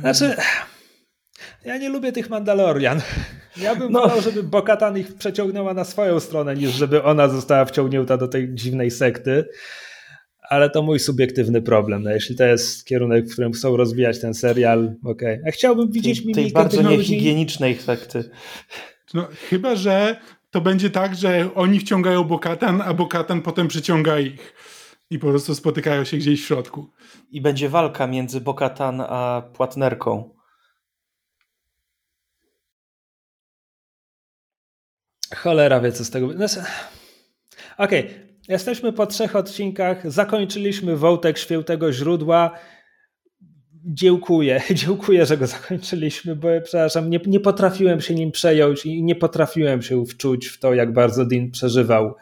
[0.01, 0.35] Znaczy.
[1.65, 3.01] Ja nie lubię tych Mandalorian.
[3.57, 4.01] Ja bym no.
[4.01, 8.55] wolał, żeby Bokatan ich przeciągnęła na swoją stronę, niż żeby ona została wciągnięta do tej
[8.55, 9.45] dziwnej sekty.
[10.49, 12.03] Ale to mój subiektywny problem.
[12.03, 15.39] No, jeśli to jest kierunek, w którym chcą rozwijać ten serial, okej.
[15.39, 15.51] Okay.
[15.51, 18.29] chciałbym widzieć tej, tej bardzo niehigienicznej sekty.
[19.13, 20.15] No, chyba, że
[20.51, 24.53] to będzie tak, że oni wciągają Bokatan, a Bokatan potem przyciąga ich.
[25.09, 26.89] I po prostu spotykają się gdzieś w środku.
[27.31, 30.32] I będzie walka między Bokatan a płatnerką.
[35.35, 36.33] Cholera wie, co z tego...
[36.33, 36.59] Znaczy...
[37.77, 38.13] Okej, okay.
[38.47, 42.59] jesteśmy po trzech odcinkach, zakończyliśmy wątek świętego źródła.
[43.85, 49.15] Dziękuję, dziękuję, że go zakończyliśmy, bo przepraszam, nie, nie potrafiłem się nim przejąć i nie
[49.15, 52.15] potrafiłem się wczuć w to, jak bardzo Dean przeżywał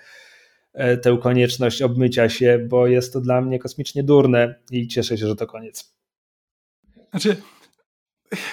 [0.73, 5.27] e, tę konieczność obmycia się, bo jest to dla mnie kosmicznie durne i cieszę się,
[5.27, 5.93] że to koniec.
[7.11, 7.35] Znaczy,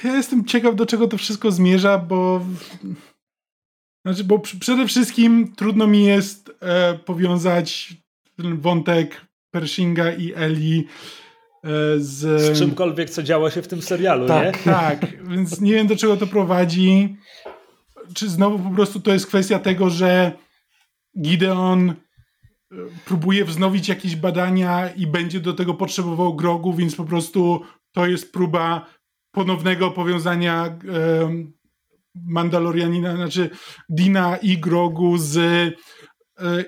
[0.04, 2.46] ja jestem ciekaw, do czego to wszystko zmierza, bo
[4.04, 7.96] Znaczy, bo przede wszystkim trudno mi jest e, powiązać
[8.36, 10.86] ten wątek Pershinga i Eli
[11.64, 11.68] e,
[11.98, 12.42] z...
[12.42, 14.72] z czymkolwiek, co działo się w tym serialu, tak, nie?
[14.72, 17.16] Tak, więc nie wiem do czego to prowadzi.
[18.14, 20.32] Czy znowu po prostu to jest kwestia tego, że
[21.20, 21.94] Gideon e,
[23.04, 27.62] próbuje wznowić jakieś badania i będzie do tego potrzebował grogu, więc po prostu
[27.92, 28.86] to jest próba
[29.32, 30.78] ponownego powiązania
[32.14, 33.50] Mandalorianina, znaczy
[33.88, 35.72] Dina i Grogu z e,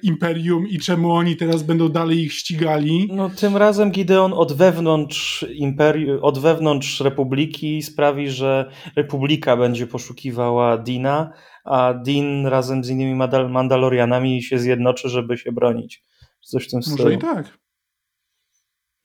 [0.03, 3.09] Imperium i czemu oni teraz będą dalej ich ścigali.
[3.13, 10.79] No tym razem Gideon od wewnątrz Imperium, od wewnątrz Republiki sprawi, że Republika będzie poszukiwała
[10.79, 11.33] Dina,
[11.65, 13.15] a Din razem z innymi
[13.49, 16.05] Mandalorianami się zjednoczy, żeby się bronić.
[16.41, 17.05] Coś w tym stylu.
[17.05, 17.59] Może i tak.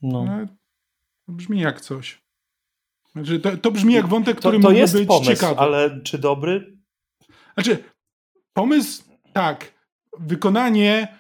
[0.02, 0.26] No.
[0.26, 0.46] no
[1.28, 2.25] brzmi jak coś.
[3.16, 5.60] Znaczy, to, to brzmi jak wątek, który to, to mógłby być pomysł, ciekawy.
[5.60, 6.78] ale czy dobry?
[7.54, 7.78] Znaczy,
[8.54, 9.76] pomysł tak.
[10.20, 11.18] Wykonanie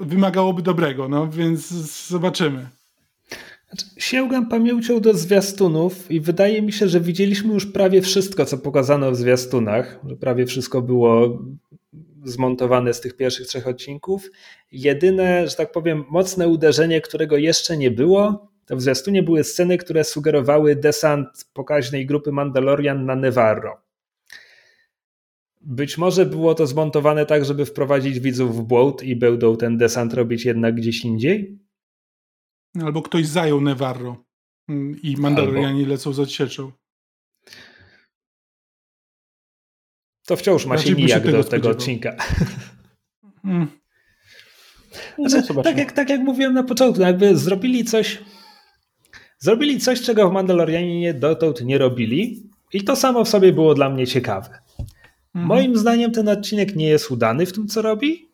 [0.00, 1.68] wymagałoby dobrego, no więc
[2.08, 2.68] zobaczymy.
[3.68, 8.58] Znaczy, sięgam pamięcią do zwiastunów i wydaje mi się, że widzieliśmy już prawie wszystko, co
[8.58, 11.42] pokazano w zwiastunach, że prawie wszystko było
[12.24, 14.30] zmontowane z tych pierwszych trzech odcinków.
[14.72, 20.04] Jedyne, że tak powiem, mocne uderzenie, którego jeszcze nie było, w zwiastunie były sceny, które
[20.04, 23.80] sugerowały desant pokaźnej grupy Mandalorian na Nevarro.
[25.60, 30.14] Być może było to zmontowane tak, żeby wprowadzić widzów w błąd i będą ten desant
[30.14, 31.58] robić jednak gdzieś indziej?
[32.82, 34.24] Albo ktoś zajął Nevarro
[34.68, 35.90] mm, i Mandalorianie Albo...
[35.90, 36.72] lecą z odsieczą.
[40.26, 42.16] To wciąż ma się nijak do tego odcinka.
[43.42, 43.66] Hmm.
[45.28, 48.22] Znaczy, tak, jak, tak jak mówiłem na początku, jakby zrobili coś
[49.44, 52.42] Zrobili coś, czego w Mandalorianie dotąd nie robili
[52.72, 54.48] i to samo w sobie było dla mnie ciekawe.
[55.34, 55.46] Mhm.
[55.46, 58.28] Moim zdaniem ten odcinek nie jest udany w tym, co robi,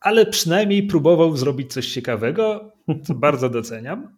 [0.00, 2.72] ale przynajmniej próbował zrobić coś ciekawego,
[3.04, 4.08] co bardzo doceniam.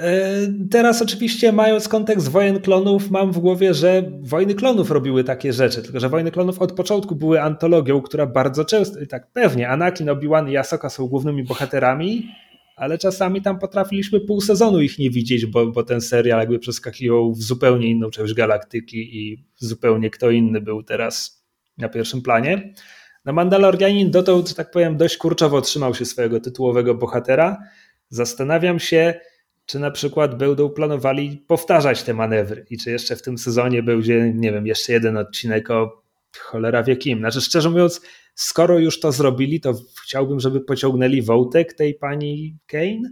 [0.00, 0.32] E,
[0.70, 5.82] teraz oczywiście mając kontekst wojen klonów, mam w głowie, że wojny klonów robiły takie rzeczy,
[5.82, 10.50] tylko że wojny klonów od początku były antologią, która bardzo często, tak pewnie, Anakin, Obi-Wan
[10.50, 12.28] i Ahsoka są głównymi bohaterami,
[12.76, 17.34] ale czasami tam potrafiliśmy pół sezonu ich nie widzieć, bo, bo ten serial jakby przeskakiwał
[17.34, 21.44] w zupełnie inną część galaktyki i zupełnie kto inny był teraz
[21.78, 22.74] na pierwszym planie.
[23.24, 27.58] Na Mandalorianin dotąd, że tak powiem, dość kurczowo trzymał się swojego tytułowego bohatera.
[28.08, 29.14] Zastanawiam się,
[29.66, 34.32] czy na przykład będą planowali powtarzać te manewry i czy jeszcze w tym sezonie będzie,
[34.34, 36.03] nie wiem, jeszcze jeden odcinek o
[36.38, 37.18] cholera wie kim.
[37.18, 38.00] Znaczy, szczerze mówiąc,
[38.34, 39.74] skoro już to zrobili, to
[40.04, 43.10] chciałbym, żeby pociągnęli wątek tej pani Kane,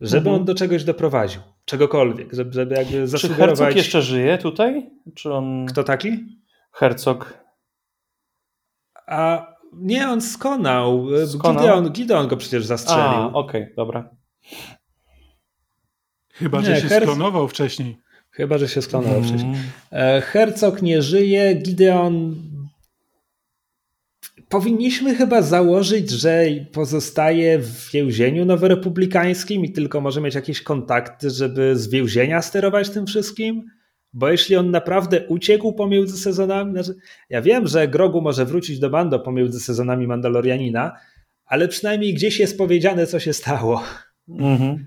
[0.00, 0.36] żeby mhm.
[0.36, 1.40] on do czegoś doprowadził.
[1.64, 3.58] Czegokolwiek, żeby, żeby jakby zasugerować...
[3.58, 4.90] Czy Herzog jeszcze żyje tutaj?
[5.14, 5.66] Czy on...
[5.66, 6.18] Kto taki?
[6.72, 7.44] Herzog.
[9.06, 11.06] A nie, on skonał.
[11.26, 11.62] skonał?
[11.62, 13.04] Gideon, Gideon go przecież zastrzelił.
[13.04, 14.10] A, okej, okay, dobra.
[16.32, 17.02] Chyba, nie, że się Herz...
[17.02, 17.98] sklonował wcześniej.
[18.30, 19.28] Chyba, że się sklonował mm.
[19.28, 19.54] wcześniej.
[19.92, 22.36] E, Herzog nie żyje, Gideon
[24.50, 31.76] powinniśmy chyba założyć, że pozostaje w więzieniu noworepublikańskim i tylko może mieć jakieś kontakty, żeby
[31.76, 33.70] z więzienia sterować tym wszystkim?
[34.12, 36.94] Bo jeśli on naprawdę uciekł pomiędzy sezonami, znaczy
[37.28, 40.96] ja wiem, że Grogu może wrócić do Mando pomiędzy sezonami Mandalorianina,
[41.46, 43.82] ale przynajmniej gdzieś jest powiedziane, co się stało.
[44.28, 44.86] Mhm.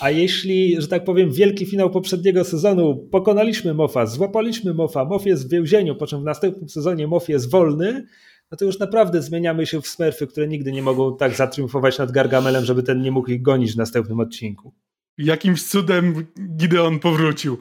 [0.00, 5.46] A jeśli, że tak powiem, wielki finał poprzedniego sezonu, pokonaliśmy Mofa, złapaliśmy Mofa, Mof jest
[5.46, 8.06] w więzieniu, po czym w następnym sezonie Mof jest wolny,
[8.50, 12.12] no to już naprawdę zmieniamy się w smerfy, które nigdy nie mogą tak zatriumfować nad
[12.12, 14.74] Gargamelem, żeby ten nie mógł ich gonić w następnym odcinku.
[15.18, 16.26] Jakimś cudem
[16.56, 17.58] Gideon powrócił.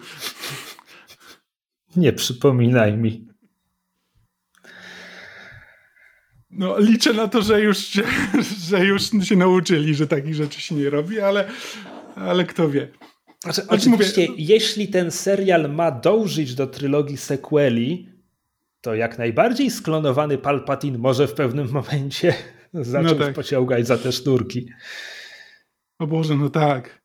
[1.95, 3.27] Nie przypominaj mi.
[6.49, 8.03] No, liczę na to, że już, się,
[8.69, 11.49] że już się nauczyli, że takich rzeczy się nie robi, ale,
[12.15, 12.91] ale kto wie.
[13.43, 14.43] Znaczy, oczywiście, mówię...
[14.43, 18.09] jeśli ten serial ma dążyć do trylogii sequeli,
[18.81, 22.33] to jak najbardziej sklonowany Palpatine może w pewnym momencie
[22.73, 23.35] zacząć no tak.
[23.35, 24.69] pociągać za te sznurki.
[25.99, 27.01] O Boże, no tak.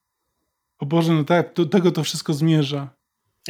[0.79, 1.55] O Boże, no tak.
[1.55, 3.00] Do tego to wszystko zmierza.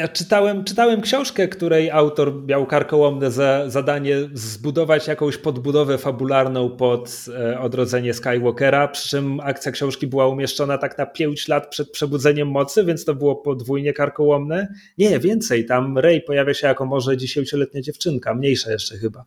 [0.00, 7.24] Ja czytałem, czytałem książkę, której autor miał karkołomne za, zadanie zbudować jakąś podbudowę fabularną pod
[7.38, 12.48] e, odrodzenie Skywalkera, przy czym akcja książki była umieszczona tak na 5 lat przed przebudzeniem
[12.48, 14.68] mocy, więc to było podwójnie karkołomne.
[14.98, 19.24] Nie, więcej, tam Rey pojawia się jako może dziesięcioletnia dziewczynka, mniejsza jeszcze chyba.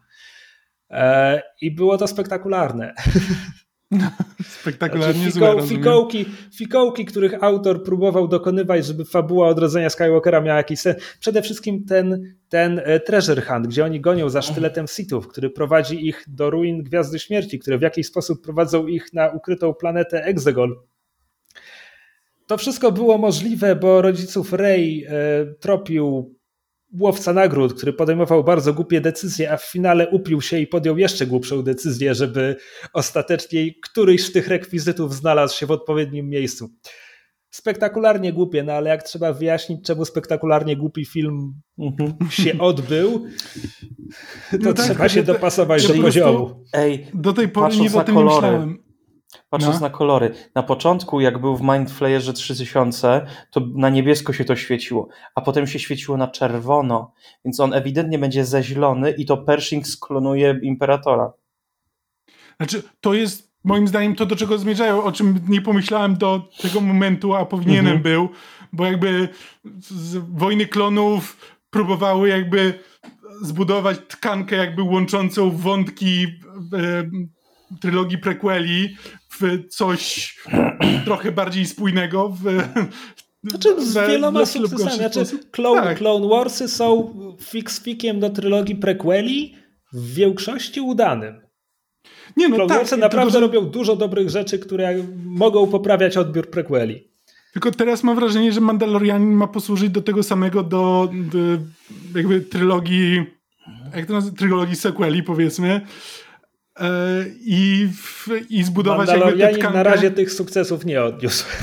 [0.89, 2.93] E, I było to spektakularne.
[4.61, 10.80] Spektakularnie znaczy, fiko, fikołki, fikołki, których autor próbował dokonywać, żeby fabuła odrodzenia Skywalkera miała jakiś
[10.80, 10.98] sens.
[11.20, 16.07] Przede wszystkim ten, ten e, treasure hunt, gdzie oni gonią za sztyletem Sithów, który prowadzi
[16.07, 20.80] ich do ruin Gwiazdy Śmierci, które w jakiś sposób prowadzą ich na ukrytą planetę Exegol.
[22.48, 25.14] To wszystko było możliwe, bo rodziców Rey e,
[25.60, 26.36] tropił
[26.99, 31.28] łowca nagród, który podejmował bardzo głupie decyzje, a w finale upił się i podjął jeszcze
[31.28, 32.56] głupszą decyzję, żeby
[32.94, 36.70] ostatecznie któryś z tych rekwizytów znalazł się w odpowiednim miejscu.
[37.49, 42.32] Spektakularnie głupie, no ale jak trzeba wyjaśnić, czemu spektakularnie głupi film mhm.
[42.32, 43.26] się odbył,
[44.52, 46.64] to no tak, trzeba się dopasować do poziomu.
[46.74, 48.36] Ej, do tej pory nie o tym kolory.
[48.36, 48.82] myślałem.
[49.53, 49.81] Patrząc no.
[49.81, 50.34] na kolory.
[50.55, 55.67] Na początku, jak był w Mindflayerze 3000, to na niebiesko się to świeciło, a potem
[55.67, 57.13] się świeciło na czerwono,
[57.45, 61.34] więc on ewidentnie będzie zeźlony i to Pershing sklonuje Imperatora.
[62.57, 66.81] Znaczy, to jest moim zdaniem to, do czego zmierzają, o czym nie pomyślałem do tego
[66.81, 68.01] momentu, a powinienem mhm.
[68.01, 68.30] był,
[68.73, 69.30] bo jakby
[69.80, 71.38] z Wojny Klonów
[71.69, 72.80] próbowały jakby
[73.41, 76.27] zbudować tkankę jakby łączącą wątki
[76.73, 77.03] e,
[77.80, 78.95] trylogii prequeli
[79.39, 80.35] w coś
[81.05, 82.30] trochę bardziej spójnego.
[82.30, 82.43] W,
[83.43, 84.97] znaczy z wieloma sukcesami.
[84.97, 85.97] Znaczy, Clone, tak.
[85.97, 89.55] Clone Warsy są fix-fikiem do trylogii prequeli
[89.93, 91.41] w większości udanym.
[92.38, 93.53] Nie, no Clone tak, Warsy naprawdę tylko, że...
[93.53, 94.95] robią dużo dobrych rzeczy, które
[95.26, 97.14] mogą poprawiać odbiór prequeli.
[97.53, 101.39] Tylko teraz mam wrażenie, że Mandalorianin ma posłużyć do tego samego, do, do
[102.15, 103.23] jakby trylogii,
[103.95, 105.81] jak to nazywa, trylogii sequeli powiedzmy,
[106.79, 107.89] E, i,
[108.49, 109.77] i zbudować jakby tę tkankę.
[109.77, 111.45] na razie tych sukcesów nie odniósł.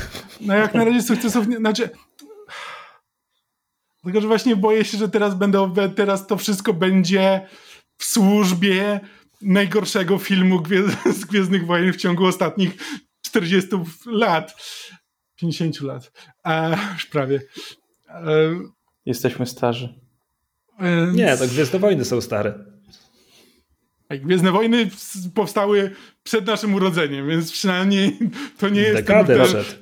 [0.41, 1.89] No jak na razie sukcesów nie, znaczy
[4.03, 7.41] tylko, że właśnie boję się, że teraz będą, teraz to wszystko będzie
[7.97, 8.99] w służbie
[9.41, 10.63] najgorszego filmu
[11.19, 12.77] z Gwiezdnych Wojen w ciągu ostatnich
[13.21, 13.69] 40
[14.05, 14.53] lat.
[15.35, 16.11] 50 lat.
[16.43, 17.41] A, już prawie.
[18.09, 18.23] E,
[19.05, 19.93] Jesteśmy starzy.
[21.13, 22.70] Nie, to Gwiezdne Wojny są stare.
[24.19, 24.89] Gwiezdne Wojny
[25.35, 25.91] powstały
[26.23, 28.17] przed naszym urodzeniem, więc przynajmniej
[28.57, 28.95] to nie jest...
[28.95, 29.81] Dekadę ten, przed.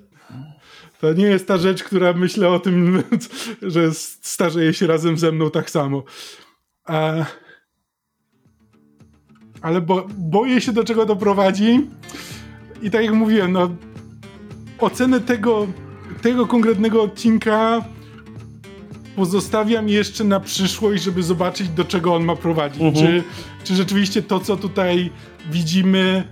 [1.02, 3.04] To nie jest ta rzecz, która myślę o tym,
[3.62, 6.04] że starzeje się razem ze mną tak samo.
[9.62, 11.88] Ale bo, boję się, do czego to prowadzi.
[12.82, 13.76] I tak jak mówiłem, no,
[14.80, 15.68] ocenę tego,
[16.22, 17.86] tego konkretnego odcinka
[19.20, 22.82] pozostawiam jeszcze na przyszłość, żeby zobaczyć, do czego on ma prowadzić.
[22.82, 23.06] Mhm.
[23.06, 23.24] Czy,
[23.64, 25.10] czy rzeczywiście to, co tutaj
[25.52, 26.28] widzimy,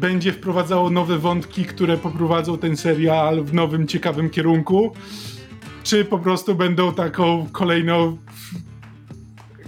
[0.00, 4.92] będzie wprowadzało nowe wątki, które poprowadzą ten serial w nowym, ciekawym kierunku,
[5.82, 8.16] czy po prostu będą taką kolejną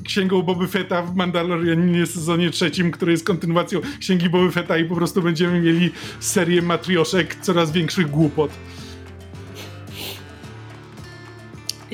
[0.04, 4.94] księgą Boby Fetta w Mandalorianinie sezonie trzecim, który jest kontynuacją księgi Boby Fetta i po
[4.94, 8.50] prostu będziemy mieli serię matrioszek coraz większych głupot.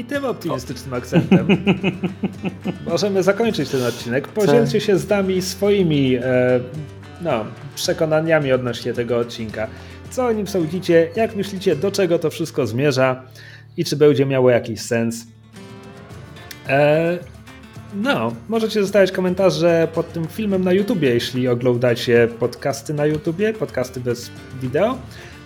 [0.00, 1.46] I tym optymistycznym akcentem
[2.90, 4.28] możemy zakończyć ten odcinek.
[4.28, 6.20] Podzielcie się z nami swoimi e,
[7.20, 7.44] no,
[7.74, 9.68] przekonaniami odnośnie tego odcinka.
[10.10, 11.08] Co o nim sądzicie?
[11.16, 13.22] Jak myślicie, do czego to wszystko zmierza?
[13.76, 15.26] I czy będzie miało jakiś sens?
[16.68, 17.18] E,
[17.94, 24.00] no, możecie zostawiać komentarze pod tym filmem na YouTubie, jeśli oglądacie podcasty na YouTubie, podcasty
[24.00, 24.30] bez
[24.62, 24.98] wideo.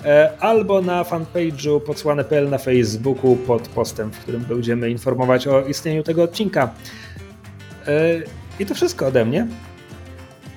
[0.04, 6.02] E, albo na fanpage'u podsłane.pl na Facebooku pod postem, w którym będziemy informować o istnieniu
[6.02, 6.70] tego odcinka.
[7.86, 8.22] E,
[8.60, 9.46] I to wszystko ode mnie.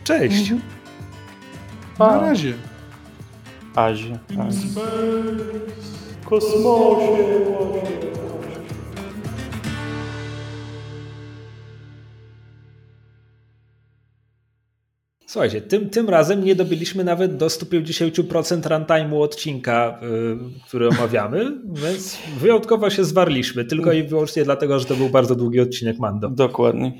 [0.04, 0.52] Cześć.
[0.52, 0.62] Mhm.
[2.00, 2.54] Na razie.
[3.76, 4.20] Azie.
[4.48, 4.68] Azie.
[6.26, 7.18] Kosmosie.
[15.38, 20.38] Słuchajcie, tym, tym razem nie dobiliśmy nawet do 150% runtime'u odcinka, yy,
[20.68, 25.60] który omawiamy, więc wyjątkowo się zwarliśmy, tylko i wyłącznie dlatego, że to był bardzo długi
[25.60, 26.30] odcinek Mando.
[26.30, 26.92] Dokładnie.